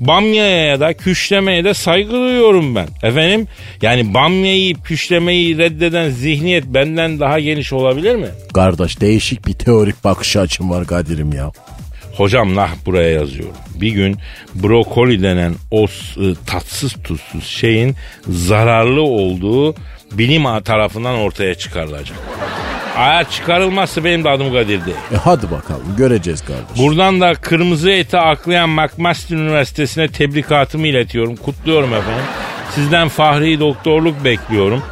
Bamya'ya 0.00 0.64
ya 0.66 0.80
da 0.80 0.92
küşlemeye 0.94 1.64
de 1.64 1.74
saygı 1.74 2.10
duyuyorum 2.12 2.74
ben. 2.74 2.88
Efendim 3.02 3.46
yani 3.82 4.14
bamyayı 4.14 4.74
küşlemeyi 4.74 5.58
reddeden 5.58 6.10
zihniyet 6.10 6.64
benden 6.66 7.20
daha 7.20 7.40
geniş 7.40 7.72
olabilir 7.72 8.14
mi? 8.16 8.26
Kardeş 8.54 9.00
değişik 9.00 9.46
bir 9.46 9.52
teorik 9.52 10.04
bakış 10.04 10.36
açım 10.36 10.70
var 10.70 10.86
Kadir'im 10.86 11.32
ya. 11.32 11.50
Hocam 12.16 12.54
nah 12.54 12.70
buraya 12.86 13.10
yazıyorum. 13.10 13.56
Bir 13.74 13.90
gün 13.90 14.16
brokoli 14.54 15.22
denen 15.22 15.54
o 15.70 15.84
ı, 15.84 16.34
tatsız 16.46 16.92
tuzsuz 17.04 17.44
şeyin 17.46 17.96
zararlı 18.28 19.02
olduğu 19.02 19.74
bilim 20.12 20.62
tarafından 20.62 21.14
ortaya 21.14 21.54
çıkarılacak. 21.54 22.18
Eğer 22.96 23.30
çıkarılmazsa 23.30 24.04
benim 24.04 24.24
de 24.24 24.28
adım 24.30 24.52
Kadir 24.52 24.84
değil. 24.86 24.96
E 25.14 25.16
hadi 25.16 25.50
bakalım 25.50 25.94
göreceğiz 25.96 26.44
kardeş. 26.44 26.78
Buradan 26.78 27.20
da 27.20 27.34
kırmızı 27.34 27.90
eti 27.90 28.18
aklayan 28.18 28.70
McMaster 28.70 29.36
Üniversitesi'ne 29.36 30.08
tebrikatımı 30.08 30.86
iletiyorum. 30.86 31.36
Kutluyorum 31.36 31.94
efendim. 31.94 32.24
Sizden 32.74 33.08
fahri 33.08 33.60
doktorluk 33.60 34.24
bekliyorum. 34.24 34.82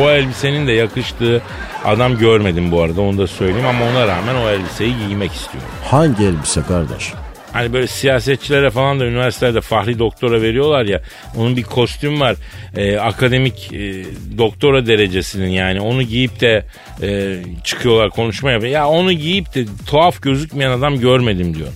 O 0.00 0.10
elbisenin 0.10 0.66
de 0.66 0.72
yakıştığı 0.72 1.42
adam 1.86 2.18
görmedim 2.18 2.70
bu 2.70 2.82
arada 2.82 3.00
onu 3.00 3.18
da 3.18 3.26
söyleyeyim 3.26 3.66
ama 3.66 3.84
ona 3.84 4.06
rağmen 4.06 4.34
o 4.34 4.48
elbiseyi 4.48 4.94
giymek 5.06 5.32
istiyorum. 5.32 5.70
Hangi 5.84 6.24
elbise 6.24 6.62
kardeş? 6.62 7.12
Hani 7.52 7.72
böyle 7.72 7.86
siyasetçilere 7.86 8.70
falan 8.70 9.00
da 9.00 9.04
üniversitelerde 9.04 9.60
fahri 9.60 9.98
doktora 9.98 10.42
veriyorlar 10.42 10.84
ya. 10.84 11.00
Onun 11.36 11.56
bir 11.56 11.62
kostüm 11.62 12.20
var. 12.20 12.36
Ee, 12.76 12.96
akademik 12.96 13.72
e, 13.72 14.04
doktora 14.38 14.86
derecesinin 14.86 15.48
yani. 15.48 15.80
Onu 15.80 16.02
giyip 16.02 16.40
de 16.40 16.64
e, 17.02 17.36
çıkıyorlar 17.64 18.10
konuşma 18.10 18.50
yapıyor. 18.50 18.72
Ya 18.72 18.88
onu 18.88 19.12
giyip 19.12 19.54
de 19.54 19.64
tuhaf 19.86 20.22
gözükmeyen 20.22 20.70
adam 20.70 21.00
görmedim 21.00 21.54
diyor. 21.54 21.68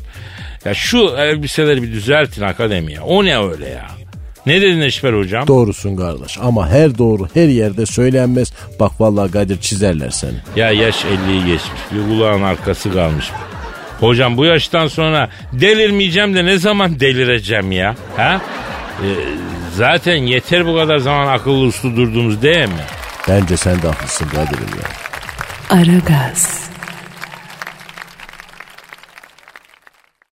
Ya 0.65 0.75
şu 0.75 1.15
elbiseleri 1.19 1.83
bir 1.83 1.93
düzeltin 1.93 2.43
akademi 2.43 2.93
ya. 2.93 3.03
O 3.03 3.25
ne 3.25 3.39
öyle 3.39 3.69
ya? 3.69 4.00
Ne 4.47 4.61
dedin 4.61 4.81
Eşber 4.81 5.13
hocam? 5.13 5.47
Doğrusun 5.47 5.97
kardeş 5.97 6.39
ama 6.43 6.69
her 6.69 6.99
doğru 6.99 7.29
her 7.35 7.49
yerde 7.49 7.87
söylenmez. 7.87 8.53
Bak 8.81 8.93
vallahi 9.01 9.31
Kadir 9.33 9.61
çizerler 9.61 10.11
seni. 10.11 10.35
Ya 10.57 10.71
yaş 10.71 11.05
50'yi 11.05 11.39
geçmiş. 11.47 11.81
Bir 11.93 12.09
kulağın 12.09 12.43
arkası 12.43 12.93
kalmış. 12.93 13.31
Hocam 14.01 14.37
bu 14.37 14.45
yaştan 14.45 14.87
sonra 14.87 15.29
delirmeyeceğim 15.53 16.35
de 16.35 16.45
ne 16.45 16.59
zaman 16.59 17.01
delireceğim 17.01 17.73
ya? 17.73 17.97
Ha? 18.17 18.41
Ee, 19.03 19.07
zaten 19.77 20.17
yeter 20.17 20.67
bu 20.67 20.77
kadar 20.77 20.99
zaman 20.99 21.27
akıllı 21.27 21.67
uslu 21.67 21.97
durduğumuz 21.97 22.43
değil 22.43 22.69
mi? 22.69 22.85
Bence 23.29 23.57
sen 23.57 23.83
de 23.83 23.87
haklısın 23.89 24.27
Kadir'im 24.29 24.69
ya. 24.83 24.89
Aragaz. 25.79 26.70